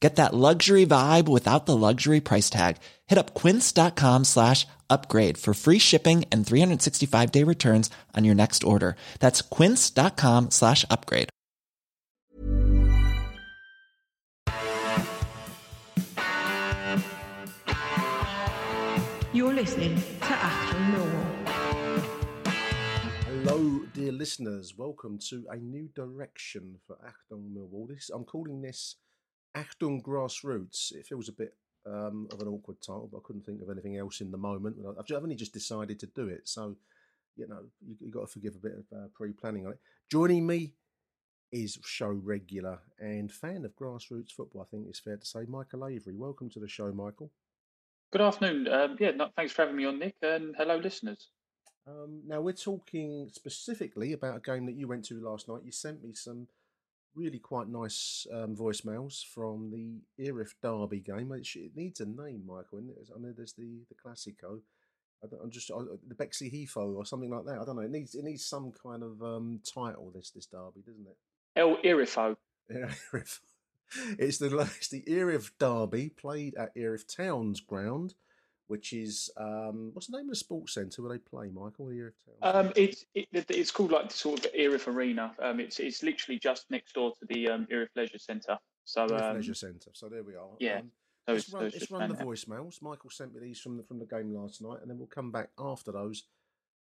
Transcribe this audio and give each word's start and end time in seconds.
Get 0.00 0.16
that 0.16 0.34
luxury 0.34 0.84
vibe 0.84 1.26
without 1.26 1.64
the 1.64 1.76
luxury 1.76 2.20
price 2.20 2.50
tag. 2.50 2.76
Hit 3.06 3.18
up 3.18 3.34
quince.com 3.34 4.24
slash 4.24 4.66
upgrade 4.90 5.38
for 5.38 5.54
free 5.54 5.78
shipping 5.78 6.24
and 6.30 6.46
365 6.46 7.32
day 7.32 7.42
returns 7.44 7.90
on 8.14 8.24
your 8.24 8.34
next 8.34 8.62
order. 8.62 8.96
That's 9.20 9.40
quince.com 9.40 10.50
slash 10.50 10.84
upgrade. 10.90 11.30
You're 19.32 19.52
listening 19.52 19.96
to 19.96 20.32
Achtung 20.32 20.94
Millwall. 20.94 21.46
Hello, 23.26 23.80
dear 23.92 24.12
listeners. 24.12 24.74
Welcome 24.78 25.18
to 25.28 25.44
a 25.50 25.56
new 25.56 25.88
direction 25.94 26.76
for 26.86 26.96
Achtung 27.04 27.52
Millwall. 27.52 27.88
This 27.88 28.10
I'm 28.14 28.24
calling 28.24 28.62
this 28.62 28.96
Achtung 29.56 30.02
Grassroots. 30.02 30.92
It 30.92 31.06
feels 31.06 31.28
a 31.28 31.32
bit 31.32 31.54
um, 31.86 32.28
of 32.32 32.40
an 32.40 32.48
awkward 32.48 32.80
title, 32.80 33.08
but 33.10 33.18
I 33.18 33.20
couldn't 33.24 33.46
think 33.46 33.62
of 33.62 33.70
anything 33.70 33.96
else 33.96 34.20
in 34.20 34.30
the 34.30 34.38
moment. 34.38 34.76
I've, 34.86 35.04
I've 35.16 35.22
only 35.22 35.34
just 35.34 35.52
decided 35.52 35.98
to 36.00 36.06
do 36.06 36.28
it, 36.28 36.48
so 36.48 36.76
you 37.36 37.48
know 37.48 37.60
you, 37.86 37.96
have 38.02 38.12
got 38.12 38.20
to 38.20 38.26
forgive 38.26 38.54
a 38.54 38.58
bit 38.58 38.72
of 38.72 38.98
uh, 38.98 39.06
pre-planning 39.14 39.66
on 39.66 39.72
it. 39.72 39.80
Joining 40.10 40.46
me 40.46 40.74
is 41.52 41.78
show 41.84 42.08
regular 42.08 42.80
and 42.98 43.32
fan 43.32 43.64
of 43.64 43.74
grassroots 43.76 44.32
football. 44.32 44.62
I 44.62 44.64
think 44.70 44.88
it's 44.88 44.98
fair 44.98 45.16
to 45.16 45.26
say, 45.26 45.44
Michael 45.48 45.86
Avery. 45.86 46.14
Welcome 46.14 46.50
to 46.50 46.60
the 46.60 46.68
show, 46.68 46.92
Michael. 46.92 47.30
Good 48.12 48.20
afternoon. 48.20 48.68
Um, 48.68 48.96
yeah, 48.98 49.12
no, 49.12 49.28
thanks 49.36 49.52
for 49.52 49.62
having 49.62 49.76
me 49.76 49.86
on, 49.86 49.98
Nick, 49.98 50.16
and 50.22 50.54
hello, 50.56 50.76
listeners. 50.76 51.28
Um, 51.88 52.22
now 52.26 52.40
we're 52.40 52.52
talking 52.52 53.30
specifically 53.32 54.12
about 54.12 54.36
a 54.36 54.40
game 54.40 54.66
that 54.66 54.74
you 54.74 54.88
went 54.88 55.04
to 55.06 55.20
last 55.20 55.48
night. 55.48 55.62
You 55.64 55.70
sent 55.70 56.02
me 56.02 56.14
some 56.14 56.48
really 57.16 57.38
quite 57.38 57.68
nice 57.68 58.26
um, 58.32 58.54
voicemails 58.54 59.24
from 59.24 59.70
the 59.70 60.02
Erith 60.22 60.54
Derby 60.62 61.00
game. 61.00 61.32
It, 61.32 61.48
it, 61.56 61.72
needs 61.74 62.00
a 62.00 62.06
name, 62.06 62.42
Michael. 62.46 62.78
I 62.78 63.18
know 63.18 63.32
there's 63.36 63.54
the 63.54 63.80
the 63.88 63.94
Classico. 63.94 64.60
I 65.22 65.42
am 65.42 65.50
just 65.50 65.70
I, 65.70 65.78
the 66.06 66.14
Bexley 66.14 66.50
Hefo 66.50 66.94
or 66.94 67.06
something 67.06 67.30
like 67.30 67.46
that. 67.46 67.58
I 67.58 67.64
don't 67.64 67.76
know. 67.76 67.82
It 67.82 67.90
needs 67.90 68.14
it 68.14 68.24
needs 68.24 68.44
some 68.44 68.72
kind 68.82 69.02
of 69.02 69.22
um, 69.22 69.60
title. 69.64 70.12
This 70.14 70.30
this 70.30 70.46
derby, 70.46 70.82
doesn't 70.86 71.06
it? 71.06 71.16
El 71.56 71.76
Erifo. 71.78 72.36
Erith. 72.70 73.40
It's 74.18 74.38
the 74.38 74.56
it's 74.76 74.88
the 74.88 75.04
Erith 75.06 75.52
Derby 75.58 76.10
played 76.10 76.54
at 76.56 76.72
Erith 76.76 77.06
Town's 77.06 77.60
ground, 77.60 78.14
which 78.68 78.92
is 78.92 79.30
um, 79.36 79.90
what's 79.92 80.08
the 80.08 80.16
name 80.16 80.26
of 80.26 80.30
the 80.30 80.36
sports 80.36 80.74
centre 80.74 81.02
where 81.02 81.12
they 81.12 81.18
play, 81.18 81.48
Michael? 81.48 81.90
Erith 81.90 82.14
Town. 82.42 82.66
Um, 82.66 82.72
it's 82.76 83.04
it, 83.14 83.28
it's 83.32 83.70
called 83.70 83.92
like 83.92 84.08
the 84.08 84.14
sort 84.14 84.44
of 84.44 84.50
Erith 84.54 84.88
Arena. 84.88 85.32
Um, 85.40 85.60
it's 85.60 85.78
it's 85.78 86.02
literally 86.02 86.38
just 86.38 86.70
next 86.70 86.94
door 86.94 87.12
to 87.12 87.26
the 87.28 87.48
um, 87.48 87.66
Erith 87.70 87.90
Leisure 87.94 88.18
Centre. 88.18 88.58
So 88.84 89.02
Erith 89.06 89.22
um, 89.22 89.36
Leisure 89.36 89.54
Centre. 89.54 89.90
So 89.92 90.08
there 90.08 90.22
we 90.22 90.34
are. 90.34 90.48
Yeah. 90.58 90.78
Um, 90.78 90.90
so 91.28 91.32
let's 91.32 91.48
it's- 91.48 91.52
run, 91.54 91.60
so 91.62 91.66
it's 91.66 91.80
let's 91.80 91.90
run 91.90 92.08
the 92.08 92.14
playing 92.14 92.30
voicemails. 92.30 92.82
Michael 92.82 93.10
sent 93.10 93.34
me 93.34 93.40
these 93.40 93.60
from 93.60 93.76
the, 93.76 93.82
from 93.82 93.98
the 93.98 94.06
game 94.06 94.34
last 94.34 94.62
night, 94.62 94.78
and 94.82 94.90
then 94.90 94.98
we'll 94.98 95.06
come 95.08 95.30
back 95.32 95.50
after 95.58 95.92
those 95.92 96.24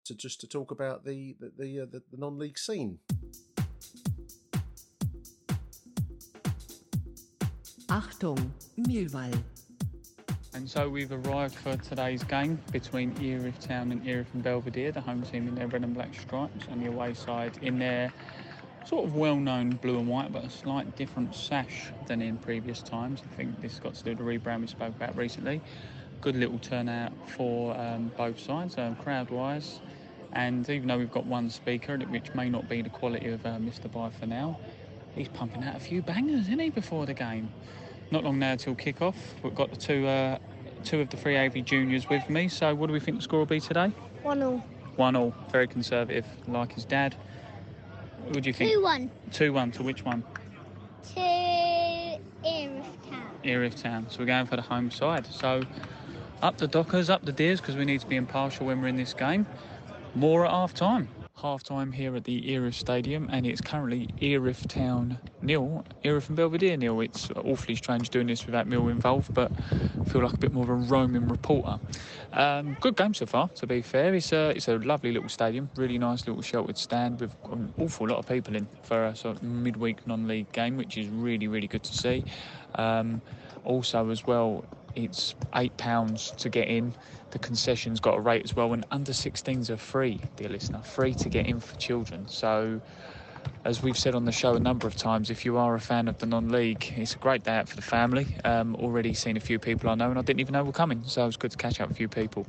to 0.04 0.14
just 0.14 0.40
to 0.40 0.46
talk 0.46 0.70
about 0.70 1.04
the 1.04 1.36
the 1.40 1.52
the, 1.58 1.80
uh, 1.80 1.86
the, 1.90 2.02
the 2.10 2.18
non-league 2.18 2.58
scene. 2.58 2.98
Achtung, 7.88 8.50
Millwall. 8.78 9.34
And 10.54 10.68
so 10.68 10.86
we've 10.86 11.10
arrived 11.10 11.54
for 11.54 11.78
today's 11.78 12.22
game 12.24 12.60
between 12.72 13.16
Erith 13.22 13.58
Town 13.60 13.90
and 13.90 14.06
Erith 14.06 14.26
and 14.34 14.42
Belvedere, 14.42 14.92
the 14.92 15.00
home 15.00 15.22
team 15.22 15.48
in 15.48 15.54
their 15.54 15.66
red 15.66 15.82
and 15.82 15.94
black 15.94 16.14
stripes, 16.14 16.66
and 16.70 16.82
the 16.82 16.88
away 16.88 17.14
side 17.14 17.56
in 17.62 17.78
their 17.78 18.12
sort 18.84 19.06
of 19.06 19.14
well-known 19.14 19.70
blue 19.70 19.98
and 19.98 20.06
white, 20.06 20.30
but 20.30 20.44
a 20.44 20.50
slight 20.50 20.94
different 20.94 21.34
sash 21.34 21.90
than 22.06 22.20
in 22.20 22.36
previous 22.36 22.82
times. 22.82 23.22
I 23.24 23.34
think 23.34 23.62
this 23.62 23.78
got 23.78 23.94
to 23.94 24.04
do 24.04 24.10
with 24.10 24.18
the 24.18 24.24
rebrand 24.24 24.60
we 24.60 24.66
spoke 24.66 24.94
about 24.94 25.16
recently. 25.16 25.62
Good 26.20 26.36
little 26.36 26.58
turnout 26.58 27.12
for 27.30 27.74
um, 27.74 28.12
both 28.18 28.38
sides, 28.38 28.76
um, 28.76 28.94
crowd-wise. 28.96 29.80
And 30.34 30.68
even 30.68 30.86
though 30.86 30.98
we've 30.98 31.10
got 31.10 31.24
one 31.24 31.48
speaker, 31.48 31.96
which 31.96 32.34
may 32.34 32.50
not 32.50 32.68
be 32.68 32.82
the 32.82 32.90
quality 32.90 33.28
of 33.28 33.44
uh, 33.46 33.56
Mr. 33.56 33.90
By 33.90 34.10
for 34.10 34.26
now, 34.26 34.60
he's 35.14 35.28
pumping 35.28 35.64
out 35.64 35.76
a 35.76 35.80
few 35.80 36.02
bangers, 36.02 36.42
isn't 36.42 36.58
he, 36.58 36.68
before 36.68 37.06
the 37.06 37.14
game? 37.14 37.48
Not 38.12 38.24
long 38.24 38.38
now 38.38 38.56
till 38.56 38.74
kick-off. 38.74 39.16
We've 39.42 39.54
got 39.54 39.70
the 39.70 39.76
two, 39.76 40.06
uh, 40.06 40.36
two 40.84 41.00
of 41.00 41.08
the 41.08 41.16
three 41.16 41.38
AV 41.38 41.64
juniors 41.64 42.10
with 42.10 42.28
me. 42.28 42.46
So 42.46 42.74
what 42.74 42.88
do 42.88 42.92
we 42.92 43.00
think 43.00 43.16
the 43.16 43.22
score 43.22 43.38
will 43.38 43.46
be 43.46 43.58
today? 43.58 43.90
One 44.22 44.42
all. 44.42 44.58
One 44.96 45.16
all. 45.16 45.34
Very 45.50 45.66
conservative, 45.66 46.26
like 46.46 46.74
his 46.74 46.84
dad. 46.84 47.16
What 48.26 48.42
do 48.42 48.50
you 48.50 48.52
think? 48.52 48.70
Two 48.70 48.82
one. 48.82 49.10
Two 49.32 49.54
one 49.54 49.72
to 49.72 49.82
which 49.82 50.04
one? 50.04 50.22
To 51.14 51.20
Erith 51.20 53.08
Town. 53.08 53.22
Erith 53.44 53.82
Town. 53.82 54.06
So 54.10 54.18
we're 54.18 54.26
going 54.26 54.44
for 54.44 54.56
the 54.56 54.62
home 54.62 54.90
side. 54.90 55.26
So 55.26 55.62
up 56.42 56.58
the 56.58 56.68
Dockers, 56.68 57.08
up 57.08 57.24
the 57.24 57.32
Deers, 57.32 57.62
because 57.62 57.76
we 57.76 57.86
need 57.86 58.02
to 58.02 58.06
be 58.06 58.16
impartial 58.16 58.66
when 58.66 58.82
we're 58.82 58.88
in 58.88 58.96
this 58.96 59.14
game. 59.14 59.46
More 60.14 60.44
at 60.44 60.50
half 60.50 60.74
time. 60.74 61.08
Half 61.42 61.64
time 61.64 61.90
here 61.90 62.14
at 62.14 62.22
the 62.22 62.54
Erith 62.54 62.76
Stadium, 62.76 63.28
and 63.32 63.44
it's 63.44 63.60
currently 63.60 64.08
Erith 64.22 64.68
Town 64.68 65.18
nil, 65.42 65.84
Erith 66.04 66.28
and 66.28 66.36
Belvedere 66.36 66.76
nil. 66.76 67.00
It's 67.00 67.32
awfully 67.32 67.74
strange 67.74 68.10
doing 68.10 68.28
this 68.28 68.46
without 68.46 68.68
Mill 68.68 68.86
involved, 68.86 69.34
but 69.34 69.50
I 69.50 70.04
feel 70.04 70.22
like 70.22 70.34
a 70.34 70.38
bit 70.38 70.52
more 70.52 70.62
of 70.62 70.70
a 70.70 70.74
roaming 70.74 71.26
reporter. 71.26 71.80
Um, 72.32 72.76
good 72.80 72.94
game 72.94 73.12
so 73.12 73.26
far, 73.26 73.48
to 73.56 73.66
be 73.66 73.82
fair. 73.82 74.14
It's 74.14 74.30
a, 74.30 74.50
it's 74.50 74.68
a 74.68 74.76
lovely 74.76 75.10
little 75.10 75.28
stadium, 75.28 75.68
really 75.74 75.98
nice 75.98 76.28
little 76.28 76.42
sheltered 76.42 76.78
stand 76.78 77.18
with 77.18 77.34
an 77.50 77.74
awful 77.76 78.06
lot 78.06 78.18
of 78.18 78.28
people 78.28 78.54
in 78.54 78.68
for 78.84 79.06
a 79.06 79.16
sort 79.16 79.38
of 79.38 79.42
midweek 79.42 80.06
non 80.06 80.28
league 80.28 80.52
game, 80.52 80.76
which 80.76 80.96
is 80.96 81.08
really, 81.08 81.48
really 81.48 81.66
good 81.66 81.82
to 81.82 81.92
see. 81.92 82.24
Um, 82.76 83.20
also, 83.64 84.10
as 84.10 84.24
well, 84.24 84.64
it's 84.94 85.34
£8 85.54 86.36
to 86.36 86.48
get 86.48 86.68
in. 86.68 86.94
The 87.30 87.38
concession's 87.38 88.00
got 88.00 88.16
a 88.16 88.20
rate 88.20 88.42
as 88.44 88.54
well, 88.54 88.72
and 88.72 88.84
under 88.90 89.12
16s 89.12 89.70
are 89.70 89.76
free, 89.76 90.20
dear 90.36 90.48
listener, 90.48 90.82
free 90.82 91.14
to 91.14 91.28
get 91.28 91.46
in 91.46 91.60
for 91.60 91.76
children. 91.76 92.28
So, 92.28 92.80
as 93.64 93.82
we've 93.82 93.96
said 93.96 94.14
on 94.14 94.24
the 94.24 94.32
show 94.32 94.54
a 94.54 94.60
number 94.60 94.86
of 94.86 94.96
times, 94.96 95.30
if 95.30 95.44
you 95.44 95.56
are 95.56 95.74
a 95.74 95.80
fan 95.80 96.08
of 96.08 96.18
the 96.18 96.26
non-league, 96.26 96.92
it's 96.96 97.14
a 97.14 97.18
great 97.18 97.44
day 97.44 97.56
out 97.56 97.68
for 97.68 97.76
the 97.76 97.82
family. 97.82 98.26
Um, 98.44 98.74
already 98.76 99.14
seen 99.14 99.36
a 99.36 99.40
few 99.40 99.58
people 99.58 99.88
I 99.88 99.94
know, 99.94 100.10
and 100.10 100.18
I 100.18 100.22
didn't 100.22 100.40
even 100.40 100.54
know 100.54 100.64
were 100.64 100.72
coming, 100.72 101.02
so 101.04 101.22
it 101.22 101.26
was 101.26 101.36
good 101.36 101.52
to 101.52 101.56
catch 101.56 101.80
up 101.80 101.88
with 101.88 101.96
a 101.96 101.98
few 101.98 102.08
people. 102.08 102.46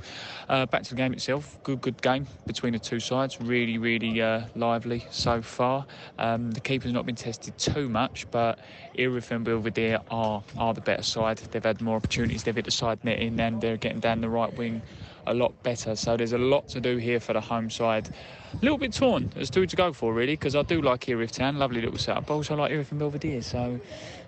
Uh, 0.50 0.66
back 0.66 0.84
to 0.84 0.90
the 0.90 0.96
game 0.96 1.14
itself, 1.14 1.58
good, 1.64 1.82
good 1.82 2.02
game 2.02 2.28
between 2.48 2.74
the 2.74 2.80
two 2.80 3.00
sides. 3.00 3.40
Really, 3.40 3.78
really 3.78 4.22
uh, 4.22 4.42
lively 4.56 5.06
so 5.12 5.42
far. 5.42 5.86
Um, 6.18 6.52
the 6.52 6.62
keeper's 6.62 6.92
not 6.92 7.06
been 7.06 7.16
tested 7.16 7.58
too 7.58 7.90
much, 7.90 8.30
but 8.32 8.60
Erith 8.98 9.30
and 9.32 9.46
Belvedere 9.46 10.00
are 10.10 10.44
are 10.58 10.74
the 10.74 10.82
better 10.82 11.04
side. 11.04 11.38
They've 11.38 11.64
had 11.64 11.82
more 11.82 11.98
opportunities. 11.98 12.44
They've 12.44 12.56
hit 12.56 12.66
the 12.66 12.72
side 12.72 13.04
netting, 13.04 13.40
and 13.40 13.62
they're 13.62 13.78
getting 13.78 14.00
down 14.00 14.22
the 14.22 14.30
right 14.30 14.54
wing 14.58 14.82
a 15.26 15.34
lot 15.34 15.62
better. 15.64 15.96
So 15.96 16.18
there's 16.18 16.34
a 16.34 16.38
lot 16.38 16.68
to 16.70 16.82
do 16.82 16.98
here 16.98 17.20
for 17.20 17.34
the 17.34 17.42
home 17.42 17.70
side. 17.70 18.10
A 18.54 18.58
little 18.64 18.78
bit 18.78 18.94
torn 18.94 19.30
to 19.30 19.60
who 19.60 19.66
to 19.66 19.76
go 19.76 19.94
for, 19.94 20.14
really, 20.14 20.34
because 20.34 20.56
I 20.56 20.62
do 20.64 20.82
like 20.82 21.08
Erith 21.10 21.32
Town, 21.34 21.58
lovely 21.58 21.82
little 21.82 21.98
setup. 21.98 22.28
But 22.28 22.36
also 22.36 22.56
like 22.56 22.72
Erith 22.72 22.92
and 22.92 23.00
Belvedere. 23.00 23.42
So, 23.42 23.80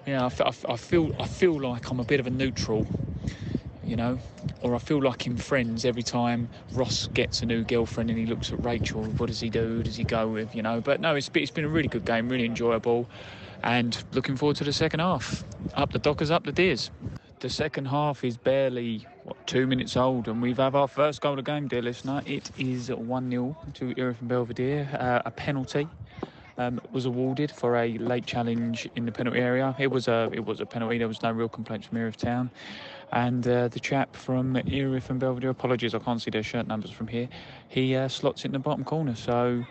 yeah, 0.05 0.23
I, 0.23 0.27
f- 0.27 0.65
I 0.67 0.75
feel 0.77 1.15
I 1.19 1.27
feel 1.27 1.59
like 1.59 1.89
I'm 1.89 1.99
a 1.99 2.03
bit 2.03 2.19
of 2.19 2.27
a 2.27 2.29
neutral, 2.29 2.87
you 3.83 3.95
know, 3.95 4.19
or 4.61 4.75
I 4.75 4.79
feel 4.79 5.01
like 5.01 5.27
in 5.27 5.37
Friends 5.37 5.85
every 5.85 6.03
time 6.03 6.49
Ross 6.73 7.07
gets 7.07 7.41
a 7.41 7.45
new 7.45 7.63
girlfriend 7.63 8.09
and 8.09 8.17
he 8.17 8.25
looks 8.25 8.51
at 8.51 8.63
Rachel, 8.63 9.03
what 9.03 9.27
does 9.27 9.39
he 9.39 9.49
do? 9.49 9.67
Who 9.67 9.83
does 9.83 9.95
he 9.95 10.03
go 10.03 10.27
with? 10.27 10.55
You 10.55 10.63
know, 10.63 10.81
but 10.81 10.99
no, 10.99 11.15
it's 11.15 11.29
it's 11.33 11.51
been 11.51 11.65
a 11.65 11.69
really 11.69 11.87
good 11.87 12.05
game, 12.05 12.29
really 12.29 12.45
enjoyable, 12.45 13.07
and 13.63 14.03
looking 14.13 14.35
forward 14.35 14.57
to 14.57 14.63
the 14.63 14.73
second 14.73 15.01
half. 15.01 15.43
Up 15.75 15.91
the 15.91 15.99
Dockers, 15.99 16.31
up 16.31 16.45
the 16.45 16.51
Deers. 16.51 16.89
The 17.41 17.49
second 17.49 17.85
half 17.85 18.23
is 18.23 18.37
barely 18.37 19.05
what, 19.25 19.47
two 19.47 19.65
minutes 19.65 19.97
old, 19.97 20.27
and 20.27 20.39
we've 20.39 20.57
had 20.57 20.75
our 20.75 20.87
first 20.87 21.19
goal 21.19 21.31
of 21.31 21.37
the 21.37 21.41
game, 21.41 21.67
dear 21.67 21.81
listener. 21.81 22.21
It 22.27 22.51
is 22.59 22.91
1 22.91 23.31
0 23.31 23.57
to 23.73 23.93
and 23.97 24.27
Belvedere. 24.27 24.87
Uh, 24.99 25.23
a 25.25 25.31
penalty 25.31 25.87
um, 26.59 26.79
was 26.91 27.07
awarded 27.07 27.49
for 27.49 27.75
a 27.75 27.97
late 27.97 28.27
challenge 28.27 28.87
in 28.95 29.05
the 29.05 29.11
penalty 29.11 29.39
area. 29.39 29.75
It 29.79 29.87
was 29.87 30.07
a 30.07 30.29
it 30.31 30.45
was 30.45 30.61
a 30.61 30.65
penalty. 30.67 30.99
There 30.99 31.07
was 31.07 31.23
no 31.23 31.31
real 31.31 31.49
complaints 31.49 31.87
from 31.87 31.97
Erith 31.97 32.17
Town, 32.17 32.51
and 33.13 33.47
uh, 33.47 33.67
the 33.69 33.79
chap 33.79 34.15
from 34.15 34.57
Erith 34.67 35.09
and 35.09 35.19
Belvedere. 35.19 35.49
Apologies, 35.49 35.95
I 35.95 35.99
can't 35.99 36.21
see 36.21 36.29
their 36.29 36.43
shirt 36.43 36.67
numbers 36.67 36.91
from 36.91 37.07
here. 37.07 37.27
He 37.67 37.95
uh, 37.95 38.07
slots 38.09 38.41
it 38.41 38.49
in 38.49 38.51
the 38.51 38.59
bottom 38.59 38.83
corner. 38.83 39.15
So 39.15 39.65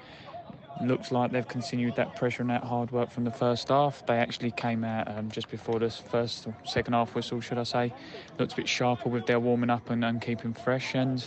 looks 0.82 1.12
like 1.12 1.30
they've 1.30 1.46
continued 1.46 1.96
that 1.96 2.14
pressure 2.16 2.42
and 2.42 2.50
that 2.50 2.64
hard 2.64 2.90
work 2.90 3.10
from 3.10 3.24
the 3.24 3.30
first 3.30 3.68
half. 3.68 4.04
They 4.06 4.16
actually 4.16 4.50
came 4.50 4.84
out 4.84 5.08
um, 5.08 5.30
just 5.30 5.50
before 5.50 5.78
this 5.78 5.98
first, 5.98 6.48
second 6.64 6.94
half 6.94 7.14
whistle, 7.14 7.40
should 7.40 7.58
I 7.58 7.62
say. 7.64 7.92
Looked 8.38 8.52
a 8.54 8.56
bit 8.56 8.68
sharper 8.68 9.08
with 9.08 9.26
their 9.26 9.40
warming 9.40 9.70
up 9.70 9.90
and, 9.90 10.04
and 10.04 10.20
keeping 10.20 10.52
fresh. 10.52 10.94
And 10.94 11.26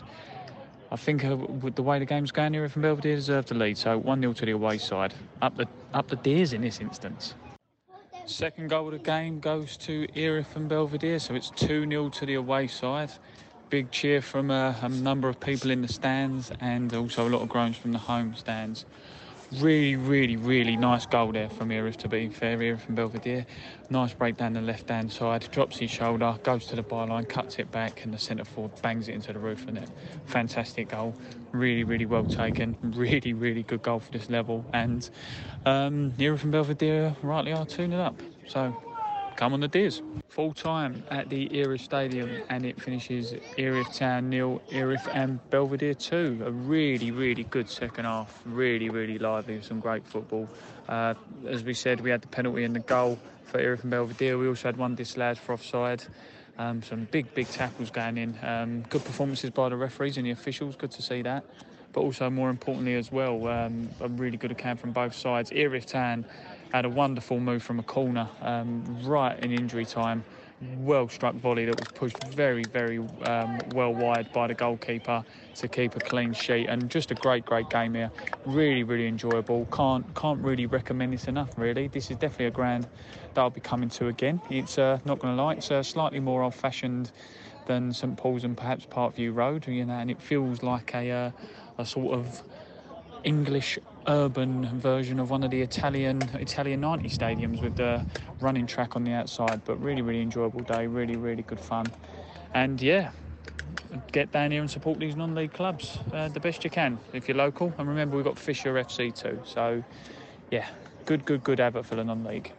I 0.92 0.96
think 0.96 1.24
uh, 1.24 1.36
with 1.36 1.76
the 1.76 1.84
way 1.84 2.00
the 2.00 2.06
game's 2.06 2.32
going, 2.32 2.54
here 2.54 2.68
from 2.70 2.82
Belvedere 2.82 3.16
deserved 3.16 3.50
the 3.50 3.56
lead. 3.56 3.78
So 3.78 3.98
1 3.98 4.22
0 4.22 4.34
to 4.34 4.46
the 4.46 4.52
away 4.52 4.78
side. 4.78 5.14
Up 5.42 5.56
the, 5.56 5.68
up 5.94 6.08
the 6.08 6.18
Deers 6.18 6.54
in 6.54 6.62
this 6.62 6.80
instance. 6.80 7.36
Second 8.26 8.70
goal 8.70 8.88
of 8.88 8.92
the 8.92 9.00
game 9.00 9.40
goes 9.40 9.78
to 9.78 10.06
Erith 10.14 10.54
and 10.58 10.68
Belvedere, 10.68 11.18
so 11.18 11.34
it's 11.34 11.50
2 11.52 11.90
0 11.90 12.10
to 12.10 12.26
the 12.26 12.34
away 12.34 12.68
side. 12.68 13.12
Big 13.70 13.90
cheer 13.92 14.22
from 14.22 14.52
uh, 14.52 14.74
a 14.82 14.90
number 14.90 15.30
of 15.30 15.40
people 15.40 15.72
in 15.72 15.82
the 15.82 15.88
stands 15.88 16.52
and 16.62 16.94
also 16.94 17.28
a 17.28 17.30
lot 17.30 17.42
of 17.42 17.50
groans 17.50 17.78
from 17.78 17.92
the 17.92 17.98
home 17.98 18.34
stands 18.36 18.86
really, 19.54 19.96
really, 19.96 20.36
really 20.36 20.76
nice 20.76 21.06
goal 21.06 21.32
there 21.32 21.50
from 21.50 21.72
Erith 21.72 21.98
to 21.98 22.10
be 22.10 22.30
fair. 22.30 22.62
Erith 22.62 22.82
from 22.82 22.96
Belvedere. 22.96 23.46
Nice 23.90 24.14
break 24.14 24.38
down 24.38 24.54
the 24.54 24.62
left 24.62 24.90
hand 24.90 25.12
side, 25.12 25.48
drops 25.52 25.78
his 25.78 25.90
shoulder, 25.90 26.38
goes 26.44 26.66
to 26.68 26.76
the 26.76 26.84
byline, 26.84 27.28
cuts 27.28 27.58
it 27.58 27.72
back, 27.72 28.04
and 28.04 28.14
the 28.14 28.18
centre 28.18 28.44
forward 28.44 28.82
bangs 28.82 29.08
it 29.08 29.16
into 29.16 29.32
the 29.32 29.40
roof 29.40 29.64
of 29.68 29.74
net. 29.74 29.90
Fantastic 30.26 30.90
goal. 30.90 31.16
Really, 31.52 31.84
really 31.84 32.06
well 32.06 32.26
taken. 32.26 32.76
Really, 32.82 33.34
really 33.34 33.64
good 33.64 33.82
goal 33.82 34.00
for 34.00 34.12
this 34.12 34.30
level. 34.30 34.66
And 34.74 35.10
um, 35.66 36.14
Erith 36.20 36.42
from 36.42 36.52
Belvedere 36.52 37.16
rightly 37.22 37.54
are 37.54 37.66
2 37.66 37.88
0 37.88 38.00
up. 38.02 38.22
So 38.48 38.76
come 39.38 39.54
on 39.54 39.60
the 39.60 39.68
Deers. 39.68 40.02
Full 40.30 40.52
time 40.52 41.04
at 41.12 41.30
the 41.30 41.50
Erith 41.54 41.82
Stadium 41.82 42.42
and 42.50 42.66
it 42.66 42.82
finishes 42.82 43.36
Erith 43.58 43.94
Town 43.94 44.30
nil, 44.30 44.62
Erith 44.72 45.08
and 45.14 45.40
Belvedere 45.52 45.94
2. 45.94 46.42
A 46.44 46.52
really, 46.52 47.12
really 47.12 47.44
good 47.44 47.70
second 47.70 48.06
half. 48.06 48.42
Really, 48.46 48.90
really 48.90 49.20
lively. 49.20 49.62
Some 49.62 49.80
great 49.80 50.06
football. 50.06 50.50
Uh, 50.90 51.14
as 51.48 51.64
we 51.64 51.76
said, 51.76 52.02
we 52.02 52.10
had 52.10 52.22
the 52.22 52.28
penalty 52.28 52.64
and 52.64 52.76
the 52.76 52.80
goal 52.80 53.20
for 53.46 53.60
Erith 53.60 53.84
and 53.84 53.92
Belvedere. 53.92 54.38
We 54.40 54.48
also 54.48 54.70
had 54.70 54.78
one 54.78 54.96
disallowed 54.96 55.38
for 55.38 55.54
offside. 55.54 56.04
Um, 56.58 56.82
some 56.82 57.08
big, 57.12 57.32
big 57.36 57.48
tackles 57.48 57.92
going 57.92 58.18
in. 58.18 58.36
Um, 58.42 58.82
good 58.90 59.06
performances 59.06 59.52
by 59.52 59.70
the 59.70 59.78
referees 59.78 60.18
and 60.18 60.26
the 60.26 60.32
officials. 60.32 60.76
Good 60.76 60.92
to 60.92 61.02
see 61.04 61.22
that. 61.22 61.46
But 61.94 62.02
also, 62.02 62.30
more 62.32 62.50
importantly, 62.50 62.96
as 62.96 63.12
well, 63.12 63.48
um, 63.48 63.88
a 64.02 64.08
really 64.08 64.38
good 64.38 64.52
account 64.52 64.80
from 64.80 64.92
both 64.92 65.16
sides. 65.16 65.52
Erith 65.54 65.86
Town 65.86 66.26
had 66.72 66.86
a 66.86 66.90
wonderful 66.90 67.40
move 67.40 67.64
from 67.64 67.80
a 67.80 67.84
corner 67.84 68.30
um, 68.42 68.84
right 69.04 69.38
in 69.40 69.52
injury 69.52 69.86
time. 69.86 70.24
Well 70.78 71.08
struck 71.08 71.36
volley 71.36 71.66
that 71.66 71.78
was 71.78 71.88
pushed 71.88 72.18
very, 72.18 72.66
very 72.66 72.98
um, 72.98 73.62
well 73.76 73.94
wide 73.94 74.32
by 74.34 74.48
the 74.48 74.56
goalkeeper 74.56 75.24
to 75.56 75.68
keep 75.68 75.96
a 75.96 76.00
clean 76.00 76.34
sheet, 76.34 76.66
and 76.68 76.90
just 76.90 77.12
a 77.12 77.16
great, 77.16 77.46
great 77.46 77.70
game 77.70 77.94
here. 77.94 78.10
Really, 78.46 78.82
really 78.82 79.08
enjoyable. 79.08 79.68
Can't 79.72 80.16
can't 80.16 80.40
really 80.40 80.66
recommend 80.66 81.14
this 81.14 81.28
enough. 81.28 81.50
Really, 81.58 81.88
this 81.90 82.10
is 82.10 82.18
definitely 82.18 82.48
a 82.48 82.52
ground 82.52 82.88
that 83.36 83.42
I'll 83.42 83.52
be 83.52 83.62
coming 83.62 83.90
to 83.90 84.08
again. 84.08 84.42
It's 84.50 84.80
uh, 84.80 84.98
not 85.06 85.20
going 85.20 85.38
to 85.38 85.44
lie, 85.44 85.54
it's 85.54 85.70
uh, 85.70 85.84
slightly 85.84 86.20
more 86.20 86.42
old-fashioned 86.42 87.12
than 87.68 87.94
St 87.94 88.18
Paul's 88.18 88.44
and 88.44 88.58
perhaps 88.58 88.86
Parkview 88.88 89.36
Road, 89.36 89.68
you 89.68 89.86
know, 89.86 89.94
and 89.94 90.10
it 90.10 90.20
feels 90.20 90.64
like 90.64 90.96
a 90.96 91.12
uh, 91.12 91.32
a 91.78 91.86
sort 91.86 92.18
of 92.18 92.42
English 93.28 93.78
urban 94.08 94.80
version 94.80 95.20
of 95.20 95.30
one 95.30 95.44
of 95.44 95.52
the 95.52 95.62
Italian 95.62 96.22
Italia 96.36 96.78
90 96.78 97.10
stadiums 97.10 97.62
with 97.62 97.76
the 97.76 98.06
running 98.40 98.66
track 98.66 98.96
on 98.96 99.04
the 99.04 99.12
outside. 99.12 99.62
But 99.66 99.82
really, 99.82 100.02
really 100.02 100.22
enjoyable 100.22 100.62
day. 100.62 100.88
Really, 100.88 101.18
really 101.18 101.44
good 101.44 101.60
fun. 101.60 101.88
And 102.54 102.82
yeah, 102.82 103.12
get 104.14 104.32
down 104.32 104.52
here 104.52 104.62
and 104.62 104.72
support 104.72 104.98
these 104.98 105.18
non-league 105.18 105.52
clubs 105.52 106.00
uh, 106.14 106.30
the 106.30 106.40
best 106.40 106.64
you 106.64 106.70
can 106.70 106.98
if 107.12 107.28
you're 107.28 107.36
local. 107.36 107.74
And 107.78 107.90
remember, 107.90 108.16
we've 108.16 108.24
got 108.24 108.40
Fisher 108.40 108.74
FC 108.76 109.14
too. 109.14 109.42
So 109.44 109.84
yeah, 110.50 110.68
good, 111.04 111.26
good, 111.26 111.44
good 111.44 111.60
advert 111.60 111.86
for 111.86 111.96
the 111.96 112.06
non-league. 112.06 112.54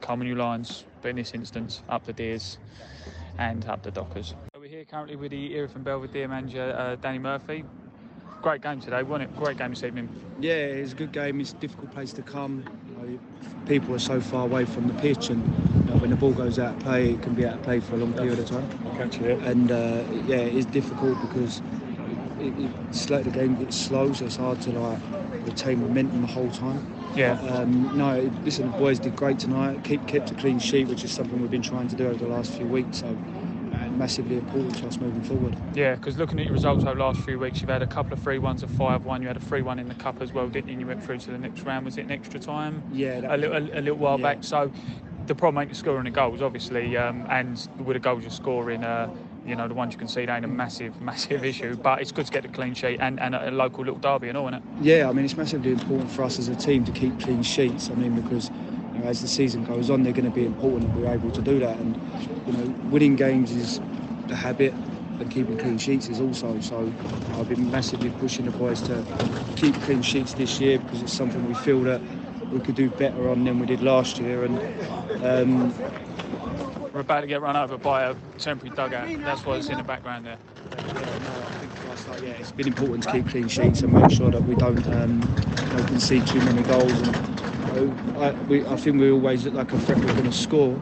Common 0.00 0.38
Lions, 0.38 0.84
but 1.02 1.08
in 1.08 1.16
this 1.16 1.34
instance, 1.34 1.82
up 1.88 2.04
the 2.04 2.12
Deers 2.12 2.58
and 3.38 3.66
up 3.66 3.82
the 3.82 3.90
Dockers. 3.90 4.34
We're 4.56 4.68
here 4.68 4.84
currently 4.84 5.16
with 5.16 5.32
the 5.32 5.56
Erith 5.56 5.74
and 5.74 5.82
Belvedere 5.82 6.28
manager 6.28 6.76
uh, 6.78 6.94
Danny 6.94 7.18
Murphy 7.18 7.64
great 8.44 8.60
game 8.60 8.78
today, 8.78 9.02
wasn't 9.02 9.30
it? 9.30 9.36
Great 9.38 9.56
game 9.56 9.70
this 9.70 9.82
evening. 9.82 10.06
Yeah, 10.38 10.52
it's 10.52 10.92
a 10.92 10.96
good 10.96 11.12
game. 11.12 11.40
It's 11.40 11.52
a 11.52 11.56
difficult 11.56 11.90
place 11.92 12.12
to 12.12 12.22
come. 12.22 12.62
You 12.90 13.12
know, 13.14 13.18
people 13.66 13.94
are 13.94 13.98
so 13.98 14.20
far 14.20 14.44
away 14.44 14.66
from 14.66 14.86
the 14.86 14.92
pitch, 14.92 15.30
and 15.30 15.42
you 15.86 15.90
know, 15.90 15.96
when 15.96 16.10
the 16.10 16.16
ball 16.16 16.32
goes 16.32 16.58
out 16.58 16.74
of 16.74 16.80
play, 16.80 17.12
it 17.12 17.22
can 17.22 17.32
be 17.32 17.46
out 17.46 17.54
of 17.54 17.62
play 17.62 17.80
for 17.80 17.94
a 17.94 17.96
long 17.96 18.12
period 18.12 18.38
of 18.38 18.46
time. 18.46 18.68
Catch 18.98 19.18
you 19.18 19.30
And 19.30 19.72
uh, 19.72 20.04
yeah, 20.26 20.36
it 20.36 20.54
is 20.54 20.66
difficult 20.66 21.18
because 21.22 21.62
it, 22.38 22.52
it, 22.58 23.24
the 23.24 23.30
game 23.30 23.56
gets 23.56 23.76
slow, 23.76 24.12
so 24.12 24.26
it's 24.26 24.36
hard 24.36 24.60
to 24.60 24.70
like 24.78 24.98
retain 25.46 25.80
momentum 25.80 26.20
the 26.20 26.26
whole 26.26 26.50
time. 26.50 26.86
Yeah. 27.16 27.40
Um, 27.40 27.96
no, 27.96 28.30
listen, 28.42 28.70
the 28.70 28.76
boys 28.76 28.98
did 28.98 29.16
great 29.16 29.38
tonight. 29.38 29.84
Keep 29.84 30.06
kept 30.06 30.30
a 30.30 30.34
clean 30.34 30.58
sheet, 30.58 30.88
which 30.88 31.02
is 31.02 31.12
something 31.12 31.40
we've 31.40 31.50
been 31.50 31.62
trying 31.62 31.88
to 31.88 31.96
do 31.96 32.08
over 32.08 32.22
the 32.22 32.30
last 32.30 32.52
few 32.52 32.66
weeks. 32.66 32.98
So 32.98 33.16
massively 33.94 34.36
important 34.36 34.76
to 34.76 34.86
us 34.86 34.98
moving 34.98 35.22
forward. 35.22 35.56
Yeah, 35.74 35.94
because 35.94 36.16
looking 36.16 36.38
at 36.40 36.46
your 36.46 36.54
results 36.54 36.84
over 36.84 36.94
the 36.94 37.00
last 37.00 37.20
few 37.20 37.38
weeks, 37.38 37.60
you've 37.60 37.70
had 37.70 37.82
a 37.82 37.86
couple 37.86 38.12
of 38.12 38.20
free 38.20 38.38
ones 38.38 38.62
a 38.62 38.68
5 38.68 39.04
1. 39.04 39.22
You 39.22 39.28
had 39.28 39.36
a 39.36 39.40
free 39.40 39.62
one 39.62 39.78
in 39.78 39.88
the 39.88 39.94
Cup 39.94 40.20
as 40.20 40.32
well, 40.32 40.48
didn't 40.48 40.68
you? 40.68 40.72
And 40.72 40.80
you 40.80 40.86
went 40.86 41.02
through 41.04 41.18
to 41.18 41.30
the 41.30 41.38
next 41.38 41.62
round. 41.62 41.84
Was 41.84 41.98
it 41.98 42.02
an 42.02 42.10
extra 42.10 42.40
time? 42.40 42.82
Yeah. 42.92 43.34
A 43.34 43.36
little, 43.36 43.56
a, 43.56 43.78
a, 43.78 43.80
little 43.80 43.96
while 43.96 44.18
yeah. 44.18 44.34
back. 44.34 44.44
So 44.44 44.70
the 45.26 45.34
problem 45.34 45.62
ain't 45.62 45.70
the 45.70 45.76
scoring 45.76 46.04
the 46.04 46.10
goals, 46.10 46.42
obviously, 46.42 46.96
um, 46.96 47.26
and 47.30 47.68
with 47.78 47.94
the 47.94 48.00
goals 48.00 48.22
you're 48.22 48.30
scoring, 48.30 48.84
uh, 48.84 49.10
you 49.46 49.56
know, 49.56 49.68
the 49.68 49.74
ones 49.74 49.92
you 49.92 49.98
can 49.98 50.08
see, 50.08 50.24
they 50.24 50.32
ain't 50.32 50.44
a 50.44 50.48
massive, 50.48 51.00
massive 51.00 51.44
issue. 51.44 51.76
But 51.76 52.00
it's 52.00 52.12
good 52.12 52.26
to 52.26 52.32
get 52.32 52.44
a 52.44 52.48
clean 52.48 52.74
sheet 52.74 52.98
and, 53.00 53.20
and 53.20 53.34
a, 53.34 53.50
local 53.50 53.84
little 53.84 53.98
derby 53.98 54.28
and 54.28 54.38
all, 54.38 54.48
isn't 54.48 54.62
it? 54.62 54.62
Yeah, 54.82 55.08
I 55.08 55.12
mean, 55.12 55.24
it's 55.24 55.36
massively 55.36 55.72
important 55.72 56.10
for 56.10 56.24
us 56.24 56.38
as 56.38 56.48
a 56.48 56.56
team 56.56 56.84
to 56.84 56.92
keep 56.92 57.18
clean 57.20 57.42
sheets. 57.42 57.90
I 57.90 57.94
mean, 57.94 58.20
because 58.20 58.50
as 59.04 59.20
the 59.20 59.28
season 59.28 59.64
goes 59.64 59.90
on, 59.90 60.02
they're 60.02 60.12
going 60.12 60.24
to 60.24 60.30
be 60.30 60.46
important 60.46 60.90
if 60.90 60.96
we're 60.96 61.12
able 61.12 61.30
to 61.30 61.42
do 61.42 61.58
that. 61.60 61.78
And 61.78 61.96
you 62.46 62.52
know, 62.52 62.74
winning 62.90 63.16
games 63.16 63.52
is 63.52 63.80
the 64.28 64.34
habit 64.34 64.72
and 65.20 65.30
keeping 65.30 65.58
clean 65.58 65.78
sheets 65.78 66.08
is 66.08 66.20
also. 66.20 66.58
So 66.60 66.92
I've 67.34 67.48
been 67.48 67.70
massively 67.70 68.10
pushing 68.10 68.46
the 68.46 68.50
boys 68.50 68.80
to 68.82 69.04
keep 69.56 69.74
clean 69.82 70.02
sheets 70.02 70.34
this 70.34 70.58
year 70.58 70.78
because 70.78 71.02
it's 71.02 71.12
something 71.12 71.46
we 71.46 71.54
feel 71.54 71.80
that 71.82 72.00
we 72.50 72.60
could 72.60 72.74
do 72.74 72.90
better 72.90 73.28
on 73.28 73.44
than 73.44 73.58
we 73.58 73.66
did 73.66 73.82
last 73.82 74.18
year. 74.18 74.44
And 74.44 74.58
um, 75.24 75.74
we're 76.92 77.00
about 77.00 77.20
to 77.22 77.26
get 77.26 77.42
run 77.42 77.56
over 77.56 77.76
by 77.76 78.04
a 78.04 78.14
temporary 78.38 78.74
dugout. 78.74 79.08
That's 79.20 79.44
what's 79.44 79.68
in 79.68 79.78
the 79.78 79.84
background 79.84 80.26
there. 80.26 80.38
Yeah, 80.78 80.92
no, 80.92 81.00
I 81.00 81.52
think 81.58 81.72
for 81.72 81.90
us, 81.90 82.08
like, 82.08 82.22
yeah, 82.22 82.28
it's 82.30 82.52
been 82.52 82.68
important 82.68 83.04
to 83.04 83.12
keep 83.12 83.28
clean 83.28 83.48
sheets 83.48 83.82
and 83.82 83.92
make 83.92 84.10
sure 84.10 84.30
that 84.30 84.42
we 84.42 84.54
don't, 84.54 84.86
um, 84.88 85.20
concede 85.88 86.26
too 86.26 86.38
many 86.40 86.62
goals. 86.62 86.90
And, 86.92 87.33
I, 87.74 88.30
we, 88.48 88.64
I 88.66 88.76
think 88.76 89.00
we 89.00 89.10
always 89.10 89.44
look 89.44 89.54
like 89.54 89.72
a 89.72 89.78
threat 89.80 89.98
we're 89.98 90.06
going 90.06 90.24
to 90.24 90.32
score 90.32 90.80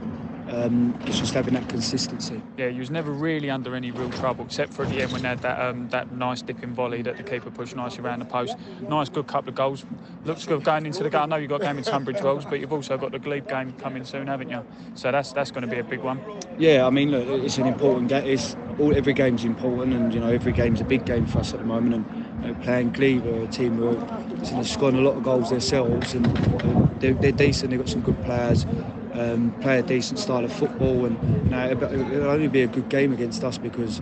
um, 0.53 0.95
it's 1.07 1.19
just 1.19 1.33
having 1.33 1.55
that 1.55 1.69
consistency. 1.69 2.43
Yeah, 2.59 2.69
he 2.69 2.79
was 2.79 2.91
never 2.91 3.11
really 3.11 3.49
under 3.49 3.75
any 3.75 3.91
real 3.91 4.11
trouble, 4.11 4.45
except 4.45 4.75
for 4.75 4.85
at 4.85 4.91
the 4.91 5.01
end 5.01 5.13
when 5.13 5.23
they 5.23 5.29
had 5.29 5.41
that 5.41 5.61
um, 5.61 5.89
that 5.89 6.13
nice 6.13 6.43
dipping 6.43 6.75
volley 6.75 7.01
that 7.03 7.17
the 7.17 7.23
keeper 7.23 7.51
pushed 7.51 7.75
nicely 7.75 8.05
around 8.05 8.19
the 8.19 8.27
post. 8.27 8.57
Nice, 8.83 9.09
good 9.09 9.27
couple 9.27 9.49
of 9.49 9.55
goals. 9.55 9.85
Looks 10.25 10.45
good 10.45 10.63
going 10.63 10.85
into 10.85 11.03
the 11.03 11.11
game. 11.11 11.23
I 11.23 11.27
know 11.27 11.37
you've 11.37 11.49
got 11.49 11.63
a 11.63 11.65
game 11.65 11.79
in 11.79 11.85
Tunbridge 11.85 12.21
Wells, 12.21 12.45
but 12.45 12.61
you've 12.61 12.73
also 12.73 12.99
got 12.99 13.13
the 13.13 13.19
Glebe 13.19 13.49
game 13.49 13.73
coming 13.75 14.05
soon, 14.05 14.27
haven't 14.27 14.51
you? 14.51 14.65
So 14.95 15.11
that's 15.11 15.33
that's 15.33 15.51
going 15.51 15.63
to 15.63 15.69
be 15.69 15.79
a 15.79 15.85
big 15.85 16.01
one. 16.01 16.21
Yeah, 16.59 16.87
I 16.87 16.91
mean, 16.91 17.13
look, 17.13 17.27
it's 17.43 17.57
an 17.57 17.67
important 17.67 18.09
game. 18.09 18.27
It's 18.27 18.55
all 18.79 18.95
every 18.95 19.15
game's 19.15 19.45
important, 19.45 19.95
and 19.95 20.13
you 20.13 20.21
know 20.21 20.29
every 20.29 20.53
game's 20.53 20.83
a 20.83 20.85
big 20.85 21.07
game 21.07 21.25
for 21.25 21.39
us 21.39 21.55
at 21.55 21.61
the 21.61 21.67
moment. 21.67 21.95
And 21.95 22.22
know, 22.49 22.55
playing 22.63 22.93
Glebe, 22.93 23.27
a 23.27 23.47
team 23.47 23.77
who 23.77 23.97
are 23.99 24.65
scoring 24.65 24.97
a 24.97 25.01
lot 25.01 25.17
of 25.17 25.23
goals 25.23 25.51
themselves, 25.51 26.15
and 26.15 26.27
uh, 26.27 26.89
they're, 26.99 27.15
they're 27.15 27.33
decent. 27.33 27.71
They've 27.71 27.79
got 27.79 27.89
some 27.89 28.03
good 28.03 28.23
players 28.25 28.67
um, 29.15 29.55
play 29.61 29.79
a 29.79 29.83
decent 29.83 30.19
style 30.19 30.45
of 30.45 30.53
football, 30.53 31.05
and 31.05 31.45
you 31.45 31.51
know, 31.51 31.71
it'll 31.71 32.31
only 32.31 32.49
be 32.49 32.63
a 32.63 32.67
good 32.67 32.89
game 32.89 33.13
against 33.13 33.45
us 33.45 33.59
because 33.59 34.01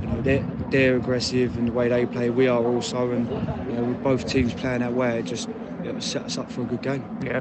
you 0.00 0.06
know 0.06 0.20
they're 0.20 0.46
they're 0.70 0.96
aggressive 0.96 1.56
in 1.56 1.66
the 1.66 1.72
way 1.72 1.88
they 1.88 2.06
play. 2.06 2.30
We 2.30 2.48
are 2.48 2.62
also, 2.62 3.10
and 3.10 3.28
you 3.68 3.76
know, 3.76 3.84
with 3.84 4.02
both 4.02 4.26
teams 4.26 4.52
playing 4.54 4.80
that 4.80 4.92
way, 4.92 5.18
it 5.18 5.26
just 5.26 5.48
set 5.98 6.24
us 6.24 6.38
up 6.38 6.50
for 6.50 6.62
a 6.62 6.64
good 6.64 6.82
game. 6.82 7.04
Yeah. 7.24 7.40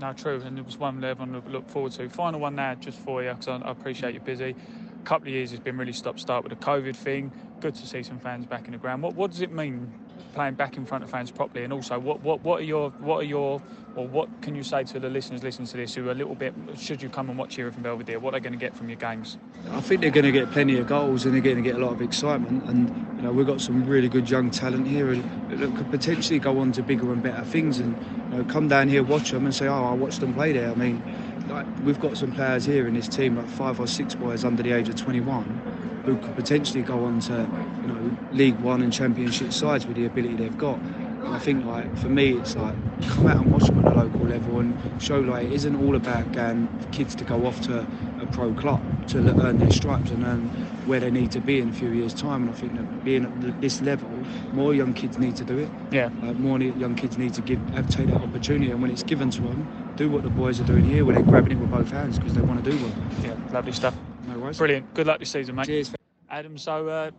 No, 0.00 0.12
true, 0.12 0.40
and 0.44 0.58
it 0.58 0.66
was 0.66 0.78
one 0.78 1.00
we 1.00 1.06
everyone 1.06 1.40
look 1.48 1.68
forward 1.68 1.92
to. 1.92 2.08
Final 2.08 2.40
one 2.40 2.56
now, 2.56 2.74
just 2.74 2.98
for 2.98 3.22
you, 3.22 3.32
because 3.32 3.48
I, 3.48 3.70
appreciate 3.70 4.12
you're 4.12 4.22
busy. 4.22 4.56
A 5.00 5.04
couple 5.04 5.28
of 5.28 5.34
years 5.34 5.50
has 5.52 5.60
been 5.60 5.78
really 5.78 5.92
stop 5.92 6.18
start 6.18 6.44
with 6.44 6.58
the 6.58 6.64
COVID 6.64 6.96
thing. 6.96 7.32
Good 7.64 7.76
to 7.76 7.86
see 7.86 8.02
some 8.02 8.18
fans 8.18 8.44
back 8.44 8.66
in 8.66 8.72
the 8.72 8.76
ground. 8.76 9.02
What 9.02 9.14
what 9.14 9.30
does 9.30 9.40
it 9.40 9.50
mean 9.50 9.90
playing 10.34 10.52
back 10.52 10.76
in 10.76 10.84
front 10.84 11.02
of 11.02 11.08
fans 11.08 11.30
properly? 11.30 11.64
And 11.64 11.72
also, 11.72 11.98
what 11.98 12.20
what 12.20 12.42
what 12.42 12.60
are 12.60 12.64
your 12.64 12.90
what 12.90 13.20
are 13.20 13.26
your 13.26 13.62
or 13.96 14.06
what 14.06 14.28
can 14.42 14.54
you 14.54 14.62
say 14.62 14.84
to 14.84 15.00
the 15.00 15.08
listeners 15.08 15.42
listening 15.42 15.68
to 15.68 15.78
this 15.78 15.94
who 15.94 16.06
are 16.08 16.10
a 16.10 16.14
little 16.14 16.34
bit 16.34 16.52
should 16.76 17.00
you 17.00 17.08
come 17.08 17.30
and 17.30 17.38
watch 17.38 17.56
here 17.56 17.72
from 17.72 17.82
Belvedere? 17.82 18.20
What 18.20 18.34
are 18.34 18.38
they 18.38 18.42
going 18.42 18.52
to 18.52 18.58
get 18.58 18.76
from 18.76 18.90
your 18.90 18.98
games? 18.98 19.38
I 19.70 19.80
think 19.80 20.02
they're 20.02 20.10
going 20.10 20.26
to 20.26 20.32
get 20.32 20.50
plenty 20.50 20.76
of 20.76 20.86
goals 20.86 21.24
and 21.24 21.32
they're 21.32 21.40
going 21.40 21.56
to 21.56 21.62
get 21.62 21.76
a 21.76 21.78
lot 21.78 21.94
of 21.94 22.02
excitement. 22.02 22.64
And 22.64 23.16
you 23.16 23.22
know 23.22 23.32
we've 23.32 23.46
got 23.46 23.62
some 23.62 23.86
really 23.86 24.10
good 24.10 24.28
young 24.28 24.50
talent 24.50 24.86
here 24.86 25.16
that 25.16 25.74
could 25.74 25.90
potentially 25.90 26.40
go 26.40 26.58
on 26.58 26.70
to 26.72 26.82
bigger 26.82 27.10
and 27.14 27.22
better 27.22 27.46
things. 27.46 27.78
And 27.78 27.96
you 28.30 28.36
know, 28.36 28.44
come 28.44 28.68
down 28.68 28.90
here, 28.90 29.02
watch 29.02 29.30
them, 29.30 29.46
and 29.46 29.54
say, 29.54 29.68
"Oh, 29.68 29.84
I 29.84 29.94
watched 29.94 30.20
them 30.20 30.34
play 30.34 30.52
there." 30.52 30.70
I 30.70 30.74
mean, 30.74 31.02
like, 31.48 31.66
we've 31.82 32.00
got 32.00 32.18
some 32.18 32.32
players 32.32 32.66
here 32.66 32.86
in 32.86 32.92
this 32.92 33.08
team, 33.08 33.36
like 33.36 33.48
five 33.48 33.80
or 33.80 33.86
six 33.86 34.14
boys 34.14 34.44
under 34.44 34.62
the 34.62 34.72
age 34.72 34.90
of 34.90 34.96
21, 34.96 35.83
who 36.04 36.16
could 36.18 36.34
potentially 36.34 36.82
go 36.82 37.04
on 37.04 37.20
to 37.20 37.48
you 37.82 37.88
know 37.88 38.16
League 38.32 38.58
One 38.60 38.82
and 38.82 38.92
Championship 38.92 39.52
sides 39.52 39.86
with 39.86 39.96
the 39.96 40.04
ability 40.04 40.34
they've 40.34 40.58
got. 40.58 40.78
And 40.78 41.34
I 41.34 41.38
think 41.38 41.64
like 41.64 41.96
for 41.98 42.08
me, 42.08 42.34
it's 42.34 42.54
like 42.54 42.74
come 43.08 43.26
out 43.26 43.38
and 43.38 43.50
watch 43.50 43.64
them 43.64 43.84
at 43.84 43.92
a 43.92 43.96
local 43.96 44.20
level 44.20 44.60
and 44.60 45.02
show 45.02 45.18
like 45.20 45.46
it 45.46 45.52
isn't 45.52 45.76
all 45.76 45.96
about 45.96 46.30
getting 46.32 46.68
kids 46.92 47.14
to 47.16 47.24
go 47.24 47.46
off 47.46 47.60
to 47.62 47.86
a 48.20 48.26
pro 48.26 48.52
club 48.52 48.82
to 49.08 49.18
earn 49.18 49.58
their 49.58 49.70
stripes 49.70 50.10
and 50.10 50.24
earn 50.24 50.48
where 50.86 51.00
they 51.00 51.10
need 51.10 51.32
to 51.32 51.40
be 51.40 51.60
in 51.60 51.70
a 51.70 51.72
few 51.72 51.88
years' 51.90 52.12
time. 52.12 52.42
And 52.42 52.50
I 52.50 52.54
think 52.54 52.76
that 52.76 53.04
being 53.04 53.24
at 53.24 53.60
this 53.60 53.80
level, 53.80 54.10
more 54.52 54.74
young 54.74 54.92
kids 54.92 55.18
need 55.18 55.36
to 55.36 55.44
do 55.44 55.58
it. 55.58 55.70
Yeah. 55.90 56.10
Like 56.22 56.36
more 56.36 56.60
young 56.60 56.94
kids 56.94 57.16
need 57.16 57.32
to 57.34 57.40
give 57.40 57.58
have, 57.70 57.88
take 57.88 58.08
that 58.08 58.20
opportunity, 58.20 58.70
and 58.70 58.82
when 58.82 58.90
it's 58.90 59.02
given 59.02 59.30
to 59.30 59.40
them, 59.40 59.92
do 59.96 60.10
what 60.10 60.22
the 60.22 60.30
boys 60.30 60.60
are 60.60 60.64
doing 60.64 60.84
here, 60.84 61.04
where 61.06 61.14
they're 61.14 61.24
grabbing 61.24 61.52
it 61.52 61.58
with 61.58 61.70
both 61.70 61.90
hands 61.90 62.18
because 62.18 62.34
they 62.34 62.42
want 62.42 62.62
to 62.62 62.70
do 62.70 62.76
well. 62.76 62.92
Yeah, 63.22 63.36
lovely 63.52 63.72
stuff. 63.72 63.94
No 64.28 64.38
worries. 64.38 64.58
Brilliant. 64.58 64.94
Good 64.94 65.06
luck 65.06 65.18
this 65.18 65.30
season, 65.30 65.54
mate. 65.54 65.66
Cheers. 65.66 65.92
Adam, 66.30 66.58
so 66.58 66.88
uh, 66.88 67.10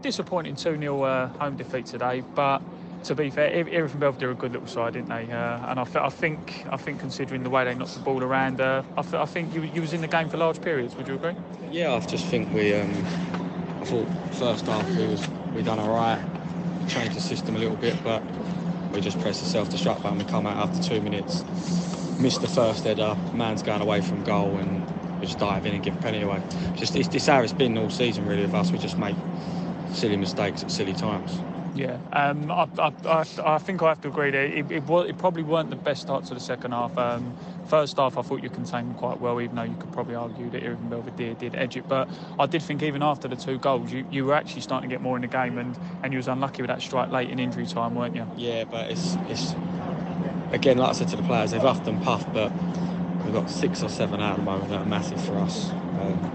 disappointing 0.00 0.56
2 0.56 0.78
0 0.78 1.02
uh, 1.02 1.28
home 1.38 1.56
defeat 1.56 1.86
today, 1.86 2.22
but 2.34 2.62
to 3.04 3.14
be 3.14 3.30
fair, 3.30 3.50
Erith 3.52 3.92
and 3.92 4.00
Belvedere 4.00 4.30
are 4.30 4.32
a 4.32 4.34
good 4.34 4.52
little 4.52 4.66
side, 4.66 4.94
didn't 4.94 5.08
they? 5.08 5.32
Uh, 5.32 5.70
and 5.70 5.78
I, 5.78 5.86
I, 5.94 6.08
think, 6.08 6.66
I 6.70 6.76
think, 6.76 6.98
considering 6.98 7.42
the 7.44 7.50
way 7.50 7.64
they 7.64 7.74
knocked 7.74 7.94
the 7.94 8.00
ball 8.00 8.22
around, 8.22 8.60
uh, 8.60 8.82
I, 8.96 9.22
I, 9.22 9.26
think 9.26 9.54
you, 9.54 9.62
you 9.62 9.80
was 9.80 9.92
in 9.92 10.00
the 10.00 10.08
game 10.08 10.28
for 10.28 10.36
large 10.36 10.60
periods. 10.60 10.96
Would 10.96 11.06
you 11.06 11.14
agree? 11.14 11.34
Yeah, 11.70 11.94
I 11.94 12.00
just 12.00 12.26
think 12.26 12.52
we. 12.52 12.74
Um, 12.74 12.90
I 13.80 13.84
thought 13.84 14.34
first 14.34 14.66
half 14.66 14.88
we 14.90 15.06
was 15.06 15.28
we 15.54 15.62
done 15.62 15.78
all 15.78 15.94
right, 15.94 16.20
changed 16.88 17.16
the 17.16 17.20
system 17.20 17.54
a 17.54 17.58
little 17.58 17.76
bit, 17.76 18.02
but 18.02 18.22
we 18.92 19.00
just 19.00 19.20
pressed 19.20 19.42
the 19.42 19.48
self-destruct 19.48 20.02
button. 20.02 20.18
We 20.18 20.24
come 20.24 20.46
out 20.46 20.68
after 20.68 20.82
two 20.82 21.00
minutes, 21.00 21.44
missed 22.18 22.40
the 22.40 22.48
first 22.48 22.82
header, 22.82 23.16
man's 23.32 23.62
going 23.62 23.82
away 23.82 24.00
from 24.00 24.24
goal, 24.24 24.56
and 24.56 24.84
we 25.26 25.32
just 25.32 25.40
dive 25.40 25.66
in 25.66 25.74
and 25.74 25.82
give 25.82 25.96
a 25.96 26.00
penny 26.00 26.22
away. 26.22 26.40
Just 26.76 26.94
it's, 26.94 27.12
it's 27.14 27.26
how 27.26 27.42
it's 27.42 27.52
been 27.52 27.76
all 27.76 27.90
season, 27.90 28.26
really, 28.26 28.44
of 28.44 28.54
us. 28.54 28.70
We 28.70 28.78
just 28.78 28.96
make 28.96 29.16
silly 29.92 30.16
mistakes 30.16 30.62
at 30.62 30.70
silly 30.70 30.94
times. 30.94 31.40
Yeah, 31.74 31.98
um, 32.14 32.50
I, 32.50 32.66
I, 32.78 33.24
I, 33.44 33.58
think 33.58 33.82
I 33.82 33.88
have 33.88 34.00
to 34.02 34.08
agree 34.08 34.30
there. 34.30 34.46
It, 34.46 34.70
it, 34.70 34.82
it, 34.88 35.18
probably 35.18 35.42
weren't 35.42 35.68
the 35.68 35.76
best 35.76 36.00
start 36.00 36.24
to 36.26 36.34
the 36.34 36.40
second 36.40 36.72
half. 36.72 36.96
Um, 36.96 37.36
first 37.66 37.98
half, 37.98 38.16
I 38.16 38.22
thought 38.22 38.42
you 38.42 38.48
contained 38.48 38.96
quite 38.96 39.20
well, 39.20 39.42
even 39.42 39.56
though 39.56 39.64
you 39.64 39.76
could 39.76 39.92
probably 39.92 40.14
argue 40.14 40.48
that 40.50 40.62
even 40.62 40.88
Belvedere 40.88 41.34
did 41.34 41.54
edge 41.54 41.76
it. 41.76 41.86
But 41.86 42.08
I 42.38 42.46
did 42.46 42.62
think 42.62 42.82
even 42.82 43.02
after 43.02 43.28
the 43.28 43.36
two 43.36 43.58
goals, 43.58 43.92
you, 43.92 44.06
you 44.10 44.24
were 44.24 44.32
actually 44.32 44.62
starting 44.62 44.88
to 44.88 44.94
get 44.94 45.02
more 45.02 45.16
in 45.16 45.22
the 45.22 45.28
game, 45.28 45.58
and, 45.58 45.76
and 46.02 46.14
you 46.14 46.16
was 46.18 46.28
unlucky 46.28 46.62
with 46.62 46.68
that 46.68 46.80
strike 46.80 47.10
late 47.10 47.28
in 47.28 47.38
injury 47.38 47.66
time, 47.66 47.94
weren't 47.94 48.16
you? 48.16 48.26
Yeah, 48.38 48.64
but 48.64 48.90
it's 48.90 49.16
it's 49.28 49.54
again, 50.52 50.78
like 50.78 50.90
I 50.90 50.92
said 50.92 51.08
to 51.08 51.16
the 51.16 51.24
players, 51.24 51.50
they've 51.50 51.60
huffed 51.60 51.86
and 51.86 52.02
puffed, 52.02 52.32
but 52.32 52.50
we've 53.26 53.34
got 53.34 53.50
six 53.50 53.82
or 53.82 53.88
seven 53.88 54.20
out 54.20 54.32
at 54.32 54.36
the 54.38 54.42
moment 54.44 54.70
that 54.70 54.80
are 54.80 54.86
massive 54.86 55.22
for 55.24 55.36
us. 55.38 55.70
Um, 55.70 56.32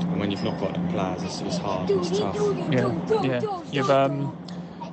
and 0.00 0.18
when 0.18 0.30
you've 0.30 0.44
not 0.44 0.58
got 0.58 0.72
them 0.72 0.88
players, 0.88 1.22
it's, 1.22 1.40
it's 1.42 1.58
hard, 1.58 1.90
it's 1.90 2.18
tough. 2.18 2.36
Yeah, 2.70 3.22
yeah. 3.22 3.62
You've 3.70 3.90
um, 3.90 4.36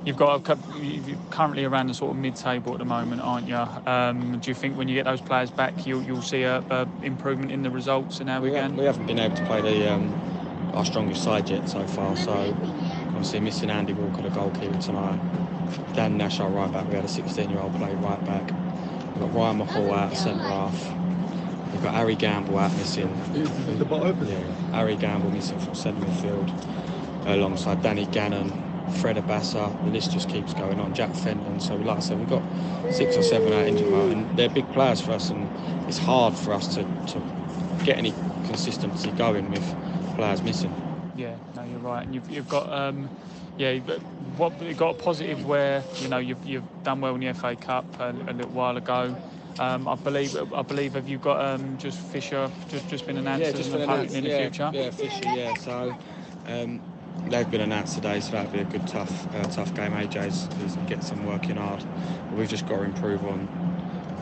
You've 0.02 0.16
got 0.16 0.34
a 0.36 0.40
couple, 0.42 0.82
you're 0.82 1.18
currently 1.28 1.64
around 1.64 1.88
the 1.88 1.94
sort 1.94 2.12
of 2.12 2.16
mid-table 2.16 2.72
at 2.72 2.78
the 2.78 2.86
moment, 2.86 3.20
aren't 3.20 3.46
you? 3.46 3.56
Um, 3.56 4.38
do 4.38 4.50
you 4.50 4.54
think 4.54 4.78
when 4.78 4.88
you 4.88 4.94
get 4.94 5.04
those 5.04 5.20
players 5.20 5.50
back, 5.50 5.86
you'll, 5.86 6.02
you'll 6.02 6.22
see 6.22 6.42
a, 6.42 6.64
a 6.70 6.88
improvement 7.02 7.52
in 7.52 7.62
the 7.62 7.70
results 7.70 8.18
and 8.18 8.28
how 8.30 8.40
we, 8.40 8.48
we 8.48 8.56
can? 8.56 8.76
We 8.76 8.86
haven't 8.86 9.06
been 9.06 9.18
able 9.18 9.36
to 9.36 9.44
play 9.44 9.60
the 9.60 9.92
um, 9.92 10.10
our 10.72 10.86
strongest 10.86 11.22
side 11.22 11.50
yet 11.50 11.68
so 11.68 11.86
far. 11.86 12.16
So 12.16 12.32
obviously 13.08 13.40
missing 13.40 13.68
Andy 13.68 13.92
Walker, 13.92 14.22
the 14.22 14.30
goalkeeper 14.30 14.78
tonight. 14.78 15.20
Dan 15.92 16.16
Nash, 16.16 16.40
our 16.40 16.48
right 16.48 16.72
back. 16.72 16.88
We 16.88 16.94
had 16.94 17.04
a 17.04 17.08
16-year-old 17.08 17.74
play 17.76 17.94
right 17.96 18.24
back. 18.24 18.46
We've 18.46 19.20
got 19.20 19.34
Ryan 19.34 19.58
McCall 19.58 19.92
out 19.92 20.16
centre 20.16 20.42
half. 20.42 20.92
We've 21.80 21.86
got 21.86 21.94
Harry 21.94 22.14
Gamble 22.14 22.58
out 22.58 22.76
missing. 22.76 23.08
The 23.78 23.86
bottom? 23.86 24.28
Yeah, 24.28 24.38
Harry 24.72 24.96
Gamble 24.96 25.30
missing 25.30 25.58
from 25.60 25.74
centre 25.74 26.04
midfield 26.04 26.52
alongside 27.24 27.82
Danny 27.82 28.04
Gannon 28.04 28.50
Fred 28.98 29.16
Abassa, 29.16 29.82
the 29.86 29.90
list 29.90 30.12
just 30.12 30.28
keeps 30.28 30.52
going 30.52 30.78
on. 30.78 30.92
Jack 30.92 31.14
Fenton. 31.14 31.58
So, 31.58 31.76
like 31.76 31.96
I 31.96 32.00
said, 32.00 32.18
we've 32.18 32.28
got 32.28 32.42
six 32.92 33.16
or 33.16 33.22
seven 33.22 33.54
out 33.54 33.66
injured 33.66 33.88
and 33.88 34.38
they're 34.38 34.50
big 34.50 34.70
players 34.74 35.00
for 35.00 35.12
us, 35.12 35.30
and 35.30 35.48
it's 35.88 35.96
hard 35.96 36.34
for 36.34 36.52
us 36.52 36.74
to, 36.74 36.82
to 36.82 37.22
get 37.82 37.96
any 37.96 38.12
consistency 38.44 39.10
going 39.12 39.50
with 39.50 39.64
players 40.16 40.42
missing. 40.42 40.74
Yeah, 41.16 41.34
no, 41.56 41.62
you're 41.64 41.78
right. 41.78 42.04
And 42.04 42.14
you've, 42.14 42.30
you've 42.30 42.48
got, 42.50 42.70
um, 42.70 43.08
yeah, 43.56 43.78
what 44.36 44.60
you've 44.60 44.76
got 44.76 44.96
a 44.96 45.02
positive 45.02 45.46
where 45.46 45.82
you 45.96 46.08
know 46.08 46.18
you've, 46.18 46.44
you've 46.44 46.82
done 46.82 47.00
well 47.00 47.14
in 47.14 47.22
the 47.22 47.32
FA 47.32 47.56
Cup 47.56 47.86
a, 47.98 48.10
a 48.10 48.34
little 48.34 48.52
while 48.52 48.76
ago. 48.76 49.16
Um, 49.58 49.88
I 49.88 49.94
believe 49.94 50.36
I 50.54 50.62
believe 50.62 50.94
have 50.94 51.08
you 51.08 51.18
got 51.18 51.40
um, 51.40 51.76
just 51.78 51.98
Fisher 51.98 52.50
just 52.68 52.88
just 52.88 53.06
been 53.06 53.18
announced 53.18 53.46
yeah, 53.46 53.52
just 53.52 53.68
as 53.68 53.74
an 53.74 53.82
opponent 53.82 54.12
in 54.12 54.24
the 54.24 54.30
yeah, 54.30 54.38
future? 54.38 54.70
Yeah, 54.72 54.90
Fisher. 54.90 55.28
Yeah, 55.36 55.54
so 55.54 55.94
um, 56.46 56.80
they've 57.26 57.50
been 57.50 57.60
announced 57.60 57.94
today, 57.94 58.20
so 58.20 58.32
that'll 58.32 58.52
be 58.52 58.60
a 58.60 58.64
good 58.64 58.86
tough 58.86 59.34
uh, 59.34 59.44
tough 59.44 59.74
game. 59.74 59.92
AJ's 59.92 60.48
is 60.64 60.76
get 60.86 61.02
some 61.02 61.26
working 61.26 61.56
hard. 61.56 61.84
But 62.30 62.38
we've 62.38 62.48
just 62.48 62.66
got 62.66 62.76
to 62.76 62.82
improve 62.82 63.24
on 63.26 63.46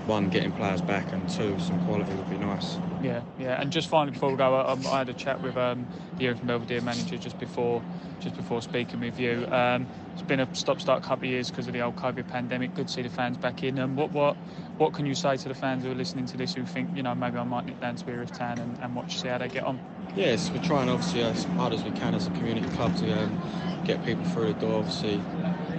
one 0.06 0.28
getting 0.30 0.52
players 0.52 0.80
back 0.80 1.12
and 1.12 1.28
two 1.28 1.58
some 1.60 1.78
quality 1.84 2.14
would 2.14 2.30
be 2.30 2.38
nice. 2.38 2.78
Yeah, 3.02 3.22
yeah. 3.38 3.60
And 3.60 3.70
just 3.70 3.88
finally 3.88 4.12
before 4.12 4.30
we 4.30 4.36
go, 4.36 4.54
I, 4.54 4.72
I 4.72 4.98
had 4.98 5.08
a 5.08 5.14
chat 5.14 5.40
with 5.40 5.56
um, 5.56 5.86
the 6.16 6.26
Erith 6.26 6.44
Belvedere 6.44 6.80
manager 6.80 7.16
just 7.16 7.38
before 7.38 7.82
just 8.20 8.36
before 8.36 8.60
speaking 8.60 9.00
with 9.00 9.18
you. 9.20 9.46
Um, 9.50 9.86
it's 10.12 10.22
been 10.22 10.40
a 10.40 10.54
stop-start 10.54 11.04
couple 11.04 11.26
of 11.26 11.30
years 11.30 11.50
because 11.50 11.68
of 11.68 11.72
the 11.72 11.80
old 11.80 11.94
COVID 11.94 12.26
pandemic. 12.26 12.74
Good 12.74 12.88
to 12.88 12.92
see 12.92 13.02
the 13.02 13.08
fans 13.08 13.36
back 13.36 13.62
in. 13.62 13.78
And 13.78 13.92
um, 13.92 13.96
what 13.96 14.10
what 14.10 14.36
what 14.78 14.92
can 14.92 15.06
you 15.06 15.14
say 15.14 15.36
to 15.36 15.48
the 15.48 15.54
fans 15.54 15.84
who 15.84 15.92
are 15.92 15.94
listening 15.94 16.26
to 16.26 16.36
this 16.36 16.54
who 16.54 16.64
think 16.64 16.90
you 16.96 17.02
know 17.02 17.14
maybe 17.14 17.38
I 17.38 17.44
might 17.44 17.66
nip 17.66 17.80
down 17.80 17.96
to 17.96 18.26
Town 18.26 18.58
and, 18.58 18.78
and 18.80 18.94
watch 18.94 19.20
see 19.20 19.28
how 19.28 19.38
they 19.38 19.48
get 19.48 19.64
on? 19.64 19.80
Yes, 20.16 20.50
we're 20.50 20.62
trying 20.62 20.88
obviously 20.88 21.22
as 21.22 21.44
hard 21.44 21.72
as 21.72 21.84
we 21.84 21.92
can 21.92 22.14
as 22.14 22.26
a 22.26 22.30
community 22.30 22.68
club 22.70 22.96
to 22.96 23.12
um, 23.12 23.40
get 23.84 24.04
people 24.04 24.24
through 24.24 24.52
the 24.52 24.60
door. 24.60 24.80
Obviously, 24.80 25.22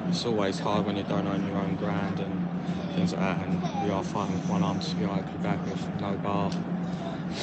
it's 0.08 0.26
always 0.26 0.60
hard 0.60 0.86
when 0.86 0.96
you 0.96 1.04
don't 1.04 1.28
own 1.28 1.46
your 1.46 1.58
own 1.58 1.76
ground 1.76 2.20
and 2.20 2.48
things 2.96 3.12
like 3.14 3.22
that. 3.22 3.46
And 3.46 3.84
we 3.84 3.92
are 3.92 4.04
fighting 4.04 4.36
with 4.36 4.48
one 4.48 4.64
arm 4.64 4.80
to 4.80 4.96
be 4.96 5.06
back 5.44 5.64
with 5.66 6.00
no 6.00 6.16
bar, 6.16 6.52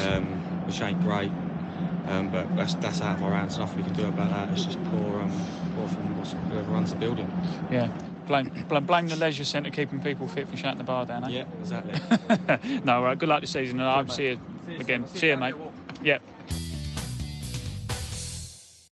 um, 0.02 0.24
which 0.66 0.80
ain't 0.80 1.00
great. 1.02 1.30
Um, 2.08 2.30
but 2.30 2.54
that's 2.56 2.74
that's 2.74 3.00
out 3.00 3.16
of 3.16 3.24
our 3.24 3.32
hands. 3.32 3.58
Nothing 3.58 3.78
we 3.78 3.82
can 3.84 3.94
do 3.94 4.06
about 4.06 4.30
that. 4.30 4.50
It's 4.50 4.64
just 4.64 4.82
poor, 4.84 5.20
um, 5.20 5.46
poor 5.74 5.88
from 5.88 6.14
whoever 6.50 6.70
runs 6.70 6.90
the 6.92 6.96
building. 6.96 7.30
Yeah. 7.70 7.90
Blame, 8.26 8.50
blame 8.68 8.84
blame 8.84 9.06
the 9.06 9.14
leisure 9.14 9.44
centre 9.44 9.70
keeping 9.70 10.00
people 10.00 10.26
fit 10.26 10.48
for 10.48 10.56
shutting 10.56 10.78
the 10.78 10.84
bar 10.84 11.06
down. 11.06 11.24
Eh? 11.24 11.28
Yeah, 11.28 11.44
exactly. 11.60 12.80
no, 12.84 13.02
right. 13.02 13.16
Good 13.16 13.28
luck 13.28 13.40
this 13.40 13.52
season, 13.52 13.78
and 13.78 13.88
I'll 13.88 14.08
see 14.08 14.30
you 14.30 14.40
again. 14.80 15.06
See 15.14 15.28
you, 15.28 15.36
mate. 15.36 15.54
Yeah. 16.02 16.18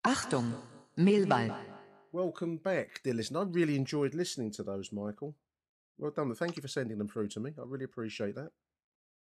Achtung, 0.05 0.53
Millwall. 0.97 1.55
Welcome 2.11 2.57
back, 2.57 3.01
dear 3.03 3.15
listener. 3.15 3.39
I 3.39 3.43
really 3.43 3.75
enjoyed 3.75 4.13
listening 4.13 4.51
to 4.51 4.63
those, 4.63 4.91
Michael. 4.91 5.35
Well 5.97 6.11
done. 6.11 6.33
Thank 6.35 6.55
you 6.55 6.61
for 6.61 6.67
sending 6.67 6.99
them 6.99 7.07
through 7.07 7.29
to 7.29 7.39
me. 7.39 7.53
I 7.57 7.63
really 7.65 7.85
appreciate 7.85 8.35
that. 8.35 8.51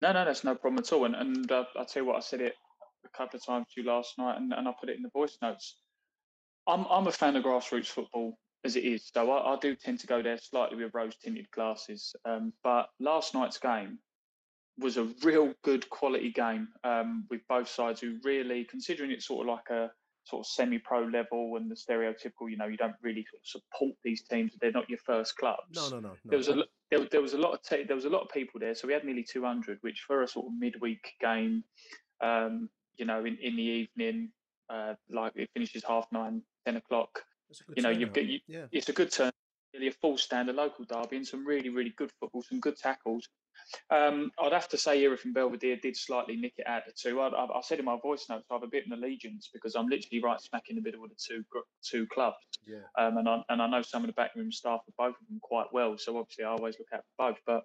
No, 0.01 0.13
no, 0.13 0.25
that's 0.25 0.43
no 0.43 0.55
problem 0.55 0.79
at 0.79 0.93
all. 0.93 1.05
And, 1.05 1.15
and 1.15 1.51
uh, 1.51 1.65
I'll 1.75 1.85
tell 1.85 2.03
you 2.03 2.07
what, 2.07 2.17
I 2.17 2.21
said 2.21 2.41
it 2.41 2.55
a 3.05 3.17
couple 3.17 3.37
of 3.37 3.45
times 3.45 3.67
to 3.73 3.81
you 3.81 3.87
last 3.87 4.17
night, 4.17 4.37
and, 4.37 4.53
and 4.53 4.67
I 4.67 4.73
put 4.79 4.89
it 4.89 4.97
in 4.97 5.03
the 5.03 5.09
voice 5.09 5.37
notes. 5.41 5.75
I'm 6.67 6.85
I'm 6.89 7.07
a 7.07 7.11
fan 7.11 7.35
of 7.35 7.43
grassroots 7.43 7.87
football 7.87 8.37
as 8.63 8.75
it 8.75 8.83
is, 8.83 9.09
so 9.13 9.31
I, 9.31 9.53
I 9.53 9.57
do 9.59 9.75
tend 9.75 9.99
to 9.99 10.07
go 10.07 10.21
there 10.21 10.37
slightly 10.37 10.83
with 10.83 10.93
rose 10.93 11.15
tinted 11.15 11.49
glasses. 11.51 12.13
Um, 12.25 12.53
but 12.63 12.89
last 12.99 13.33
night's 13.33 13.57
game 13.57 13.99
was 14.77 14.97
a 14.97 15.09
real 15.23 15.53
good 15.63 15.89
quality 15.89 16.31
game 16.31 16.67
um, 16.83 17.25
with 17.29 17.41
both 17.49 17.67
sides 17.67 18.01
who 18.01 18.17
really, 18.23 18.65
considering 18.65 19.11
it's 19.11 19.27
sort 19.27 19.47
of 19.47 19.53
like 19.53 19.69
a 19.69 19.91
sort 20.29 20.45
of 20.45 20.47
semi-pro 20.47 21.05
level 21.05 21.55
and 21.57 21.69
the 21.69 21.75
stereotypical, 21.75 22.49
you 22.49 22.57
know, 22.57 22.67
you 22.67 22.77
don't 22.77 22.95
really 23.01 23.25
sort 23.29 23.41
of 23.41 23.63
support 23.71 23.95
these 24.03 24.23
teams; 24.23 24.53
they're 24.61 24.71
not 24.71 24.89
your 24.89 24.99
first 24.99 25.37
clubs. 25.37 25.75
No, 25.75 25.89
no, 25.89 25.99
no. 25.99 26.09
no. 26.09 26.15
There 26.25 26.37
was 26.37 26.49
a 26.49 26.63
there, 26.91 27.07
there 27.11 27.21
was 27.21 27.33
a 27.33 27.37
lot 27.37 27.53
of 27.53 27.61
te- 27.63 27.83
there 27.83 27.95
was 27.95 28.05
a 28.05 28.09
lot 28.09 28.21
of 28.21 28.29
people 28.29 28.59
there, 28.59 28.75
so 28.75 28.87
we 28.87 28.93
had 28.93 29.03
nearly 29.03 29.23
200, 29.23 29.79
which 29.81 30.01
for 30.05 30.23
a 30.23 30.27
sort 30.27 30.47
of 30.47 30.53
midweek 30.57 31.13
game, 31.19 31.63
um, 32.21 32.69
you 32.97 33.05
know, 33.05 33.25
in, 33.25 33.37
in 33.41 33.55
the 33.55 33.63
evening, 33.63 34.29
uh, 34.69 34.93
like 35.09 35.33
it 35.35 35.49
finishes 35.53 35.83
half 35.87 36.05
nine, 36.11 36.41
ten 36.65 36.77
o'clock. 36.77 37.23
You 37.75 37.83
know, 37.83 37.89
you've 37.89 38.13
got 38.13 38.25
you, 38.25 38.39
yeah. 38.47 38.65
it's 38.71 38.89
a 38.89 38.93
good 38.93 39.11
turn. 39.11 39.31
nearly 39.73 39.87
a 39.87 39.91
full 39.91 40.17
standard 40.17 40.55
local 40.55 40.85
derby 40.85 41.17
and 41.17 41.27
some 41.27 41.45
really, 41.45 41.69
really 41.69 41.93
good 41.97 42.11
football, 42.19 42.43
some 42.43 42.59
good 42.59 42.77
tackles. 42.77 43.27
Um, 43.91 44.31
I'd 44.41 44.53
have 44.53 44.69
to 44.69 44.77
say 44.77 44.99
and 45.23 45.33
Belvedere 45.33 45.77
did 45.77 45.95
slightly 45.95 46.35
nick 46.35 46.53
it 46.57 46.67
out 46.67 46.83
the 46.85 46.91
two. 46.91 47.19
I, 47.19 47.27
I, 47.27 47.45
I, 47.45 47.61
said 47.61 47.79
in 47.79 47.85
my 47.85 47.97
voice 48.01 48.25
notes 48.29 48.45
I 48.49 48.55
have 48.55 48.63
a 48.63 48.67
bit 48.67 48.85
of 48.85 48.91
an 48.91 49.03
allegiance 49.03 49.49
because 49.53 49.75
I'm 49.75 49.87
literally 49.87 50.21
right 50.23 50.39
smack 50.41 50.63
in 50.69 50.75
the 50.75 50.81
middle 50.81 51.03
of 51.03 51.09
the 51.09 51.15
two 51.15 51.43
two 51.83 52.07
clubs. 52.07 52.37
Yeah. 52.65 52.77
Um, 52.97 53.17
and 53.17 53.29
I 53.29 53.41
and 53.49 53.61
I 53.61 53.67
know 53.67 53.81
some 53.81 54.03
of 54.03 54.07
the 54.07 54.13
backroom 54.13 54.51
staff 54.51 54.81
of 54.87 54.95
both 54.97 55.15
of 55.21 55.27
them 55.27 55.39
quite 55.41 55.67
well, 55.71 55.97
so 55.97 56.17
obviously 56.17 56.45
I 56.45 56.49
always 56.49 56.75
look 56.79 56.89
out 56.93 57.03
for 57.15 57.31
both. 57.31 57.39
But 57.45 57.63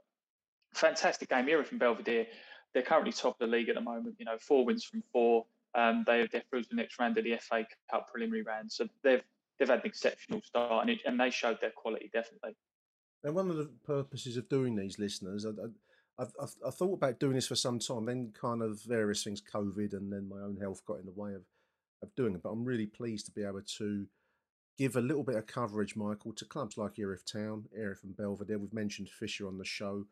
fantastic 0.74 1.30
game, 1.30 1.48
and 1.48 1.78
Belvedere. 1.78 2.26
They're 2.72 2.82
currently 2.82 3.12
top 3.12 3.40
of 3.40 3.50
the 3.50 3.56
league 3.56 3.68
at 3.68 3.76
the 3.76 3.80
moment. 3.80 4.16
You 4.18 4.24
know, 4.24 4.36
four 4.38 4.64
wins 4.64 4.84
from 4.84 5.02
four. 5.12 5.46
Um, 5.74 6.04
they 6.06 6.26
they're 6.30 6.42
through 6.50 6.62
to 6.62 6.68
the 6.68 6.76
next 6.76 6.98
round 6.98 7.18
of 7.18 7.24
the 7.24 7.36
FA 7.40 7.66
Cup 7.90 8.08
preliminary 8.10 8.42
round, 8.42 8.70
so 8.70 8.88
they've 9.02 9.22
they've 9.58 9.68
had 9.68 9.80
an 9.80 9.86
exceptional 9.86 10.40
start, 10.42 10.82
and, 10.82 10.90
it, 10.90 11.00
and 11.04 11.18
they 11.18 11.30
showed 11.30 11.60
their 11.60 11.70
quality 11.70 12.10
definitely. 12.12 12.56
And 13.24 13.34
one 13.34 13.50
of 13.50 13.56
the 13.56 13.70
purposes 13.84 14.36
of 14.36 14.48
doing 14.48 14.76
these 14.76 14.98
listeners, 14.98 15.46
I, 15.46 15.50
I've, 16.22 16.32
I've, 16.64 16.74
thought 16.74 16.94
about 16.94 17.18
doing 17.18 17.32
this 17.32 17.46
for 17.46 17.56
some 17.56 17.78
time. 17.78 18.04
Then 18.04 18.32
kind 18.38 18.62
of 18.62 18.82
various 18.82 19.24
things, 19.24 19.42
COVID, 19.42 19.94
and 19.94 20.12
then 20.12 20.28
my 20.28 20.40
own 20.40 20.58
health 20.60 20.84
got 20.86 21.00
in 21.00 21.06
the 21.06 21.12
way 21.12 21.34
of 21.34 21.42
of 22.02 22.14
doing 22.14 22.34
it. 22.34 22.42
But 22.42 22.50
I'm 22.50 22.64
really 22.64 22.86
pleased 22.86 23.26
to 23.26 23.32
be 23.32 23.42
able 23.42 23.62
to 23.78 24.06
give 24.76 24.96
a 24.96 25.00
little 25.00 25.24
bit 25.24 25.36
of 25.36 25.46
coverage, 25.46 25.96
Michael, 25.96 26.32
to 26.34 26.44
clubs 26.44 26.76
like 26.76 26.98
Erith 26.98 27.24
Town, 27.24 27.64
Erith 27.76 28.04
and 28.04 28.16
Belvedere. 28.16 28.58
We've 28.58 28.72
mentioned 28.72 29.08
Fisher 29.08 29.48
on 29.48 29.58
the 29.58 29.64
show 29.64 30.04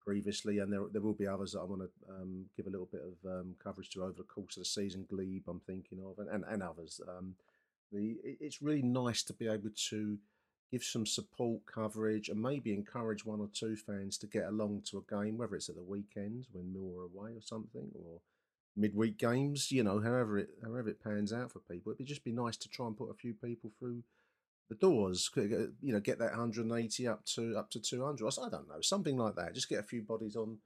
previously, 0.00 0.58
and 0.58 0.72
there 0.72 0.84
there 0.92 1.02
will 1.02 1.14
be 1.14 1.26
others 1.26 1.52
that 1.52 1.60
I 1.60 1.64
want 1.64 1.82
to 1.82 2.12
um, 2.12 2.46
give 2.56 2.66
a 2.66 2.70
little 2.70 2.88
bit 2.90 3.02
of 3.02 3.30
um, 3.30 3.54
coverage 3.62 3.90
to 3.90 4.02
over 4.02 4.14
the 4.16 4.22
course 4.22 4.56
of 4.56 4.62
the 4.62 4.68
season. 4.68 5.06
Glebe, 5.10 5.48
I'm 5.48 5.60
thinking 5.60 5.98
of, 6.04 6.18
and 6.18 6.28
and, 6.28 6.44
and 6.48 6.62
others. 6.62 7.00
Um, 7.08 7.34
the 7.90 8.16
it's 8.24 8.62
really 8.62 8.82
nice 8.82 9.22
to 9.24 9.32
be 9.32 9.48
able 9.48 9.70
to 9.90 10.18
give 10.72 10.82
some 10.82 11.04
support 11.04 11.60
coverage 11.66 12.30
and 12.30 12.40
maybe 12.40 12.72
encourage 12.72 13.26
one 13.26 13.40
or 13.40 13.48
two 13.52 13.76
fans 13.76 14.16
to 14.16 14.26
get 14.26 14.46
along 14.46 14.82
to 14.86 14.96
a 14.98 15.14
game, 15.14 15.36
whether 15.36 15.54
it's 15.54 15.68
at 15.68 15.76
the 15.76 15.82
weekend 15.82 16.46
when 16.52 16.72
Mill 16.72 16.98
are 16.98 17.04
away 17.04 17.32
or 17.36 17.42
something, 17.42 17.90
or 17.94 18.20
midweek 18.74 19.18
games. 19.18 19.70
You 19.70 19.84
know, 19.84 20.00
however 20.00 20.38
it 20.38 20.48
however 20.64 20.88
it 20.88 21.04
pans 21.04 21.32
out 21.32 21.52
for 21.52 21.60
people, 21.60 21.92
it'd 21.92 22.06
just 22.06 22.24
be 22.24 22.32
nice 22.32 22.56
to 22.56 22.70
try 22.70 22.86
and 22.86 22.96
put 22.96 23.10
a 23.10 23.14
few 23.14 23.34
people 23.34 23.70
through 23.78 24.02
the 24.70 24.74
doors. 24.74 25.30
You 25.36 25.72
know, 25.82 26.00
get 26.00 26.18
that 26.18 26.30
180 26.30 27.06
up 27.06 27.24
to 27.26 27.54
up 27.56 27.70
to 27.70 27.80
200. 27.80 28.26
I 28.26 28.48
don't 28.48 28.68
know, 28.68 28.80
something 28.80 29.18
like 29.18 29.36
that. 29.36 29.54
Just 29.54 29.68
get 29.68 29.80
a 29.80 29.84
few 29.84 30.00
bodies 30.02 30.36
on 30.36 30.58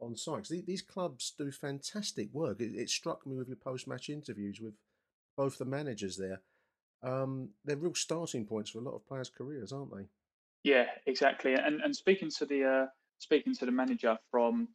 on 0.00 0.16
site. 0.16 0.48
These 0.48 0.80
clubs 0.80 1.34
do 1.36 1.52
fantastic 1.52 2.32
work. 2.32 2.62
It, 2.62 2.74
it 2.74 2.88
struck 2.88 3.26
me 3.26 3.36
with 3.36 3.48
your 3.48 3.58
post 3.58 3.86
match 3.86 4.08
interviews 4.08 4.58
with 4.58 4.72
both 5.36 5.58
the 5.58 5.66
managers 5.66 6.16
there 6.16 6.40
um, 7.02 7.48
they're 7.64 7.76
real 7.76 7.94
starting 7.94 8.44
points 8.44 8.70
for 8.70 8.78
a 8.78 8.82
lot 8.82 8.94
of 8.94 9.06
players' 9.06 9.30
careers, 9.30 9.72
aren't 9.72 9.94
they? 9.94 10.04
Yeah, 10.62 10.86
exactly. 11.06 11.54
And 11.54 11.80
and 11.80 11.94
speaking 11.94 12.30
to 12.38 12.46
the 12.46 12.64
uh, 12.64 12.86
speaking 13.18 13.54
to 13.56 13.66
the 13.66 13.72
manager 13.72 14.18
from 14.30 14.68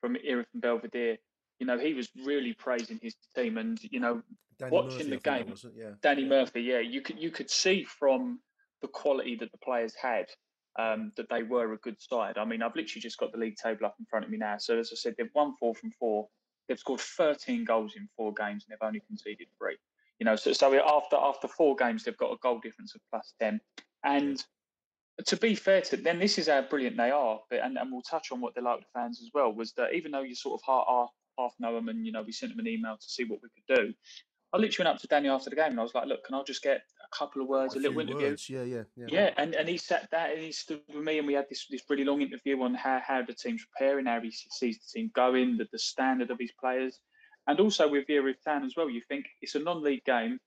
from 0.00 0.16
Erith 0.24 0.46
and 0.52 0.62
Belvedere, 0.62 1.18
you 1.58 1.66
know, 1.66 1.78
he 1.78 1.94
was 1.94 2.08
really 2.24 2.52
praising 2.54 2.98
his 3.02 3.14
team, 3.36 3.58
and 3.58 3.78
you 3.82 4.00
know, 4.00 4.22
Danny 4.58 4.70
watching 4.70 5.10
Murphy, 5.10 5.10
the 5.10 5.16
game, 5.16 5.54
yeah. 5.76 5.90
Danny 6.02 6.22
yeah. 6.22 6.28
Murphy, 6.28 6.62
yeah, 6.62 6.78
you 6.78 7.00
could 7.02 7.18
you 7.18 7.30
could 7.30 7.50
see 7.50 7.84
from 7.84 8.40
the 8.80 8.88
quality 8.88 9.36
that 9.36 9.50
the 9.52 9.58
players 9.58 9.94
had 10.00 10.26
um, 10.78 11.12
that 11.16 11.28
they 11.28 11.42
were 11.42 11.72
a 11.72 11.78
good 11.78 12.00
side. 12.00 12.38
I 12.38 12.44
mean, 12.44 12.62
I've 12.62 12.76
literally 12.76 13.02
just 13.02 13.18
got 13.18 13.32
the 13.32 13.38
league 13.38 13.56
table 13.56 13.86
up 13.86 13.96
in 13.98 14.06
front 14.06 14.24
of 14.24 14.30
me 14.30 14.38
now. 14.38 14.56
So 14.58 14.78
as 14.78 14.90
I 14.92 14.96
said, 14.96 15.14
they've 15.18 15.28
won 15.34 15.54
four 15.58 15.74
from 15.74 15.90
four. 15.98 16.28
They've 16.68 16.78
scored 16.78 17.00
13 17.00 17.64
goals 17.64 17.94
in 17.96 18.08
four 18.16 18.32
games, 18.32 18.64
and 18.64 18.70
they've 18.70 18.86
only 18.86 19.00
conceded 19.00 19.48
three. 19.58 19.76
You 20.18 20.24
know, 20.24 20.36
so, 20.36 20.52
so 20.52 20.74
after 20.74 21.16
after 21.16 21.48
four 21.48 21.76
games, 21.76 22.04
they've 22.04 22.16
got 22.16 22.32
a 22.32 22.36
goal 22.42 22.58
difference 22.58 22.94
of 22.94 23.00
plus 23.10 23.34
ten. 23.40 23.60
And 24.04 24.42
to 25.26 25.36
be 25.36 25.54
fair 25.54 25.80
to 25.82 25.96
them, 25.96 26.18
this 26.18 26.38
is 26.38 26.48
how 26.48 26.62
brilliant 26.62 26.96
they 26.96 27.10
are. 27.10 27.40
But 27.50 27.60
and, 27.60 27.76
and 27.78 27.92
we'll 27.92 28.02
touch 28.02 28.32
on 28.32 28.40
what 28.40 28.54
they're 28.54 28.64
like 28.64 28.78
with 28.78 28.86
the 28.92 29.00
fans 29.00 29.20
as 29.22 29.30
well. 29.34 29.52
Was 29.52 29.72
that 29.74 29.94
even 29.94 30.10
though 30.10 30.22
you 30.22 30.34
sort 30.34 30.60
of 30.60 30.66
half, 30.66 31.08
half 31.38 31.54
know 31.58 31.74
them, 31.74 31.88
and 31.88 32.04
you 32.04 32.12
know 32.12 32.22
we 32.22 32.32
sent 32.32 32.52
them 32.52 32.60
an 32.60 32.68
email 32.68 32.96
to 32.96 33.08
see 33.08 33.24
what 33.24 33.40
we 33.42 33.48
could 33.48 33.82
do. 33.82 33.94
I 34.50 34.56
literally 34.56 34.88
went 34.88 34.96
up 34.96 35.02
to 35.02 35.08
Danny 35.08 35.28
after 35.28 35.50
the 35.50 35.56
game 35.56 35.72
and 35.72 35.80
I 35.80 35.82
was 35.82 35.94
like, 35.94 36.06
"Look, 36.06 36.24
can 36.24 36.34
I 36.34 36.42
just 36.42 36.62
get 36.62 36.80
a 37.04 37.16
couple 37.16 37.42
of 37.42 37.48
words, 37.48 37.74
a, 37.74 37.78
a 37.78 37.80
little 37.80 38.00
interview?" 38.00 38.28
Words. 38.28 38.48
Yeah, 38.48 38.62
yeah, 38.62 38.82
yeah. 38.96 39.06
Yeah, 39.10 39.30
and, 39.36 39.54
and 39.54 39.68
he 39.68 39.76
sat 39.76 40.08
there 40.10 40.32
and 40.32 40.40
he 40.40 40.52
stood 40.52 40.80
with 40.88 41.04
me 41.04 41.18
and 41.18 41.26
we 41.26 41.34
had 41.34 41.46
this 41.50 41.66
this 41.68 41.82
really 41.90 42.04
long 42.04 42.22
interview 42.22 42.62
on 42.62 42.74
how, 42.74 42.98
how 43.06 43.22
the 43.22 43.34
team's 43.34 43.66
preparing, 43.66 44.06
how 44.06 44.20
he 44.20 44.30
sees 44.30 44.78
the 44.78 45.00
team 45.00 45.10
going, 45.14 45.58
the, 45.58 45.68
the 45.70 45.78
standard 45.78 46.30
of 46.30 46.38
his 46.40 46.52
players, 46.58 46.98
and 47.48 47.58
also 47.58 47.88
with 47.88 48.08
Erith 48.08 48.44
Town 48.44 48.64
as 48.64 48.74
well. 48.76 48.88
You 48.88 49.02
think 49.08 49.26
it's 49.42 49.56
a 49.56 49.58
non-league 49.58 50.04
game 50.04 50.38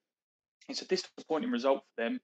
it's 0.72 0.82
a 0.82 0.86
disappointing 0.86 1.52
result 1.52 1.84
for 1.84 2.04
them. 2.04 2.20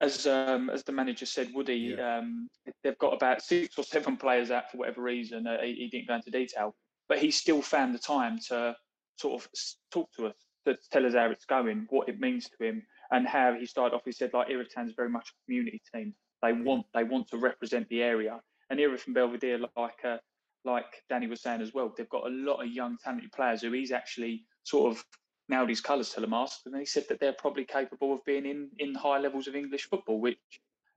As 0.00 0.26
um, 0.26 0.70
as 0.70 0.84
the 0.84 0.92
manager 0.92 1.26
said, 1.26 1.50
Woody, 1.52 1.96
yeah. 1.96 2.18
um, 2.18 2.48
they've 2.84 2.98
got 2.98 3.14
about 3.14 3.42
six 3.42 3.76
or 3.76 3.84
seven 3.84 4.16
players 4.16 4.50
out 4.50 4.70
for 4.70 4.78
whatever 4.78 5.02
reason. 5.02 5.46
Uh, 5.46 5.60
he, 5.62 5.74
he, 5.74 5.88
didn't 5.88 6.06
go 6.06 6.14
into 6.14 6.30
detail, 6.30 6.76
but 7.08 7.18
he 7.18 7.32
still 7.32 7.60
found 7.60 7.94
the 7.94 7.98
time 7.98 8.38
to 8.48 8.76
sort 9.16 9.42
of 9.42 9.48
talk 9.90 10.08
to 10.12 10.26
us, 10.28 10.36
to 10.66 10.76
tell 10.92 11.04
us 11.04 11.14
how 11.14 11.28
it's 11.30 11.46
going, 11.46 11.86
what 11.90 12.08
it 12.08 12.20
means 12.20 12.48
to 12.48 12.64
him, 12.64 12.80
and 13.10 13.26
how 13.26 13.54
he 13.58 13.66
started 13.66 13.96
off. 13.96 14.02
He 14.04 14.12
said 14.12 14.30
like 14.32 14.50
Erith 14.50 14.72
Town's 14.72 14.92
very 14.96 15.10
much 15.10 15.30
a 15.30 15.44
community 15.44 15.82
team. 15.92 16.14
They 16.42 16.52
want 16.52 16.86
they 16.94 17.02
want 17.02 17.26
to 17.30 17.38
represent 17.38 17.88
the 17.88 18.04
area, 18.04 18.38
and 18.70 18.78
Erith 18.78 19.06
and 19.06 19.16
Belvedere, 19.16 19.58
like 19.58 20.04
uh, 20.04 20.18
like 20.64 21.02
Danny 21.08 21.26
was 21.26 21.40
saying 21.40 21.60
as 21.60 21.72
well, 21.72 21.92
they've 21.96 22.08
got 22.08 22.26
a 22.26 22.30
lot 22.30 22.62
of 22.62 22.68
young 22.68 22.96
talented 23.02 23.32
players 23.32 23.62
who 23.62 23.72
he's 23.72 23.92
actually 23.92 24.44
sort 24.64 24.92
of 24.92 25.04
nailed 25.48 25.68
his 25.68 25.80
colours 25.80 26.10
to 26.10 26.20
the 26.20 26.26
mast, 26.26 26.66
and 26.66 26.76
he 26.76 26.84
said 26.84 27.04
that 27.08 27.20
they're 27.20 27.32
probably 27.32 27.64
capable 27.64 28.12
of 28.12 28.24
being 28.24 28.46
in 28.46 28.68
in 28.78 28.94
high 28.94 29.18
levels 29.18 29.46
of 29.46 29.56
English 29.56 29.88
football. 29.88 30.20
Which, 30.20 30.38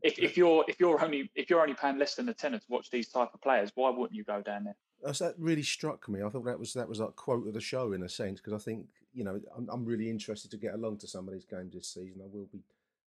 if, 0.02 0.20
if 0.20 0.38
you're 0.38 0.66
if 0.68 0.80
you're 0.80 1.04
only 1.04 1.32
if 1.36 1.50
you're 1.50 1.62
only 1.62 1.76
paying 1.76 1.98
less 1.98 2.16
than 2.16 2.28
a 2.30 2.34
tenner 2.34 2.60
to 2.60 2.66
watch 2.70 2.90
these 2.90 3.10
type 3.10 3.30
of 3.34 3.42
players, 3.42 3.72
why 3.76 3.90
wouldn't 3.90 4.16
you 4.16 4.24
go 4.24 4.42
down 4.42 4.66
there? 4.66 4.76
that 5.20 5.34
really 5.38 5.64
struck 5.64 6.08
me. 6.10 6.22
I 6.22 6.30
thought 6.30 6.46
that 6.46 6.60
was 6.60 6.74
that 6.74 6.88
was 6.88 7.00
like 7.00 7.16
quote 7.16 7.48
of 7.48 7.54
the 7.54 7.62
show 7.62 7.94
in 7.94 8.04
a 8.04 8.10
sense 8.10 8.40
because 8.40 8.54
I 8.54 8.64
think 8.64 8.86
you 9.14 9.24
know 9.24 9.40
I'm, 9.58 9.70
I'm 9.70 9.86
really 9.86 10.10
interested 10.10 10.52
to 10.52 10.58
get 10.58 10.74
along 10.74 10.98
to 11.00 11.08
some 11.08 11.28
of 11.28 11.34
these 11.34 11.46
games 11.46 11.74
this 11.74 11.88
season. 11.88 12.22
I 12.22 12.28
will 12.32 12.48
be 12.52 12.62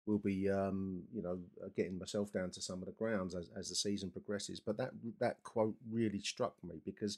will 0.05 0.19
be 0.19 0.49
um, 0.49 1.03
you 1.13 1.21
know 1.21 1.39
uh, 1.63 1.69
getting 1.75 1.97
myself 1.97 2.31
down 2.31 2.51
to 2.51 2.61
some 2.61 2.79
of 2.79 2.85
the 2.85 2.91
grounds 2.93 3.35
as, 3.35 3.49
as 3.57 3.69
the 3.69 3.75
season 3.75 4.09
progresses. 4.09 4.59
But 4.59 4.77
that 4.77 4.91
that 5.19 5.43
quote 5.43 5.75
really 5.89 6.19
struck 6.19 6.55
me 6.63 6.81
because 6.85 7.17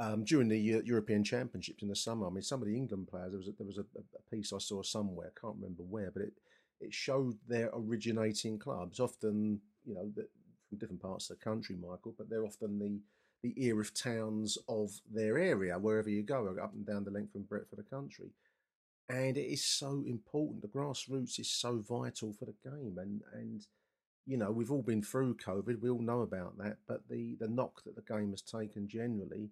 um, 0.00 0.24
during 0.24 0.48
the 0.48 0.58
European 0.58 1.22
Championships 1.22 1.82
in 1.82 1.88
the 1.88 1.96
summer. 1.96 2.26
I 2.26 2.30
mean, 2.30 2.42
some 2.42 2.62
of 2.62 2.68
the 2.68 2.76
England 2.76 3.08
players. 3.08 3.32
There 3.32 3.38
was 3.38 3.48
a, 3.48 3.52
there 3.52 3.66
was 3.66 3.78
a, 3.78 3.82
a 3.82 4.34
piece 4.34 4.52
I 4.52 4.58
saw 4.58 4.82
somewhere. 4.82 5.30
I 5.36 5.40
can't 5.40 5.56
remember 5.56 5.82
where, 5.82 6.10
but 6.10 6.22
it 6.22 6.32
it 6.80 6.94
showed 6.94 7.36
their 7.46 7.70
originating 7.74 8.58
clubs. 8.58 8.98
Often, 8.98 9.60
you 9.84 9.94
know, 9.94 10.10
from 10.68 10.78
different 10.78 11.02
parts 11.02 11.28
of 11.28 11.38
the 11.38 11.44
country, 11.44 11.76
Michael, 11.76 12.14
but 12.16 12.30
they're 12.30 12.46
often 12.46 12.78
the 12.78 12.98
the 13.42 13.54
Erith 13.68 13.94
Towns 13.94 14.58
of 14.68 14.90
their 15.10 15.38
area, 15.38 15.78
wherever 15.78 16.10
you 16.10 16.22
go, 16.22 16.54
up 16.62 16.74
and 16.74 16.86
down 16.86 17.04
the 17.04 17.10
length 17.10 17.34
and 17.34 17.48
breadth 17.48 17.72
of 17.72 17.78
the 17.78 17.84
country. 17.84 18.30
And 19.10 19.36
it 19.36 19.52
is 19.52 19.64
so 19.64 20.04
important. 20.06 20.62
The 20.62 20.68
grassroots 20.68 21.38
is 21.38 21.50
so 21.50 21.84
vital 21.86 22.32
for 22.32 22.44
the 22.44 22.54
game, 22.64 22.96
and 22.98 23.22
and 23.34 23.66
you 24.24 24.36
know 24.36 24.52
we've 24.52 24.70
all 24.70 24.82
been 24.82 25.02
through 25.02 25.36
COVID. 25.36 25.80
We 25.80 25.90
all 25.90 26.00
know 26.00 26.22
about 26.22 26.56
that. 26.58 26.78
But 26.86 27.08
the 27.08 27.36
the 27.40 27.48
knock 27.48 27.82
that 27.84 27.96
the 27.96 28.14
game 28.14 28.30
has 28.30 28.42
taken 28.42 28.88
generally 28.88 29.50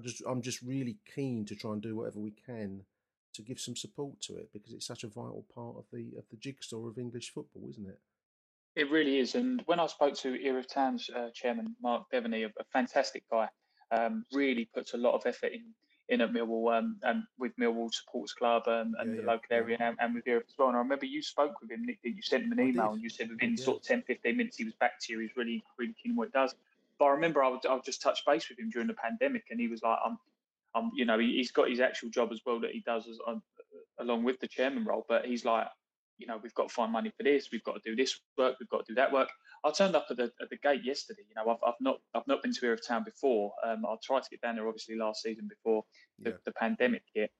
I 0.00 0.02
just 0.02 0.22
I'm 0.26 0.40
just 0.40 0.62
really 0.62 0.96
keen 1.14 1.44
to 1.46 1.54
try 1.54 1.72
and 1.72 1.82
do 1.82 1.96
whatever 1.96 2.18
we 2.18 2.32
can 2.46 2.82
to 3.34 3.42
give 3.42 3.60
some 3.60 3.76
support 3.76 4.20
to 4.22 4.36
it 4.36 4.48
because 4.52 4.72
it's 4.72 4.86
such 4.86 5.04
a 5.04 5.08
vital 5.08 5.44
part 5.54 5.76
of 5.76 5.84
the 5.92 6.12
of 6.16 6.24
the 6.30 6.36
jigsaw 6.38 6.86
of 6.86 6.98
English 6.98 7.32
football, 7.34 7.68
isn't 7.68 7.86
it? 7.86 7.98
It 8.76 8.90
really 8.90 9.18
is. 9.18 9.34
And 9.34 9.62
when 9.66 9.78
I 9.80 9.86
spoke 9.86 10.14
to 10.18 10.42
Erith 10.42 10.72
Town's 10.72 11.10
uh, 11.14 11.28
chairman 11.34 11.76
Mark 11.82 12.04
Devaney, 12.12 12.44
a, 12.44 12.48
a 12.60 12.64
fantastic 12.72 13.24
guy, 13.30 13.48
um, 13.90 14.24
really 14.32 14.68
puts 14.72 14.94
a 14.94 14.96
lot 14.96 15.14
of 15.14 15.26
effort 15.26 15.52
in 15.52 15.64
in 16.10 16.20
at 16.20 16.32
Millwall 16.32 16.76
um, 16.76 16.96
and 17.04 17.22
with 17.38 17.56
Millwall 17.56 17.92
Supporters 17.94 18.32
Club 18.32 18.64
um, 18.66 18.94
and 18.98 19.10
yeah, 19.10 19.16
the 19.16 19.22
yeah, 19.22 19.32
local 19.32 19.46
area 19.52 19.76
and, 19.80 19.96
and, 20.00 20.14
with 20.14 20.26
Erith 20.26 20.46
as 20.48 20.58
well. 20.58 20.68
And 20.68 20.76
I 20.76 20.80
remember 20.80 21.06
you 21.06 21.22
spoke 21.22 21.60
with 21.62 21.70
him, 21.70 21.86
Nick, 21.86 22.00
you 22.02 22.20
sent 22.20 22.44
him 22.44 22.52
an 22.52 22.60
email 22.60 22.92
and 22.92 23.00
you 23.00 23.08
said 23.08 23.30
within 23.30 23.56
sort 23.56 23.78
of 23.78 23.82
10, 23.84 24.02
15 24.02 24.36
minutes 24.36 24.56
he 24.56 24.64
was 24.64 24.74
back 24.74 25.00
to 25.02 25.12
you. 25.12 25.20
He's 25.20 25.36
really, 25.36 25.62
really 25.78 25.94
keen 26.02 26.12
on 26.12 26.16
what 26.16 26.28
he 26.28 26.32
does. 26.32 26.54
But 26.98 27.06
I 27.06 27.10
remember 27.12 27.42
I 27.42 27.48
would, 27.48 27.64
I 27.64 27.74
would 27.74 27.84
just 27.84 28.02
touch 28.02 28.26
base 28.26 28.48
with 28.48 28.58
him 28.58 28.70
during 28.70 28.88
the 28.88 28.94
pandemic, 28.94 29.44
and 29.50 29.58
he 29.58 29.68
was 29.68 29.82
like, 29.82 29.98
"I'm, 30.04 30.18
I'm, 30.74 30.90
you 30.94 31.06
know, 31.06 31.18
he, 31.18 31.38
has 31.38 31.50
got 31.50 31.70
his 31.70 31.80
actual 31.80 32.10
job 32.10 32.30
as 32.30 32.40
well 32.44 32.60
that 32.60 32.72
he 32.72 32.80
does 32.80 33.08
as, 33.08 33.18
um, 33.26 33.42
along 33.98 34.24
with 34.24 34.38
the 34.38 34.46
chairman 34.46 34.84
role." 34.84 35.06
But 35.08 35.24
he's 35.24 35.46
like, 35.46 35.66
you 36.20 36.26
know, 36.26 36.38
we've 36.42 36.54
got 36.54 36.68
to 36.68 36.74
find 36.74 36.92
money 36.92 37.10
for 37.16 37.22
this. 37.22 37.48
We've 37.50 37.64
got 37.64 37.82
to 37.82 37.90
do 37.90 37.96
this 37.96 38.20
work. 38.36 38.56
We've 38.60 38.68
got 38.68 38.86
to 38.86 38.92
do 38.92 38.94
that 38.96 39.12
work. 39.12 39.28
I 39.64 39.70
turned 39.70 39.96
up 39.96 40.06
at 40.10 40.16
the 40.16 40.30
at 40.40 40.50
the 40.50 40.56
gate 40.56 40.84
yesterday. 40.84 41.22
You 41.28 41.34
know, 41.34 41.50
I've, 41.50 41.58
I've 41.66 41.80
not 41.80 42.00
I've 42.14 42.26
not 42.26 42.42
been 42.42 42.52
to 42.52 42.66
Erith 42.66 42.86
Town 42.86 43.04
before. 43.04 43.52
Um, 43.66 43.84
I 43.86 43.96
tried 44.02 44.22
to 44.22 44.30
get 44.30 44.40
down 44.40 44.56
there 44.56 44.68
obviously 44.68 44.96
last 44.96 45.22
season 45.22 45.48
before 45.48 45.82
the, 46.20 46.30
yeah. 46.30 46.36
the 46.44 46.52
pandemic 46.52 47.02
hit. 47.14 47.30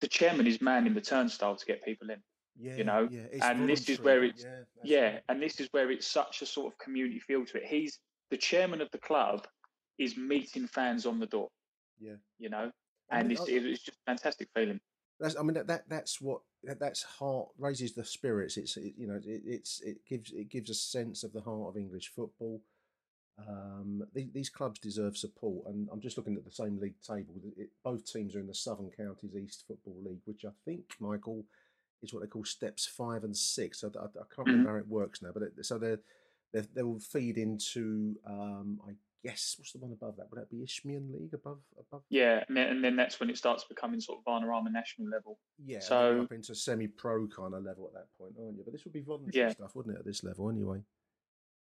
The 0.00 0.08
chairman 0.08 0.46
is 0.46 0.60
manning 0.60 0.94
the 0.94 1.00
turnstile 1.00 1.56
to 1.56 1.66
get 1.66 1.84
people 1.84 2.10
in. 2.10 2.18
Yeah, 2.60 2.76
you 2.76 2.84
know, 2.84 3.08
yeah, 3.10 3.26
and 3.42 3.68
this 3.68 3.88
is 3.88 4.00
where 4.00 4.24
it's 4.24 4.44
yeah, 4.44 4.62
yeah 4.82 5.18
and 5.28 5.40
this 5.40 5.60
is 5.60 5.68
where 5.70 5.92
it's 5.92 6.08
such 6.08 6.42
a 6.42 6.46
sort 6.46 6.72
of 6.72 6.78
community 6.78 7.20
feel 7.20 7.44
to 7.44 7.58
it. 7.58 7.64
He's 7.66 8.00
the 8.30 8.36
chairman 8.36 8.80
of 8.80 8.90
the 8.90 8.98
club 8.98 9.46
is 9.98 10.16
meeting 10.16 10.66
fans 10.66 11.06
on 11.06 11.20
the 11.20 11.26
door. 11.26 11.48
Yeah. 12.00 12.14
You 12.38 12.48
know, 12.48 12.70
and 13.10 13.32
it's, 13.32 13.42
it's 13.46 13.82
just 13.82 13.98
fantastic 14.06 14.48
feeling. 14.54 14.80
That's, 15.20 15.36
I 15.36 15.42
mean, 15.42 15.54
that, 15.54 15.66
that 15.66 15.88
that's 15.88 16.20
what 16.20 16.42
that, 16.64 16.78
that's 16.78 17.02
heart 17.02 17.48
raises 17.58 17.94
the 17.94 18.04
spirits. 18.04 18.56
It's 18.56 18.76
it, 18.76 18.94
you 18.96 19.06
know 19.08 19.16
it, 19.16 19.42
it's 19.44 19.80
it 19.80 19.98
gives 20.08 20.32
it 20.32 20.48
gives 20.48 20.70
a 20.70 20.74
sense 20.74 21.24
of 21.24 21.32
the 21.32 21.40
heart 21.40 21.70
of 21.70 21.76
English 21.76 22.12
football. 22.14 22.60
Um, 23.38 24.02
these, 24.14 24.32
these 24.32 24.50
clubs 24.50 24.80
deserve 24.80 25.16
support, 25.16 25.68
and 25.68 25.88
I'm 25.92 26.00
just 26.00 26.16
looking 26.16 26.36
at 26.36 26.44
the 26.44 26.50
same 26.50 26.78
league 26.80 27.00
table. 27.06 27.34
It, 27.56 27.70
both 27.84 28.04
teams 28.04 28.34
are 28.34 28.40
in 28.40 28.48
the 28.48 28.54
Southern 28.54 28.90
Counties 28.90 29.36
East 29.36 29.64
Football 29.66 30.02
League, 30.04 30.22
which 30.24 30.44
I 30.44 30.50
think 30.64 30.94
Michael 30.98 31.44
is 32.02 32.12
what 32.12 32.22
they 32.22 32.28
call 32.28 32.44
steps 32.44 32.86
five 32.86 33.24
and 33.24 33.36
six. 33.36 33.84
I, 33.84 33.88
I, 33.98 34.06
I 34.06 34.34
can't 34.34 34.48
remember 34.48 34.70
how 34.72 34.76
it 34.78 34.88
works 34.88 35.22
now, 35.22 35.30
but 35.32 35.42
it, 35.42 35.52
so 35.62 35.78
they're, 35.78 36.00
they 36.52 36.62
they 36.74 36.82
will 36.82 37.00
feed 37.00 37.38
into 37.38 38.16
um, 38.26 38.80
I 38.86 38.92
guess 39.24 39.56
what's 39.58 39.72
the 39.72 39.78
one 39.78 39.92
above 39.92 40.16
that? 40.16 40.30
Would 40.30 40.40
that 40.40 40.50
be 40.50 40.62
Isthmian 40.62 41.12
League 41.12 41.34
above 41.34 41.58
above? 41.78 42.02
Yeah, 42.08 42.44
and 42.48 42.56
then, 42.56 42.68
and 42.68 42.84
then 42.84 42.96
that's 42.96 43.18
when 43.20 43.30
it 43.30 43.36
starts 43.38 43.64
becoming 43.64 44.00
sort 44.00 44.18
of 44.18 44.24
Vanarama 44.24 44.70
national 44.72 45.08
level. 45.08 45.38
Yeah, 45.64 45.80
So 45.80 46.22
up 46.22 46.32
into 46.32 46.54
semi-pro 46.54 47.28
kind 47.28 47.54
of 47.54 47.64
level 47.64 47.86
at 47.88 47.94
that 47.94 48.06
point, 48.18 48.34
aren't 48.40 48.56
you? 48.56 48.62
But 48.64 48.72
this 48.72 48.84
would 48.84 48.92
be 48.92 49.02
voluntary 49.02 49.46
Yeah. 49.46 49.50
stuff, 49.52 49.74
wouldn't 49.74 49.96
it? 49.96 49.98
At 50.00 50.04
this 50.06 50.22
level, 50.24 50.48
anyway. 50.50 50.78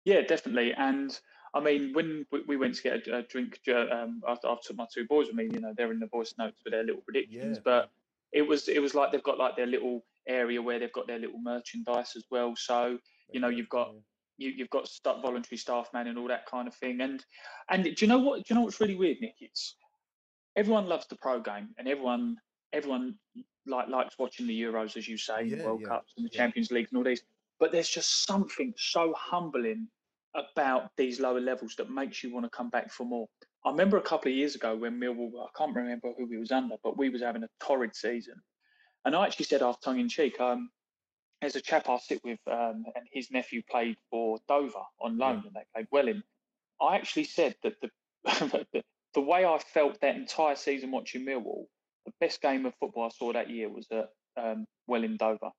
Yeah, 0.05 0.21
definitely. 0.21 0.73
And 0.73 1.17
I 1.53 1.60
mean, 1.62 1.93
when 1.93 2.25
we- 2.31 2.41
we 2.41 2.58
went 2.58 2.75
to 2.75 2.84
get 2.84 3.08
a, 3.08 3.17
a 3.19 3.21
drink, 3.23 3.60
um, 3.69 4.21
after 4.27 4.47
I 4.47 4.58
took 4.62 4.75
my 4.75 4.88
two 4.93 5.05
boys 5.08 5.27
with 5.27 5.36
me, 5.36 5.45
you 5.45 5.60
know, 5.62 5.73
they're 5.75 5.91
in 5.91 5.99
the 5.99 6.08
voice 6.08 6.34
notes 6.38 6.62
with 6.63 6.73
their 6.73 6.84
little 6.84 7.01
predictions. 7.01 7.58
Yeah. 7.58 7.62
But 7.63 7.91
it 8.31 8.41
was 8.41 8.67
it 8.67 8.81
was 8.81 8.93
like 8.93 9.12
they've 9.12 9.23
got 9.23 9.38
like 9.38 9.55
their 9.55 9.65
little 9.65 10.05
area 10.27 10.62
where 10.62 10.79
they've 10.79 10.91
got 10.91 11.08
their 11.08 11.19
little 11.19 11.39
merchandise 11.39 12.15
as 12.17 12.25
well. 12.29 12.55
So 12.55 12.99
you 13.31 13.39
know, 13.39 13.47
you've 13.49 13.69
got 13.69 13.95
you, 14.38 14.52
you've 14.56 14.69
got 14.69 14.88
stu 14.88 15.12
voluntary 15.21 15.58
staff 15.58 15.89
man 15.93 16.08
and 16.08 16.17
all 16.17 16.28
that 16.28 16.45
kind 16.45 16.67
of 16.67 16.76
thing. 16.76 17.02
And 17.02 17.24
and 17.69 17.84
do 17.84 17.95
you 17.98 18.08
know 18.08 18.19
what? 18.19 18.38
Do 18.39 18.43
you 18.50 18.56
know 18.56 18.63
what's 18.63 18.82
really 18.82 18.95
weird, 18.95 19.17
Nick? 19.21 19.36
It's 19.39 19.76
everyone 20.56 20.88
loves 20.88 21.08
the 21.08 21.15
pro 21.15 21.39
game, 21.41 21.69
and 21.78 21.88
everyone 21.88 22.38
everyone 22.74 23.15
like 23.65 23.88
likes 23.88 24.17
watching 24.19 24.48
the 24.48 24.62
Euros, 24.62 24.98
as 24.98 25.08
you 25.08 25.17
say, 25.17 25.43
Yeah, 25.45 25.63
World 25.65 25.82
yeah, 25.82 25.88
Cups 25.89 26.13
and 26.17 26.26
the 26.26 26.30
yeah. 26.32 26.38
Champions 26.38 26.71
Leagues 26.71 26.91
and 26.91 26.98
all 26.98 27.04
these. 27.04 27.24
But 27.60 27.71
there's 27.71 27.89
just 27.89 28.26
something 28.26 28.74
so 28.78 29.13
humbling 29.17 29.88
about 30.36 30.91
these 30.98 31.19
lower 31.19 31.39
levels 31.39 31.76
that 31.78 31.89
makes 31.89 32.24
you 32.24 32.34
want 32.34 32.45
to 32.45 32.50
come 32.50 32.69
back 32.69 32.91
for 32.91 33.06
more. 33.06 33.28
I 33.65 33.71
remember 33.71 33.98
a 33.98 34.02
couple 34.02 34.30
of 34.32 34.38
years 34.38 34.56
ago 34.56 34.76
when 34.76 35.00
Millwall, 35.00 35.32
I 35.41 35.48
can't 35.58 35.76
remember 35.76 36.12
who 36.17 36.28
we 36.28 36.38
was 36.38 36.52
under, 36.52 36.76
but 36.84 36.98
we 36.98 37.10
was 37.10 37.21
having 37.21 37.43
a 37.43 37.50
torrid 37.60 37.95
season. 37.95 38.36
And 39.06 39.15
I 39.15 39.26
actually 39.26 39.45
said 39.45 39.62
half 39.62 39.80
tongue 39.82 40.00
in 40.00 40.10
cheek, 40.10 40.39
um, 40.39 40.69
there's 41.41 41.56
a 41.56 41.62
chap 41.62 41.89
I 41.89 41.98
sit 41.98 42.24
with, 42.24 42.39
um, 42.48 42.86
and 42.95 43.06
his 43.12 43.32
nephew 43.32 43.62
played 43.69 43.98
for 44.10 44.39
Dover 44.48 44.84
on 45.02 45.17
loan, 45.17 45.43
and 45.45 45.54
they 45.54 45.65
played 45.74 45.88
well 45.91 46.08
in. 46.08 46.24
I 46.82 46.95
actually 46.95 47.26
said 47.26 47.56
that 47.63 47.76
the, 47.82 47.89
the 48.74 48.84
the 49.13 49.21
way 49.21 49.45
I 49.45 49.58
felt 49.60 50.02
that 50.02 50.15
entire 50.15 50.56
season 50.56 50.91
watching 50.91 51.26
Millwall, 51.26 51.65
the 52.06 52.12
best 52.19 52.41
game 52.41 52.65
of 52.65 52.74
football 52.80 53.06
I 53.06 53.10
saw 53.10 53.32
that 53.34 53.50
year 53.50 53.69
was 53.69 53.88
at 53.91 54.10
um, 54.38 54.65
Welling 54.88 55.17
Dover, 55.17 55.52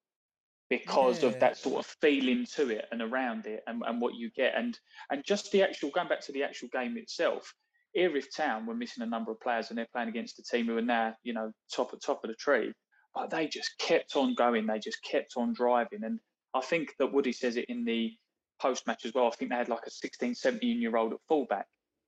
because 0.68 1.22
Yeah. 1.22 1.30
of 1.30 1.40
that 1.40 1.56
sort 1.56 1.78
of 1.78 1.86
feeling 2.00 2.46
to 2.54 2.68
it 2.70 2.86
and 2.90 3.00
around 3.00 3.46
it, 3.46 3.62
and, 3.66 3.82
and 3.86 4.00
what 4.00 4.14
you 4.14 4.30
get, 4.30 4.54
and 4.56 4.78
and 5.10 5.24
just 5.24 5.52
the 5.52 5.62
actual 5.62 5.90
going 5.90 6.08
back 6.08 6.20
to 6.22 6.32
the 6.32 6.42
actual 6.44 6.68
game 6.68 6.96
itself. 6.96 7.54
Erith 7.94 8.34
Town 8.36 8.66
were 8.66 8.74
missing 8.74 9.02
a 9.02 9.06
number 9.06 9.30
of 9.30 9.40
players, 9.40 9.70
and 9.70 9.78
they're 9.78 9.88
playing 9.90 10.10
against 10.10 10.38
a 10.38 10.42
team 10.42 10.66
who 10.66 10.76
are 10.76 10.82
now, 10.82 11.14
you 11.22 11.32
know, 11.32 11.50
top 11.72 11.94
at 11.94 12.02
top 12.02 12.22
of 12.24 12.28
the 12.28 12.36
tree. 12.36 12.72
But 13.16 13.30
they 13.30 13.48
just 13.48 13.76
kept 13.78 14.14
on 14.14 14.34
going. 14.34 14.66
They 14.66 14.78
just 14.78 15.02
kept 15.02 15.32
on 15.38 15.54
driving, 15.54 16.04
and 16.04 16.20
I 16.54 16.60
think 16.60 16.94
that 16.98 17.12
Woody 17.12 17.32
says 17.32 17.56
it 17.56 17.64
in 17.70 17.84
the 17.84 18.12
post 18.60 18.86
match 18.86 19.06
as 19.06 19.14
well. 19.14 19.26
I 19.26 19.30
think 19.30 19.50
they 19.50 19.56
had 19.56 19.70
like 19.70 19.86
a 19.86 19.90
16, 19.90 20.34
17 20.34 20.80
year 20.80 20.96
old 20.96 21.14
at 21.14 21.18
fullback. 21.26 21.66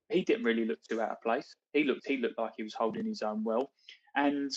He 0.09 0.21
didn't 0.23 0.45
really 0.45 0.65
look 0.65 0.79
too 0.87 1.01
out 1.01 1.11
of 1.11 1.21
place. 1.21 1.55
He 1.73 1.83
looked 1.83 2.07
he 2.07 2.17
looked 2.17 2.37
like 2.37 2.53
he 2.57 2.63
was 2.63 2.75
holding 2.75 3.05
his 3.05 3.23
own 3.23 3.43
well. 3.43 3.71
And 4.15 4.51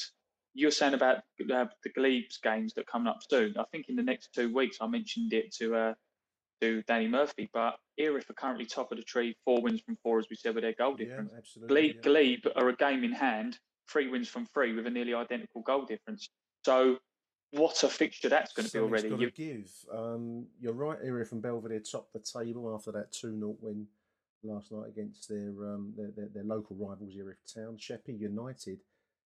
you're 0.55 0.71
saying 0.71 0.95
about 0.95 1.19
uh, 1.53 1.67
the 1.83 1.91
Glebes 1.97 2.39
games 2.43 2.75
that 2.75 2.83
are 2.83 2.93
coming 2.93 3.09
up 3.09 3.21
soon. 3.31 3.55
I 3.59 3.65
think 3.73 3.87
in 3.89 3.97
the 3.97 4.03
next 4.03 4.35
two 4.35 4.53
weeks, 4.55 4.77
I 4.81 4.87
mentioned 4.87 5.33
it 5.33 5.55
to 5.57 5.75
uh, 5.75 5.95
to 6.61 6.83
Danny 6.83 7.09
Murphy, 7.09 7.51
but 7.53 7.77
Erith 7.99 8.31
are 8.31 8.35
currently 8.35 8.67
top 8.67 8.93
of 8.93 8.99
the 8.99 9.05
tree, 9.05 9.37
four 9.45 9.61
wins 9.63 9.81
from 9.81 9.97
four, 10.03 10.19
as 10.19 10.27
we 10.31 10.37
said, 10.37 10.55
with 10.55 10.63
their 10.63 10.75
goal 10.75 10.97
Yeah, 10.99 11.07
difference. 11.07 11.33
absolutely. 11.37 11.95
Glebe, 11.95 12.03
Glebe 12.03 12.53
are 12.57 12.69
a 12.69 12.77
game 12.77 13.05
in 13.05 13.13
hand, 13.13 13.59
three 13.91 14.09
wins 14.09 14.29
from 14.29 14.47
three 14.47 14.73
with 14.73 14.87
a 14.87 14.91
nearly 14.91 15.15
identical 15.15 15.63
goal 15.63 15.85
difference. 15.87 16.29
So, 16.65 16.99
what 17.51 17.83
a 17.83 17.89
fixture 17.89 18.29
that's 18.29 18.53
going 18.53 18.67
to 18.67 18.73
be 18.73 18.79
Something's 18.79 18.91
already. 19.05 19.09
gotta 19.11 19.23
You- 19.23 19.31
give. 19.31 19.71
Um, 19.93 20.47
you're 20.61 20.73
right, 20.73 20.99
Erith 21.03 21.29
from 21.29 21.41
Belvedere 21.41 21.81
topped 21.81 22.13
the 22.13 22.21
table 22.21 22.73
after 22.75 22.93
that 22.93 23.13
2 23.13 23.37
0 23.39 23.57
win 23.61 23.87
last 24.45 24.73
night 24.73 24.89
against 24.89 25.29
their, 25.29 25.51
um, 25.73 25.93
their, 25.97 26.11
their 26.17 26.29
their 26.29 26.45
local 26.45 26.77
rivals, 26.77 27.15
Erith 27.17 27.39
Town. 27.53 27.77
Sheppey 27.79 28.15
United 28.15 28.81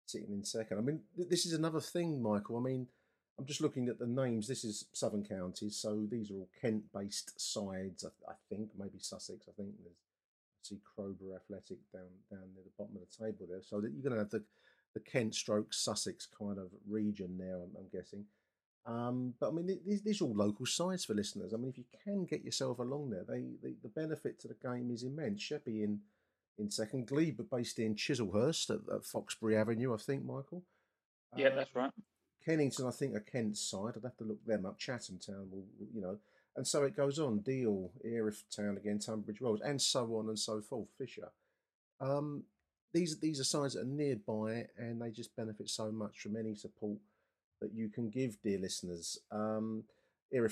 sitting 0.06 0.32
in 0.32 0.44
second. 0.44 0.78
I 0.78 0.82
mean, 0.82 1.02
th- 1.16 1.30
this 1.30 1.46
is 1.46 1.54
another 1.54 1.80
thing, 1.82 2.22
Michael. 2.22 2.58
I 2.58 2.62
mean, 2.62 2.88
I'm 3.38 3.46
just 3.46 3.62
looking 3.62 3.88
at 3.88 4.00
the 4.00 4.08
names. 4.08 4.48
This 4.48 4.64
is 4.64 4.86
Southern 4.94 5.24
Counties, 5.24 5.78
so 5.78 6.06
these 6.10 6.32
are 6.32 6.36
all 6.36 6.50
Kent 6.62 6.84
based 6.94 7.40
sides, 7.40 8.04
I, 8.06 8.32
I 8.32 8.36
think, 8.50 8.70
maybe 8.78 9.00
Sussex. 9.00 9.48
I 9.48 9.52
think 9.52 9.70
there's 9.84 9.96
I 9.96 10.60
see 10.64 10.80
Crowborough 10.84 11.36
Athletic 11.36 11.78
down 11.94 12.10
down 12.32 12.50
near 12.56 12.64
the 12.64 12.72
bottom 12.78 12.96
of 12.96 13.02
the 13.02 13.26
table 13.26 13.46
there. 13.50 13.62
So 13.62 13.80
that 13.82 13.92
you're 13.92 14.02
going 14.02 14.14
to 14.14 14.20
have 14.20 14.30
the, 14.32 14.44
the 14.98 15.12
Kent 15.12 15.36
stroke 15.36 15.74
Sussex 15.74 16.28
kind 16.40 16.58
of 16.58 16.70
region 16.90 17.38
there, 17.38 17.56
I'm, 17.56 17.72
I'm 17.78 17.88
guessing. 17.92 18.26
Um, 18.86 19.34
but 19.40 19.50
I 19.50 19.52
mean, 19.52 19.80
these, 19.86 20.02
these 20.02 20.22
are 20.22 20.26
all 20.26 20.36
local 20.36 20.66
sides 20.66 21.06
for 21.06 21.14
listeners. 21.14 21.54
I 21.54 21.58
mean, 21.58 21.70
if 21.70 21.78
you 21.78 21.84
can 22.04 22.26
get 22.26 22.44
yourself 22.44 22.80
along 22.80 23.10
there, 23.10 23.26
they, 23.28 23.44
they 23.62 23.76
the 23.84 23.90
benefit 23.90 24.40
to 24.40 24.48
the 24.48 24.56
game 24.56 24.90
is 24.92 25.04
immense. 25.04 25.42
Sheppey 25.42 25.84
in 25.84 26.00
in 26.58 26.72
second, 26.72 27.06
Glebe 27.08 27.42
based 27.52 27.78
in 27.78 27.94
Chislehurst 27.96 28.72
at, 28.72 28.80
at 28.92 29.04
Foxbury 29.04 29.56
Avenue, 29.56 29.94
I 29.94 29.98
think, 29.98 30.26
Michael. 30.26 30.64
yeah, 31.36 31.50
that's 31.50 31.76
right. 31.76 31.92
Kennington, 32.44 32.88
I 32.88 32.92
think, 32.92 33.14
are 33.16 33.20
Kent's 33.20 33.62
side. 33.62 33.94
I'd 33.96 34.04
have 34.04 34.18
to 34.18 34.24
look 34.24 34.44
them 34.46 34.66
up. 34.66 34.80
Chatham 34.80 35.20
Town 35.20 35.50
will- 35.52 35.68
you 35.94 36.02
know, 36.02 36.18
and 36.56 36.66
so 36.66 36.84
it 36.84 36.96
goes 36.96 37.20
on. 37.20 37.40
Deal, 37.42 37.92
Erith 38.04 38.44
Town 38.56 38.78
again, 38.78 38.98
Tunbridge 39.00 39.42
Wells, 39.42 39.62
and 39.64 39.80
so 39.80 40.16
on 40.16 40.30
and 40.30 40.40
so 40.40 40.62
forth. 40.62 40.88
Fisher. 40.98 41.30
Um, 42.00 42.44
these 42.98 43.20
these 43.20 43.40
are 43.40 43.44
sides 43.44 43.76
that 43.76 43.82
are 43.82 43.86
nearby, 43.86 44.68
and 44.78 45.00
they 45.02 45.12
just 45.12 45.36
benefit 45.36 45.70
so 45.70 45.92
much 45.92 46.20
from 46.20 46.36
any 46.36 46.56
support 46.56 46.98
that 47.62 47.74
you 47.74 47.90
can 47.90 48.10
give, 48.10 48.42
dear 48.42 48.60
listeners. 48.60 49.20
Um, 49.32 49.84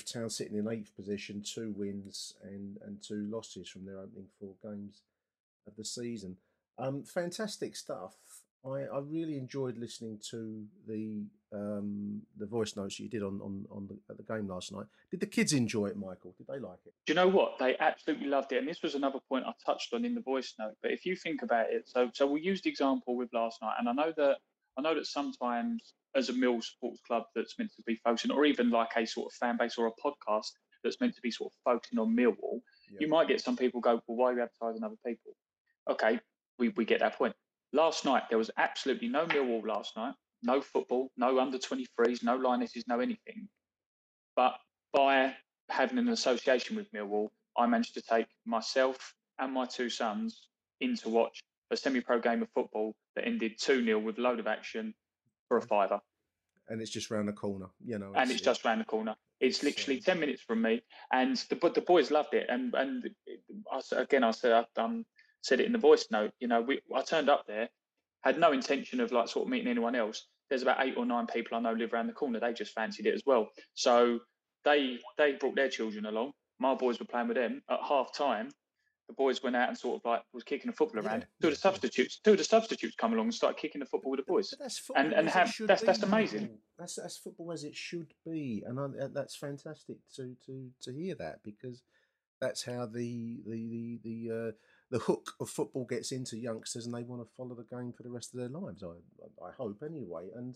Town 0.05 0.29
sitting 0.29 0.57
in 0.57 0.67
eighth 0.67 0.95
position, 0.95 1.41
two 1.43 1.73
wins 1.75 2.35
and 2.43 2.77
and 2.85 3.01
two 3.01 3.27
losses 3.29 3.67
from 3.67 3.85
their 3.85 3.99
opening 3.99 4.27
four 4.39 4.53
games 4.63 5.01
of 5.67 5.75
the 5.75 5.83
season. 5.83 6.37
Um, 6.77 7.03
fantastic 7.03 7.75
stuff. 7.75 8.13
I, 8.65 8.83
I 8.93 8.99
really 8.99 9.37
enjoyed 9.37 9.77
listening 9.77 10.19
to 10.29 10.65
the 10.87 11.23
um, 11.55 12.21
the 12.37 12.45
voice 12.45 12.75
notes 12.75 12.99
you 12.99 13.07
did 13.07 13.23
on 13.23 13.39
on, 13.41 13.65
on 13.71 13.87
the, 13.87 13.97
at 14.09 14.17
the 14.17 14.23
game 14.23 14.47
last 14.47 14.71
night. 14.71 14.85
Did 15.11 15.21
the 15.21 15.25
kids 15.25 15.53
enjoy 15.53 15.87
it, 15.87 15.97
Michael? 15.97 16.35
Did 16.37 16.47
they 16.47 16.59
like 16.59 16.79
it? 16.85 16.93
Do 17.05 17.13
you 17.13 17.15
know 17.15 17.27
what? 17.27 17.57
They 17.59 17.77
absolutely 17.79 18.27
loved 18.27 18.51
it. 18.51 18.57
And 18.57 18.67
this 18.67 18.81
was 18.81 18.95
another 18.95 19.19
point 19.29 19.45
I 19.47 19.53
touched 19.65 19.93
on 19.93 20.03
in 20.05 20.15
the 20.15 20.21
voice 20.21 20.53
note. 20.59 20.75
But 20.81 20.91
if 20.91 21.05
you 21.05 21.15
think 21.15 21.41
about 21.41 21.67
it, 21.71 21.87
so 21.87 22.09
so 22.13 22.27
we 22.27 22.41
used 22.41 22.65
the 22.65 22.69
example 22.69 23.15
with 23.15 23.29
last 23.33 23.61
night, 23.61 23.75
and 23.79 23.87
I 23.87 23.93
know 23.93 24.13
that 24.17 24.37
I 24.77 24.81
know 24.81 24.95
that 24.95 25.07
sometimes 25.07 25.93
as 26.15 26.29
a 26.29 26.33
Mill 26.33 26.61
sports 26.61 27.01
club 27.05 27.23
that's 27.35 27.57
meant 27.57 27.71
to 27.75 27.81
be 27.83 27.95
focusing, 28.03 28.31
or 28.31 28.45
even 28.45 28.69
like 28.69 28.89
a 28.95 29.05
sort 29.05 29.31
of 29.31 29.33
fan 29.37 29.57
base 29.57 29.77
or 29.77 29.87
a 29.87 29.91
podcast 29.91 30.51
that's 30.83 30.99
meant 31.01 31.15
to 31.15 31.21
be 31.21 31.31
sort 31.31 31.51
of 31.51 31.57
focusing 31.63 31.99
on 31.99 32.15
Millwall, 32.15 32.61
you 32.99 33.07
might 33.07 33.27
get 33.27 33.41
some 33.41 33.57
people 33.57 33.81
go, 33.81 34.01
well, 34.07 34.17
why 34.17 34.31
are 34.31 34.33
you 34.33 34.41
advertising 34.41 34.83
other 34.83 34.95
people? 35.05 35.35
Okay, 35.89 36.19
we, 36.59 36.69
we 36.69 36.85
get 36.85 36.99
that 36.99 37.17
point. 37.17 37.35
Last 37.73 38.05
night, 38.05 38.23
there 38.29 38.37
was 38.37 38.51
absolutely 38.57 39.09
no 39.09 39.25
Millwall 39.25 39.65
last 39.65 39.97
night, 39.97 40.13
no 40.45 40.61
football, 40.61 41.11
no 41.17 41.39
under 41.39 41.57
23s, 41.57 42.23
no 42.23 42.35
Lionesses, 42.35 42.85
no 42.87 42.99
anything. 42.99 43.47
But 44.35 44.55
by 44.93 45.33
having 45.69 45.97
an 45.97 46.09
association 46.09 46.75
with 46.75 46.91
Millwall, 46.91 47.29
I 47.57 47.65
managed 47.67 47.95
to 47.95 48.01
take 48.01 48.27
myself 48.45 49.13
and 49.39 49.53
my 49.53 49.65
two 49.65 49.89
sons 49.89 50.47
in 50.81 50.95
to 50.97 51.09
watch 51.09 51.41
a 51.71 51.77
semi 51.77 52.01
pro 52.01 52.19
game 52.19 52.41
of 52.41 52.49
football 52.53 52.95
that 53.15 53.25
ended 53.25 53.53
2 53.59 53.83
0 53.83 53.99
with 53.99 54.17
a 54.17 54.21
load 54.21 54.39
of 54.39 54.47
action 54.47 54.93
for 55.47 55.57
a 55.57 55.61
fiver. 55.61 55.99
And 56.67 56.81
it's 56.81 56.91
just 56.91 57.11
round 57.11 57.27
the 57.27 57.33
corner, 57.33 57.67
you 57.83 57.99
know. 57.99 58.11
And 58.15 58.31
it's 58.31 58.41
just 58.41 58.65
round 58.65 58.81
the 58.81 58.85
corner. 58.85 59.15
It's 59.39 59.61
literally 59.61 59.99
10 59.99 60.19
minutes 60.19 60.41
from 60.41 60.61
me. 60.61 60.81
And 61.11 61.37
the, 61.49 61.55
but 61.55 61.75
the 61.75 61.81
boys 61.81 62.09
loved 62.09 62.33
it. 62.33 62.47
And, 62.49 62.73
and 62.73 63.09
I, 63.71 63.81
again, 64.01 64.23
I 64.23 64.31
said, 64.31 64.65
I 64.77 64.81
um, 64.81 65.05
said 65.41 65.59
it 65.59 65.67
in 65.67 65.73
the 65.73 65.77
voice 65.77 66.07
note, 66.09 66.31
you 66.39 66.47
know, 66.47 66.61
we, 66.61 66.81
I 66.93 67.03
turned 67.03 67.29
up 67.29 67.45
there, 67.45 67.69
had 68.23 68.39
no 68.39 68.51
intention 68.51 68.99
of 68.99 69.11
like 69.11 69.27
sort 69.27 69.45
of 69.45 69.51
meeting 69.51 69.67
anyone 69.67 69.95
else. 69.95 70.25
There's 70.49 70.61
about 70.61 70.85
eight 70.85 70.95
or 70.97 71.05
nine 71.05 71.27
people 71.27 71.57
I 71.57 71.61
know 71.61 71.73
live 71.73 71.93
around 71.93 72.07
the 72.07 72.13
corner. 72.13 72.39
They 72.39 72.53
just 72.53 72.73
fancied 72.73 73.05
it 73.05 73.13
as 73.13 73.23
well. 73.25 73.49
So 73.73 74.19
they 74.63 74.99
they 75.17 75.33
brought 75.33 75.55
their 75.55 75.69
children 75.69 76.05
along. 76.05 76.31
My 76.59 76.75
boys 76.75 76.99
were 76.99 77.05
playing 77.05 77.27
with 77.27 77.37
them. 77.37 77.61
At 77.69 77.79
half 77.81 78.13
time, 78.13 78.49
the 79.07 79.13
boys 79.13 79.43
went 79.43 79.55
out 79.55 79.69
and 79.69 79.77
sort 79.77 79.97
of 79.97 80.05
like 80.05 80.21
was 80.33 80.43
kicking 80.43 80.71
the 80.71 80.75
football 80.75 81.05
around. 81.05 81.27
two 81.41 81.47
of 81.49 81.53
the 81.53 81.59
substitutes, 81.59 82.19
two 82.23 82.31
of 82.31 82.37
the 82.37 82.43
substitutes 82.43 82.95
come 82.95 83.13
along 83.13 83.25
and 83.27 83.33
start 83.33 83.57
kicking 83.57 83.79
the 83.79 83.85
football 83.85 84.11
with 84.11 84.19
the 84.19 84.25
boys. 84.25 84.53
That's 84.59 84.81
and 84.95 85.13
and 85.13 85.29
have 85.29 85.53
that's 85.59 85.81
be, 85.81 85.85
that's 85.85 86.03
amazing. 86.03 86.49
That's 86.77 86.95
that's 86.95 87.17
football 87.17 87.51
as 87.51 87.63
it 87.63 87.75
should 87.75 88.13
be, 88.25 88.63
and 88.65 88.79
I, 88.79 89.07
that's 89.13 89.35
fantastic 89.35 89.97
to 90.15 90.35
to 90.45 90.69
to 90.81 90.93
hear 90.93 91.15
that 91.15 91.39
because 91.43 91.83
that's 92.41 92.63
how 92.63 92.85
the 92.85 93.41
the 93.45 93.69
the 93.69 93.99
the 94.03 94.47
uh, 94.47 94.51
the 94.91 94.99
hook 94.99 95.33
of 95.39 95.49
football 95.49 95.85
gets 95.85 96.11
into 96.11 96.37
youngsters, 96.37 96.85
and 96.85 96.93
they 96.93 97.03
want 97.03 97.21
to 97.21 97.35
follow 97.35 97.55
the 97.55 97.75
game 97.75 97.93
for 97.93 98.03
the 98.03 98.11
rest 98.11 98.33
of 98.33 98.39
their 98.39 98.49
lives. 98.49 98.83
I 98.83 99.45
I 99.45 99.51
hope 99.51 99.83
anyway, 99.83 100.29
and 100.35 100.55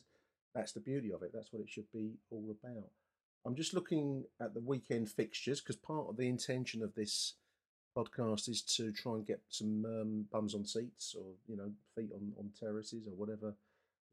that's 0.54 0.72
the 0.72 0.80
beauty 0.80 1.12
of 1.12 1.24
it. 1.24 1.32
That's 1.34 1.52
what 1.52 1.62
it 1.62 1.70
should 1.70 1.92
be 1.92 2.14
all 2.32 2.56
about. 2.64 2.90
I'm 3.46 3.56
just 3.56 3.74
looking 3.74 4.26
at 4.42 4.54
the 4.54 4.60
weekend 4.60 5.10
fixtures 5.10 5.62
because 5.62 5.78
part 5.78 6.08
of 6.10 6.18
the 6.18 6.28
intention 6.28 6.84
of 6.84 6.94
this 6.96 7.36
podcast 7.96 8.50
is 8.50 8.62
to 8.62 8.92
try 8.92 9.14
and 9.14 9.26
get 9.26 9.42
some 9.50 9.86
um, 9.86 10.26
bums 10.32 10.54
on 10.54 10.66
seats 10.66 11.16
or 11.18 11.26
you 11.48 11.58
know 11.58 11.72
feet 11.96 12.12
on, 12.14 12.34
on 12.38 12.50
terraces 12.60 13.08
or 13.08 13.14
whatever 13.16 13.56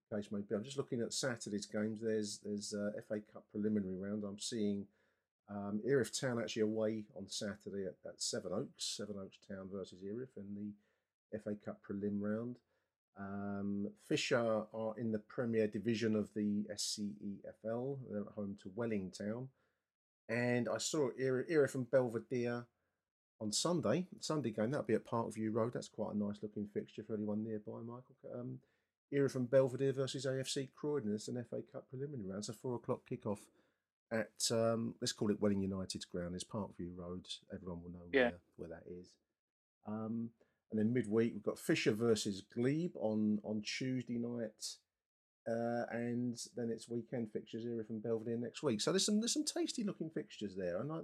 the 0.09 0.17
case 0.17 0.31
may 0.31 0.41
be. 0.41 0.55
I'm 0.55 0.65
just 0.65 0.77
looking 0.77 1.01
at 1.01 1.13
Saturday's 1.13 1.67
games. 1.67 2.01
There's 2.01 2.41
there's 2.45 2.73
uh, 2.73 2.91
FA 3.09 3.21
Cup 3.33 3.45
preliminary 3.53 3.97
round. 3.97 4.25
I'm 4.25 4.39
seeing 4.39 4.87
um, 5.49 5.81
Erith 5.87 6.19
Town 6.19 6.41
actually 6.41 6.63
away 6.63 7.05
on 7.17 7.29
Saturday 7.29 7.87
at, 7.87 7.95
at 8.09 8.21
Sevenoaks. 8.21 8.97
Seven 8.97 9.17
Oaks 9.19 9.39
Town 9.49 9.69
versus 9.73 9.99
Erith 10.05 10.37
in 10.37 10.73
the 11.33 11.39
FA 11.39 11.55
Cup 11.65 11.81
prelim 11.89 12.21
round. 12.21 12.57
Um, 13.19 13.89
Fisher 14.09 14.65
are 14.75 14.95
in 14.99 15.13
the 15.13 15.21
Premier 15.21 15.67
Division 15.67 16.17
of 16.17 16.29
the 16.35 16.65
SCEFL. 16.75 17.99
They're 18.11 18.21
at 18.23 18.35
home 18.35 18.57
to 18.63 18.73
Welling 18.75 19.11
Town. 19.11 19.49
And 20.29 20.69
I 20.69 20.79
saw 20.79 21.11
Erith 21.19 21.77
and 21.77 21.91
Belvedere 21.91 22.67
on 23.41 23.53
Sunday. 23.53 24.07
Sunday 24.21 24.51
game, 24.51 24.73
that'll 24.73 24.87
be 24.87 24.95
at 24.95 25.07
Parkview 25.07 25.55
Road. 25.55 25.73
That's 25.75 25.89
quite 25.89 26.15
a 26.15 26.19
nice 26.19 26.39
looking 26.43 26.67
fixture 26.67 27.05
for 27.05 27.15
anyone 27.15 27.45
nearby, 27.45 27.79
Michael. 27.81 28.17
Um, 28.35 28.59
Erith 29.13 29.37
and 29.37 29.49
Belvedere 29.49 29.93
versus 29.93 30.27
AFC 30.27 30.69
Croydon. 30.75 31.15
It's 31.15 31.29
an 31.29 31.43
FA 31.49 31.63
Cup 31.73 31.89
preliminary 31.89 32.29
round. 32.29 32.41
It's 32.41 32.49
a 32.49 32.53
four 32.53 32.75
o'clock 32.75 33.03
kickoff 33.09 33.39
at, 34.13 34.51
um, 34.51 34.95
let's 35.01 35.13
call 35.13 35.31
it 35.31 35.41
Welling 35.41 35.61
United's 35.61 36.05
ground. 36.05 36.35
It's 36.35 36.45
Parkview 36.45 36.97
Road. 36.97 37.27
Everyone 37.53 37.83
will 37.83 37.91
know 37.91 38.07
yeah. 38.13 38.31
where, 38.57 38.69
where 38.69 38.69
that 38.69 38.85
is. 38.91 39.13
Um, 39.87 40.31
and 40.71 40.81
then 40.81 40.93
midweek 40.93 41.33
we've 41.33 41.43
got 41.43 41.59
Fisher 41.59 41.93
versus 41.93 42.43
Glebe 42.55 42.97
on 42.97 43.39
on 43.45 43.63
Tuesday 43.63 44.19
night, 44.19 44.65
uh, 45.49 45.87
and 45.93 46.37
then 46.57 46.71
it's 46.71 46.89
weekend 46.89 47.31
fixtures 47.33 47.65
here 47.65 47.85
from 47.87 48.01
Belvedere 48.01 48.37
next 48.37 48.63
week. 48.63 48.81
So 48.81 48.91
there's 48.91 49.07
some 49.07 49.21
there's 49.21 49.33
some 49.33 49.45
tasty 49.45 49.85
looking 49.85 50.11
fixtures 50.11 50.57
there, 50.57 50.81
and 50.81 50.91
I, 50.91 50.99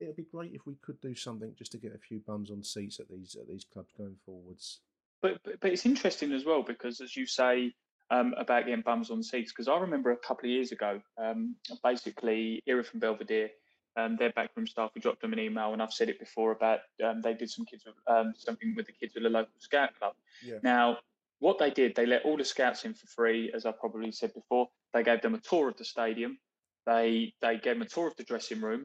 it'd 0.00 0.16
be 0.16 0.26
great 0.30 0.52
if 0.52 0.66
we 0.66 0.74
could 0.82 1.00
do 1.00 1.14
something 1.14 1.54
just 1.58 1.72
to 1.72 1.78
get 1.78 1.94
a 1.94 1.98
few 1.98 2.20
bums 2.26 2.50
on 2.50 2.62
seats 2.62 3.00
at 3.00 3.08
these 3.08 3.36
at 3.40 3.48
these 3.48 3.64
clubs 3.64 3.92
going 3.96 4.16
forwards. 4.26 4.80
But 5.22 5.40
but, 5.44 5.60
but 5.60 5.72
it's 5.72 5.86
interesting 5.86 6.32
as 6.32 6.44
well 6.44 6.62
because 6.62 7.00
as 7.00 7.16
you 7.16 7.26
say. 7.26 7.74
Um, 8.12 8.34
about 8.36 8.66
getting 8.66 8.82
bums 8.82 9.10
on 9.12 9.22
seats 9.22 9.52
because 9.52 9.68
I 9.68 9.78
remember 9.78 10.10
a 10.10 10.16
couple 10.16 10.46
of 10.46 10.50
years 10.50 10.72
ago, 10.72 11.00
um, 11.16 11.54
basically 11.84 12.60
Erith 12.66 12.88
from 12.88 12.98
Belvedere 12.98 13.50
um, 13.96 14.16
their 14.16 14.30
backroom 14.30 14.66
staff, 14.66 14.90
we 14.94 15.00
dropped 15.00 15.20
them 15.20 15.32
an 15.32 15.38
email, 15.38 15.72
and 15.72 15.82
I've 15.82 15.92
said 15.92 16.08
it 16.08 16.18
before 16.18 16.52
about 16.52 16.80
um, 17.04 17.20
they 17.22 17.34
did 17.34 17.50
some 17.50 17.64
kids 17.64 17.84
um, 18.06 18.32
something 18.36 18.74
with 18.76 18.86
the 18.86 18.92
kids 18.92 19.14
with 19.14 19.24
the 19.24 19.30
local 19.30 19.52
scout 19.58 19.90
club. 19.98 20.14
Yeah. 20.44 20.58
Now, 20.62 20.98
what 21.40 21.58
they 21.58 21.70
did, 21.70 21.94
they 21.96 22.06
let 22.06 22.24
all 22.24 22.36
the 22.36 22.44
scouts 22.44 22.84
in 22.84 22.94
for 22.94 23.06
free, 23.08 23.50
as 23.54 23.66
I 23.66 23.72
probably 23.72 24.12
said 24.12 24.32
before. 24.34 24.68
They 24.92 25.02
gave 25.02 25.22
them 25.22 25.34
a 25.34 25.40
tour 25.40 25.68
of 25.68 25.76
the 25.76 25.84
stadium. 25.84 26.38
They 26.86 27.34
they 27.40 27.54
gave 27.54 27.74
them 27.74 27.82
a 27.82 27.86
tour 27.86 28.06
of 28.06 28.16
the 28.16 28.24
dressing 28.24 28.60
room. 28.60 28.84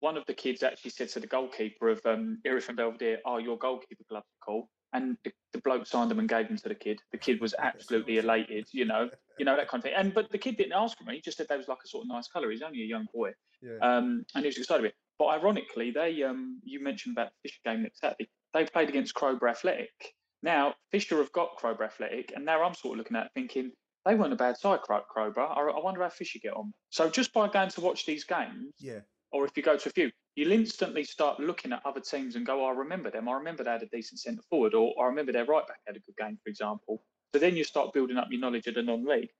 One 0.00 0.16
of 0.16 0.26
the 0.26 0.34
kids 0.34 0.62
actually 0.62 0.90
said 0.90 1.08
to 1.10 1.20
the 1.20 1.26
goalkeeper 1.26 1.88
of 1.88 2.00
um, 2.04 2.40
Erith 2.44 2.68
and 2.68 2.76
Belvedere, 2.76 3.20
"Oh, 3.24 3.38
your 3.38 3.56
goalkeeper 3.56 4.04
gloves 4.08 4.26
are 4.26 4.44
cool." 4.44 4.70
And 4.94 5.18
the, 5.24 5.32
the, 5.52 5.58
bloke 5.58 5.86
signed 5.86 6.10
them 6.10 6.20
and 6.20 6.28
gave 6.28 6.48
them 6.48 6.56
to 6.56 6.68
the 6.68 6.74
kid. 6.74 7.00
The 7.12 7.18
kid 7.18 7.40
was 7.40 7.54
absolutely 7.58 8.18
elated, 8.18 8.68
you 8.72 8.84
know, 8.84 9.10
you 9.38 9.44
know 9.44 9.56
that 9.56 9.68
kind 9.68 9.80
of 9.80 9.84
thing. 9.84 9.94
And 9.96 10.14
but 10.14 10.30
the 10.30 10.38
kid 10.38 10.56
didn't 10.56 10.72
ask 10.72 10.96
for 10.96 11.04
me; 11.04 11.16
he 11.16 11.20
just 11.20 11.36
said 11.36 11.48
they 11.48 11.56
was 11.56 11.68
like 11.68 11.78
a 11.84 11.88
sort 11.88 12.04
of 12.04 12.08
nice 12.08 12.28
colour. 12.28 12.50
He's 12.50 12.62
only 12.62 12.82
a 12.82 12.86
young 12.86 13.06
boy, 13.12 13.32
yeah. 13.60 13.78
um, 13.82 14.24
and 14.34 14.44
he 14.44 14.48
was 14.48 14.56
excited 14.56 14.80
about 14.80 14.88
it. 14.88 14.94
But 15.18 15.26
ironically, 15.26 15.90
they 15.90 16.22
um, 16.22 16.60
you 16.64 16.82
mentioned 16.82 17.16
about 17.16 17.30
the 17.30 17.48
Fisher 17.48 17.60
game 17.64 17.82
next 17.82 18.00
Saturday. 18.00 18.28
They 18.54 18.64
played 18.64 18.88
against 18.88 19.14
Crowborough 19.14 19.50
Athletic. 19.50 20.14
Now 20.42 20.74
Fisher 20.92 21.18
have 21.18 21.32
got 21.32 21.56
Crowborough 21.56 21.86
Athletic, 21.86 22.32
and 22.34 22.44
now 22.44 22.62
I'm 22.62 22.74
sort 22.74 22.94
of 22.94 22.98
looking 22.98 23.16
at 23.16 23.32
thinking 23.34 23.72
they 24.06 24.14
weren't 24.14 24.32
a 24.32 24.36
bad 24.36 24.56
side, 24.58 24.80
Crowborough. 24.80 25.48
I, 25.48 25.60
I 25.60 25.80
wonder 25.82 26.02
how 26.02 26.10
Fisher 26.10 26.38
get 26.42 26.54
on. 26.54 26.72
So 26.90 27.08
just 27.08 27.32
by 27.32 27.48
going 27.48 27.70
to 27.70 27.80
watch 27.80 28.06
these 28.06 28.24
games, 28.24 28.74
yeah, 28.78 29.00
or 29.32 29.44
if 29.44 29.56
you 29.56 29.62
go 29.62 29.76
to 29.76 29.88
a 29.88 29.92
few, 29.92 30.10
you'll 30.36 30.52
instantly 30.52 31.04
start 31.04 31.40
looking 31.40 31.72
at 31.72 31.82
other 31.84 32.00
teams 32.00 32.36
and 32.36 32.46
go, 32.46 32.64
oh, 32.64 32.68
I 32.68 32.72
remember 32.72 33.10
them. 33.10 33.28
I 33.28 33.34
remember 33.34 33.64
they 33.64 33.70
had 33.70 33.82
a 33.82 33.86
decent 33.86 34.20
centre 34.20 34.42
forward, 34.50 34.74
or 34.74 34.92
I 35.00 35.06
remember 35.06 35.32
their 35.32 35.44
right 35.44 35.66
back 35.66 35.78
had 35.86 35.96
a 35.96 36.00
good 36.00 36.16
game, 36.18 36.38
for 36.42 36.50
example. 36.50 37.02
So 37.32 37.38
then 37.38 37.56
you 37.56 37.64
start 37.64 37.92
building 37.92 38.16
up 38.16 38.28
your 38.30 38.40
knowledge 38.40 38.66
of 38.66 38.74
the 38.74 38.82
non 38.82 39.04
league. 39.04 39.30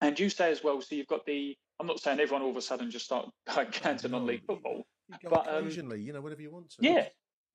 And 0.00 0.18
you 0.18 0.30
say 0.30 0.50
as 0.50 0.64
well, 0.64 0.80
so 0.80 0.94
you've 0.94 1.06
got 1.06 1.26
the, 1.26 1.56
I'm 1.78 1.86
not 1.86 2.00
saying 2.00 2.20
everyone 2.20 2.42
all 2.42 2.50
of 2.50 2.56
a 2.56 2.62
sudden 2.62 2.90
just 2.90 3.04
start 3.04 3.28
going 3.82 3.98
to 3.98 4.08
non 4.08 4.26
league 4.26 4.44
football. 4.46 4.86
but 5.28 5.48
um, 5.48 5.68
you 5.68 6.12
know, 6.12 6.20
whatever 6.20 6.42
you 6.42 6.50
want 6.50 6.70
to. 6.70 6.76
Yeah. 6.80 7.06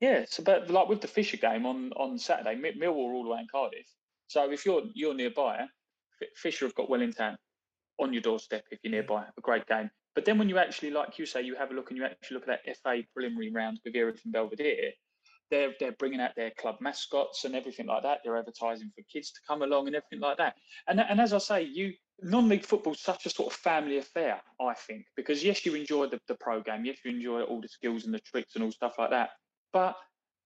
Yeah. 0.02 0.26
So, 0.28 0.44
but 0.44 0.70
like 0.70 0.88
with 0.88 1.02
the 1.02 1.08
Fisher 1.08 1.38
game 1.38 1.66
on, 1.66 1.92
on 1.94 2.18
Saturday, 2.18 2.56
Millwall 2.56 3.14
all 3.14 3.24
the 3.24 3.30
way 3.30 3.40
in 3.40 3.48
Cardiff. 3.52 3.88
So 4.28 4.52
if 4.52 4.66
you're 4.66 4.84
you're 4.94 5.14
nearby, 5.14 5.66
Fisher 6.36 6.66
have 6.66 6.76
got 6.76 6.90
Welling 6.90 7.14
Town 7.14 7.38
on 8.00 8.12
your 8.12 8.22
doorstep 8.22 8.66
if 8.72 8.80
you're 8.84 8.92
nearby. 8.92 9.24
A 9.38 9.42
great 9.42 9.68
game. 9.68 9.90
But 10.16 10.24
then 10.24 10.38
when 10.38 10.48
you 10.48 10.58
actually, 10.58 10.92
like 10.92 11.20
you 11.20 11.26
say, 11.26 11.42
you 11.42 11.56
have 11.56 11.72
a 11.72 11.74
look 11.74 11.92
and 11.92 11.98
you 11.98 12.06
actually 12.06 12.36
look 12.36 12.48
at 12.48 12.62
that 12.66 12.78
FA 12.78 13.04
preliminary 13.14 13.52
round 13.52 13.80
with 13.84 13.96
Erith 13.96 14.22
and 14.24 14.34
Belvedere, 14.34 14.94
they're 15.52 15.74
they're 15.80 15.92
bringing 15.92 16.22
out 16.22 16.36
their 16.36 16.52
club 16.52 16.78
mascots 16.80 17.46
and 17.46 17.54
everything 17.54 17.86
like 17.86 18.04
that. 18.04 18.20
They're 18.24 18.38
advertising 18.38 18.92
for 18.96 19.04
kids 19.12 19.32
to 19.32 19.40
come 19.48 19.62
along 19.62 19.88
and 19.88 19.96
everything 19.96 20.22
like 20.22 20.38
that. 20.38 20.56
And 20.88 21.00
and 21.00 21.20
as 21.20 21.34
I 21.34 21.38
say, 21.38 21.64
you 21.64 21.94
non-league 22.22 22.66
football 22.66 22.94
is 22.94 23.02
such 23.02 23.26
a 23.26 23.30
sort 23.30 23.54
of 23.54 23.60
family 23.60 23.98
affair, 23.98 24.42
I 24.60 24.74
think, 24.74 25.06
because 25.18 25.44
yes, 25.44 25.66
you 25.66 25.76
enjoy 25.76 26.08
the, 26.08 26.20
the 26.30 26.36
program, 26.36 26.86
yes, 26.86 26.98
you 27.04 27.12
enjoy 27.12 27.42
all 27.42 27.60
the 27.60 27.68
skills 27.68 28.06
and 28.06 28.14
the 28.14 28.20
tricks 28.20 28.56
and 28.56 28.64
all 28.64 28.72
stuff 28.72 28.96
like 28.98 29.10
that. 29.10 29.32
But 29.74 29.96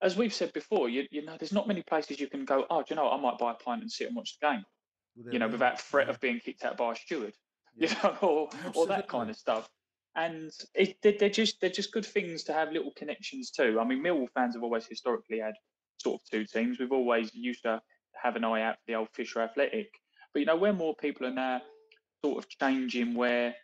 as 0.01 0.17
we've 0.17 0.33
said 0.33 0.51
before, 0.53 0.89
you, 0.89 1.05
you 1.11 1.23
know, 1.23 1.35
there's 1.37 1.53
not 1.53 1.67
many 1.67 1.83
places 1.83 2.19
you 2.19 2.27
can 2.27 2.43
go. 2.43 2.65
Oh, 2.71 2.79
do 2.79 2.85
you 2.89 2.95
know, 2.95 3.05
what? 3.05 3.13
I 3.13 3.21
might 3.21 3.37
buy 3.37 3.51
a 3.51 3.55
pint 3.55 3.81
and 3.81 3.91
sit 3.91 4.07
and 4.07 4.15
watch 4.15 4.35
the 4.41 4.47
game. 4.47 4.63
Well, 5.15 5.33
you 5.33 5.39
know, 5.39 5.47
without 5.47 5.79
threat 5.79 6.07
yeah. 6.07 6.13
of 6.13 6.19
being 6.19 6.39
kicked 6.39 6.63
out 6.63 6.77
by 6.77 6.93
a 6.93 6.95
steward 6.95 7.33
you 7.89 7.89
know, 8.03 8.17
or, 8.21 8.49
or 8.75 8.87
that 8.87 9.07
kind 9.07 9.29
of 9.29 9.35
stuff. 9.35 9.69
And 10.15 10.51
it, 10.73 10.97
they're 11.01 11.29
just 11.29 11.61
they're 11.61 11.69
just 11.69 11.93
good 11.93 12.05
things 12.05 12.43
to 12.45 12.53
have 12.53 12.71
little 12.71 12.91
connections 12.95 13.51
to. 13.51 13.79
I 13.79 13.85
mean, 13.85 14.03
Millwall 14.03 14.27
fans 14.33 14.55
have 14.55 14.63
always 14.63 14.85
historically 14.85 15.39
had 15.39 15.53
sort 15.97 16.19
of 16.19 16.29
two 16.29 16.45
teams. 16.45 16.79
We've 16.79 16.91
always 16.91 17.33
used 17.33 17.63
to 17.63 17.81
have 18.21 18.35
an 18.35 18.43
eye 18.43 18.63
out 18.63 18.75
for 18.75 18.83
the 18.87 18.95
old 18.95 19.09
Fisher 19.13 19.41
Athletic, 19.41 19.89
but 20.33 20.41
you 20.41 20.45
know, 20.45 20.57
where 20.57 20.73
more 20.73 20.95
people 20.95 21.27
are 21.27 21.33
now 21.33 21.61
sort 22.25 22.43
of 22.43 22.49
changing 22.49 23.13
where 23.13 23.55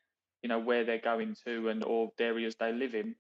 you 0.43 0.49
know 0.49 0.60
where 0.60 0.86
they're 0.86 0.99
going 0.99 1.36
to 1.45 1.69
and 1.69 1.84
or 1.84 2.12
the 2.17 2.23
areas 2.23 2.56
they 2.58 2.71
live 2.71 2.95
in, 2.95 3.15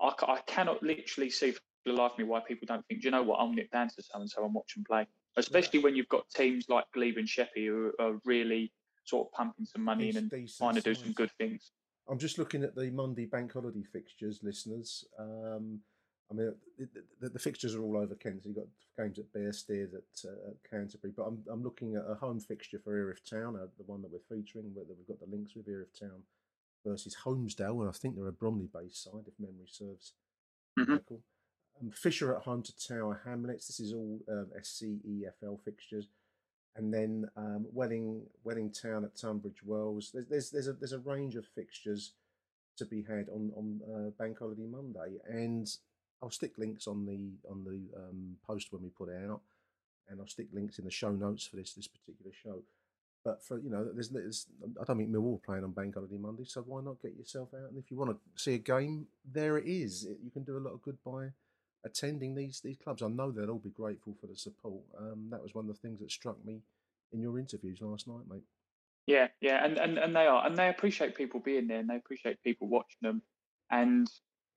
I, 0.00 0.12
I 0.22 0.40
cannot 0.46 0.82
literally 0.82 1.30
see 1.30 1.50
for 1.50 1.60
the 1.84 1.92
life 1.92 2.12
of 2.12 2.18
me 2.18 2.24
why 2.24 2.40
people 2.40 2.66
don't 2.66 2.86
think, 2.86 3.02
do 3.02 3.06
you 3.06 3.10
know 3.10 3.22
what, 3.22 3.36
I'll 3.36 3.52
nip 3.52 3.70
down 3.70 3.88
to 3.88 4.02
so 4.02 4.20
and 4.20 4.30
so 4.30 4.44
and 4.44 4.54
watch 4.54 4.74
them 4.74 4.84
play. 4.84 5.06
Especially 5.36 5.80
yeah. 5.80 5.84
when 5.84 5.96
you've 5.96 6.08
got 6.08 6.28
teams 6.34 6.66
like 6.68 6.84
Glebe 6.94 7.18
and 7.18 7.28
Sheppey 7.28 7.66
who 7.66 7.92
are 7.98 8.18
really 8.24 8.72
sort 9.08 9.28
of 9.28 9.32
pumping 9.32 9.64
some 9.64 9.82
money 9.82 10.10
in 10.10 10.16
and 10.16 10.30
trying 10.58 10.74
to 10.74 10.80
do 10.80 10.94
some 10.94 11.12
good 11.12 11.30
things. 11.38 11.72
I'm 12.08 12.18
just 12.18 12.38
looking 12.38 12.62
at 12.62 12.74
the 12.74 12.90
Monday 12.90 13.26
bank 13.26 13.52
holiday 13.52 13.82
fixtures, 13.82 14.40
listeners. 14.42 15.04
Um, 15.18 15.80
I 16.30 16.34
mean, 16.34 16.52
the, 16.78 16.88
the, 17.20 17.28
the, 17.30 17.38
fixtures 17.38 17.74
are 17.74 17.82
all 17.82 17.96
over 17.96 18.14
Kent. 18.14 18.42
So 18.42 18.48
you've 18.48 18.56
got 18.56 18.66
games 18.98 19.18
at 19.18 19.32
Bearsted, 19.32 19.94
at, 19.94 20.28
uh, 20.28 20.50
at 20.50 20.70
Canterbury, 20.70 21.12
but 21.16 21.24
I'm, 21.24 21.38
I'm 21.50 21.62
looking 21.62 21.96
at 21.96 22.04
a 22.08 22.14
home 22.14 22.38
fixture 22.38 22.80
for 22.82 22.94
Erith 22.94 23.28
Town, 23.28 23.56
uh, 23.56 23.66
the 23.78 23.84
one 23.84 24.02
that 24.02 24.10
we're 24.10 24.36
featuring, 24.36 24.70
where 24.74 24.84
we've 24.86 25.08
got 25.08 25.20
the 25.20 25.34
links 25.34 25.54
with 25.56 25.68
Erith 25.68 25.98
Town 25.98 26.22
versus 26.84 27.16
Holmesdale, 27.24 27.80
and 27.80 27.88
I 27.88 27.92
think 27.92 28.16
they're 28.16 28.28
a 28.28 28.32
Bromley-based 28.32 29.04
side, 29.04 29.24
if 29.26 29.34
memory 29.38 29.68
serves. 29.68 30.12
Mm-hmm. 30.78 31.14
Um, 31.80 31.90
Fisher 31.92 32.36
at 32.36 32.42
home 32.42 32.62
to 32.62 32.88
Tower 32.88 33.22
Hamlets. 33.24 33.68
This 33.68 33.80
is 33.80 33.92
all 33.92 34.20
um, 34.30 34.48
SCEFL 34.60 35.60
fixtures 35.64 36.08
and 36.76 36.92
then 36.92 37.28
um, 37.36 37.66
Welling 37.72 38.22
Welling 38.44 38.70
Town 38.70 39.04
at 39.04 39.16
Tunbridge 39.16 39.62
Wells. 39.64 40.10
There's 40.12 40.26
there's 40.26 40.50
there's 40.50 40.68
a 40.68 40.72
there's 40.74 40.92
a 40.92 40.98
range 40.98 41.36
of 41.36 41.46
fixtures 41.54 42.12
to 42.76 42.84
be 42.84 43.02
had 43.02 43.28
on 43.28 43.52
on 43.56 43.80
uh, 43.92 44.10
Bank 44.22 44.38
Holiday 44.38 44.66
Monday, 44.66 45.18
and 45.28 45.68
I'll 46.22 46.30
stick 46.30 46.52
links 46.58 46.86
on 46.86 47.06
the 47.06 47.50
on 47.50 47.64
the 47.64 47.98
um, 47.98 48.36
post 48.46 48.72
when 48.72 48.82
we 48.82 48.88
put 48.90 49.08
it 49.08 49.28
out, 49.28 49.40
and 50.08 50.20
I'll 50.20 50.28
stick 50.28 50.48
links 50.52 50.78
in 50.78 50.84
the 50.84 50.90
show 50.90 51.10
notes 51.10 51.46
for 51.46 51.56
this 51.56 51.74
this 51.74 51.88
particular 51.88 52.32
show. 52.32 52.62
But 53.24 53.42
for 53.42 53.58
you 53.58 53.70
know, 53.70 53.84
there's, 53.92 54.08
there's 54.10 54.46
I 54.80 54.84
don't 54.84 54.98
think 54.98 55.10
Millwall 55.10 55.42
playing 55.42 55.64
on 55.64 55.72
Bank 55.72 55.94
Holiday 55.94 56.16
Monday, 56.16 56.44
so 56.44 56.62
why 56.62 56.80
not 56.80 57.02
get 57.02 57.16
yourself 57.16 57.48
out? 57.54 57.70
And 57.70 57.78
if 57.78 57.90
you 57.90 57.96
want 57.96 58.12
to 58.12 58.42
see 58.42 58.54
a 58.54 58.58
game, 58.58 59.06
there 59.30 59.58
it 59.58 59.66
is. 59.66 60.04
It, 60.04 60.18
you 60.22 60.30
can 60.30 60.44
do 60.44 60.56
a 60.56 60.60
lot 60.60 60.72
of 60.72 60.82
good 60.82 60.98
by 61.04 61.28
attending 61.84 62.34
these 62.34 62.60
these 62.60 62.76
clubs. 62.76 63.02
I 63.02 63.08
know 63.08 63.30
they'll 63.30 63.50
all 63.50 63.58
be 63.58 63.70
grateful 63.70 64.14
for 64.20 64.26
the 64.26 64.36
support. 64.36 64.82
Um, 64.98 65.28
that 65.30 65.42
was 65.42 65.54
one 65.54 65.68
of 65.68 65.74
the 65.74 65.80
things 65.80 66.00
that 66.00 66.10
struck 66.10 66.44
me 66.44 66.60
in 67.12 67.20
your 67.20 67.38
interviews 67.38 67.80
last 67.80 68.06
night, 68.06 68.24
mate. 68.30 68.44
Yeah, 69.06 69.28
yeah, 69.40 69.64
and, 69.64 69.78
and 69.78 69.98
and 69.98 70.14
they 70.14 70.26
are, 70.26 70.46
and 70.46 70.56
they 70.56 70.68
appreciate 70.68 71.14
people 71.14 71.40
being 71.40 71.66
there, 71.66 71.78
and 71.78 71.88
they 71.88 71.96
appreciate 71.96 72.42
people 72.42 72.68
watching 72.68 72.98
them. 73.00 73.22
And 73.70 74.08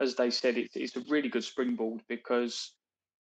as 0.01 0.15
they 0.15 0.29
said, 0.29 0.57
it's 0.57 0.75
it's 0.75 0.95
a 0.97 1.03
really 1.09 1.29
good 1.29 1.43
springboard 1.43 2.01
because 2.09 2.73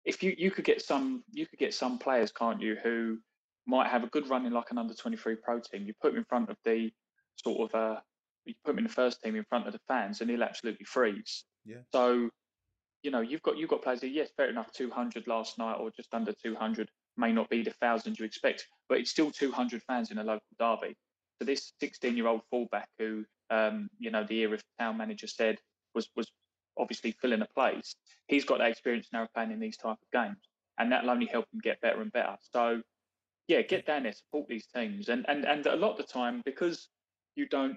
if 0.04 0.22
you 0.22 0.34
you 0.38 0.50
could 0.50 0.64
get 0.64 0.80
some 0.80 1.24
you 1.32 1.46
could 1.46 1.58
get 1.58 1.74
some 1.74 1.98
players, 1.98 2.30
can't 2.30 2.62
you, 2.62 2.76
who 2.82 3.18
might 3.66 3.88
have 3.88 4.04
a 4.04 4.08
good 4.08 4.28
run 4.28 4.46
in 4.46 4.52
like 4.52 4.70
an 4.70 4.78
under 4.78 4.94
twenty 4.94 5.16
three 5.16 5.36
pro 5.36 5.58
team. 5.60 5.86
You 5.86 5.94
put 6.00 6.12
them 6.12 6.18
in 6.18 6.24
front 6.24 6.50
of 6.50 6.56
the 6.64 6.90
sort 7.36 7.68
of 7.68 7.74
uh, 7.74 8.00
you 8.44 8.54
put 8.64 8.72
him 8.72 8.78
in 8.78 8.84
the 8.84 8.90
first 8.90 9.20
team 9.22 9.34
in 9.34 9.44
front 9.44 9.66
of 9.66 9.72
the 9.72 9.80
fans, 9.88 10.20
and 10.20 10.30
he'll 10.30 10.44
absolutely 10.44 10.84
freeze. 10.84 11.44
Yeah. 11.64 11.78
So 11.92 12.30
you 13.02 13.10
know, 13.10 13.20
you've 13.20 13.42
got 13.42 13.56
you've 13.56 13.70
got 13.70 13.82
players. 13.82 14.00
That, 14.00 14.08
yes, 14.08 14.30
fair 14.36 14.48
enough. 14.50 14.72
Two 14.72 14.90
hundred 14.90 15.26
last 15.26 15.58
night, 15.58 15.74
or 15.74 15.90
just 15.90 16.12
under 16.12 16.32
two 16.32 16.54
hundred, 16.54 16.90
may 17.16 17.32
not 17.32 17.48
be 17.48 17.62
the 17.62 17.70
thousand 17.70 18.18
you 18.18 18.24
expect, 18.24 18.66
but 18.88 18.98
it's 18.98 19.10
still 19.10 19.30
two 19.30 19.52
hundred 19.52 19.82
fans 19.84 20.10
in 20.10 20.18
a 20.18 20.24
local 20.24 20.46
derby. 20.58 20.96
So 21.38 21.44
this 21.44 21.72
16 21.80 22.16
year 22.16 22.26
old 22.26 22.42
fullback 22.50 22.88
who, 22.98 23.24
um, 23.50 23.88
you 23.98 24.10
know, 24.10 24.24
the 24.24 24.42
Erith 24.42 24.64
town 24.78 24.96
manager 24.96 25.26
said 25.26 25.58
was 25.94 26.08
was 26.16 26.30
obviously 26.76 27.12
filling 27.20 27.42
a 27.42 27.48
place. 27.54 27.94
He's 28.26 28.44
got 28.44 28.58
that 28.58 28.70
experience 28.70 29.08
now 29.12 29.28
playing 29.34 29.52
in 29.52 29.60
these 29.60 29.76
type 29.76 29.98
of 30.02 30.10
games, 30.12 30.38
and 30.78 30.90
that'll 30.90 31.10
only 31.10 31.26
help 31.26 31.46
him 31.52 31.60
get 31.62 31.80
better 31.80 32.00
and 32.00 32.12
better. 32.12 32.36
So, 32.52 32.82
yeah, 33.46 33.62
get 33.62 33.86
down 33.86 34.04
there, 34.04 34.12
support 34.12 34.48
these 34.48 34.66
teams, 34.74 35.08
and 35.08 35.24
and 35.28 35.44
and 35.44 35.66
a 35.66 35.76
lot 35.76 35.92
of 35.92 35.98
the 35.98 36.12
time 36.12 36.42
because 36.44 36.88
you 37.36 37.46
don't 37.46 37.76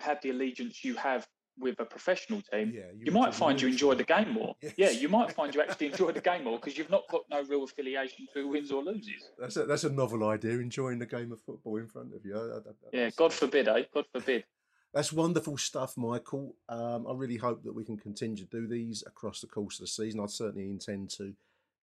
have 0.00 0.20
the 0.22 0.30
allegiance 0.30 0.82
you 0.82 0.94
have 0.94 1.26
with 1.60 1.78
a 1.78 1.84
professional 1.84 2.40
team, 2.52 2.72
Yeah, 2.74 2.90
you 2.96 3.06
you, 3.06 3.12
might 3.12 3.34
find 3.34 3.60
you 3.60 3.68
enjoy 3.68 3.94
the 3.94 4.04
game 4.04 4.30
more. 4.32 4.56
Yes. 4.62 4.74
Yeah, 4.76 4.90
you 4.90 5.08
might 5.08 5.32
find 5.32 5.54
you 5.54 5.60
actually 5.62 5.88
enjoy 5.88 6.12
the 6.12 6.20
game 6.20 6.44
more 6.44 6.58
because 6.58 6.76
you've 6.76 6.90
not 6.90 7.02
got 7.10 7.22
no 7.30 7.42
real 7.44 7.64
affiliation 7.64 8.26
to 8.34 8.40
who 8.42 8.48
wins 8.48 8.70
or 8.72 8.82
loses. 8.82 9.28
That's 9.38 9.56
a, 9.56 9.64
that's 9.64 9.84
a 9.84 9.90
novel 9.90 10.28
idea. 10.28 10.52
Enjoying 10.58 10.98
the 10.98 11.06
game 11.06 11.32
of 11.32 11.40
football 11.40 11.76
in 11.76 11.86
front 11.86 12.14
of 12.14 12.24
you. 12.24 12.36
I- 12.36 12.56
I- 12.56 12.58
I- 12.58 12.90
Yeah, 13.04 13.10
God 13.16 13.32
forbid, 13.32 13.68
eh? 13.68 13.84
God 13.94 14.06
forbid. 14.12 14.44
That's 14.92 15.12
wonderful 15.12 15.56
stuff, 15.56 15.96
Michael. 15.96 16.56
Um, 16.68 17.06
I 17.06 17.12
really 17.12 17.36
hope 17.36 17.62
that 17.62 17.72
we 17.72 17.84
can 17.84 17.96
continue 17.96 18.36
to 18.38 18.44
do 18.46 18.66
these 18.66 19.04
across 19.06 19.40
the 19.40 19.46
course 19.46 19.76
of 19.78 19.84
the 19.84 19.86
season. 19.86 20.18
I 20.18 20.26
certainly 20.26 20.68
intend 20.68 21.10
to 21.10 21.32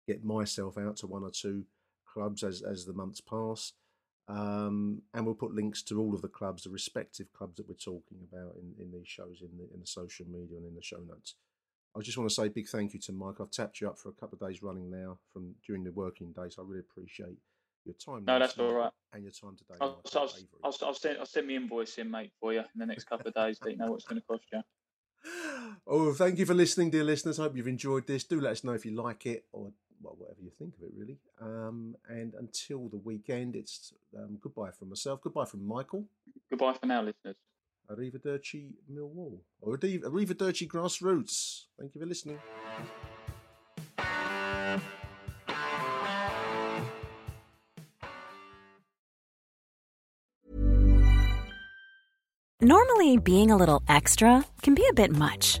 get 0.06 0.22
myself 0.26 0.76
out 0.76 0.96
to 0.98 1.06
one 1.06 1.22
or 1.22 1.30
two 1.30 1.64
clubs 2.06 2.42
as 2.44 2.60
as 2.60 2.84
the 2.84 2.92
months 2.92 3.22
pass, 3.22 3.72
um, 4.28 5.02
and 5.14 5.24
we'll 5.24 5.34
put 5.34 5.54
links 5.54 5.82
to 5.84 6.00
all 6.00 6.14
of 6.14 6.22
the 6.22 6.28
clubs, 6.28 6.64
the 6.64 6.70
respective 6.70 7.32
clubs 7.32 7.56
that 7.56 7.68
we're 7.68 7.74
talking 7.74 8.18
about 8.30 8.56
in, 8.56 8.74
in 8.78 8.92
these 8.92 9.08
shows 9.08 9.40
in 9.40 9.56
the 9.56 9.72
in 9.72 9.80
the 9.80 9.86
social 9.86 10.26
media 10.26 10.58
and 10.58 10.66
in 10.66 10.74
the 10.74 10.82
show 10.82 11.00
notes. 11.08 11.34
I 11.96 12.00
just 12.00 12.18
want 12.18 12.28
to 12.28 12.34
say 12.34 12.46
a 12.46 12.50
big 12.50 12.68
thank 12.68 12.92
you 12.92 13.00
to 13.00 13.12
Mike. 13.12 13.36
I've 13.40 13.50
tapped 13.50 13.80
you 13.80 13.88
up 13.88 13.98
for 13.98 14.10
a 14.10 14.12
couple 14.12 14.38
of 14.40 14.48
days 14.48 14.62
running 14.62 14.90
now 14.90 15.18
from 15.32 15.54
during 15.66 15.82
the 15.82 15.92
working 15.92 16.32
days. 16.32 16.56
I 16.58 16.62
really 16.62 16.80
appreciate 16.80 17.38
your 17.84 17.94
time. 17.94 18.24
No, 18.26 18.38
that's 18.38 18.58
all 18.58 18.74
right. 18.74 18.92
And 19.12 19.22
your 19.22 19.32
time 19.32 19.56
today. 19.56 19.78
I'll, 19.80 20.00
so 20.04 20.20
I'll, 20.20 20.32
I'll, 20.64 20.76
I'll, 20.82 20.94
send, 20.94 21.18
I'll 21.18 21.26
send 21.26 21.46
me 21.46 21.56
invoice 21.56 21.96
in, 21.96 22.10
mate, 22.10 22.32
for 22.38 22.52
you 22.52 22.60
in 22.60 22.66
the 22.76 22.86
next 22.86 23.04
couple 23.04 23.28
of 23.28 23.34
days. 23.34 23.58
That 23.60 23.70
you 23.70 23.78
know 23.78 23.90
what 23.90 23.96
it's 23.96 24.04
going 24.04 24.20
to 24.20 24.26
cost 24.26 24.44
you. 24.52 24.60
Oh, 25.86 26.12
thank 26.12 26.38
you 26.38 26.46
for 26.46 26.54
listening, 26.54 26.90
dear 26.90 27.02
listeners. 27.02 27.40
I 27.40 27.44
Hope 27.44 27.56
you've 27.56 27.66
enjoyed 27.66 28.06
this. 28.06 28.24
Do 28.24 28.40
let 28.40 28.52
us 28.52 28.62
know 28.62 28.72
if 28.72 28.84
you 28.84 28.92
like 28.92 29.26
it 29.26 29.46
or 29.52 29.72
well, 30.02 30.14
whatever 30.18 30.40
you 30.42 30.50
think 30.58 30.74
of 30.76 30.82
it, 30.84 30.90
really. 30.96 31.18
Um, 31.40 31.96
and 32.08 32.34
until 32.34 32.88
the 32.88 32.98
weekend, 32.98 33.56
it's 33.56 33.92
um, 34.16 34.38
goodbye 34.40 34.70
from 34.70 34.88
myself. 34.90 35.20
Goodbye 35.22 35.44
from 35.46 35.66
Michael. 35.66 36.04
Goodbye 36.50 36.74
for 36.80 36.86
now, 36.86 37.02
listeners. 37.02 37.36
Arrivederci 37.90 38.72
Millwall. 38.92 39.40
Or 39.60 39.76
Arriv- 39.78 40.02
Arrivederci 40.02 40.68
Grassroots. 40.68 41.64
Thank 41.78 41.94
you 41.94 42.00
for 42.00 42.06
listening. 42.06 42.38
Normally, 52.60 53.16
being 53.18 53.50
a 53.50 53.56
little 53.56 53.82
extra 53.88 54.44
can 54.62 54.74
be 54.74 54.84
a 54.90 54.92
bit 54.92 55.12
much, 55.12 55.60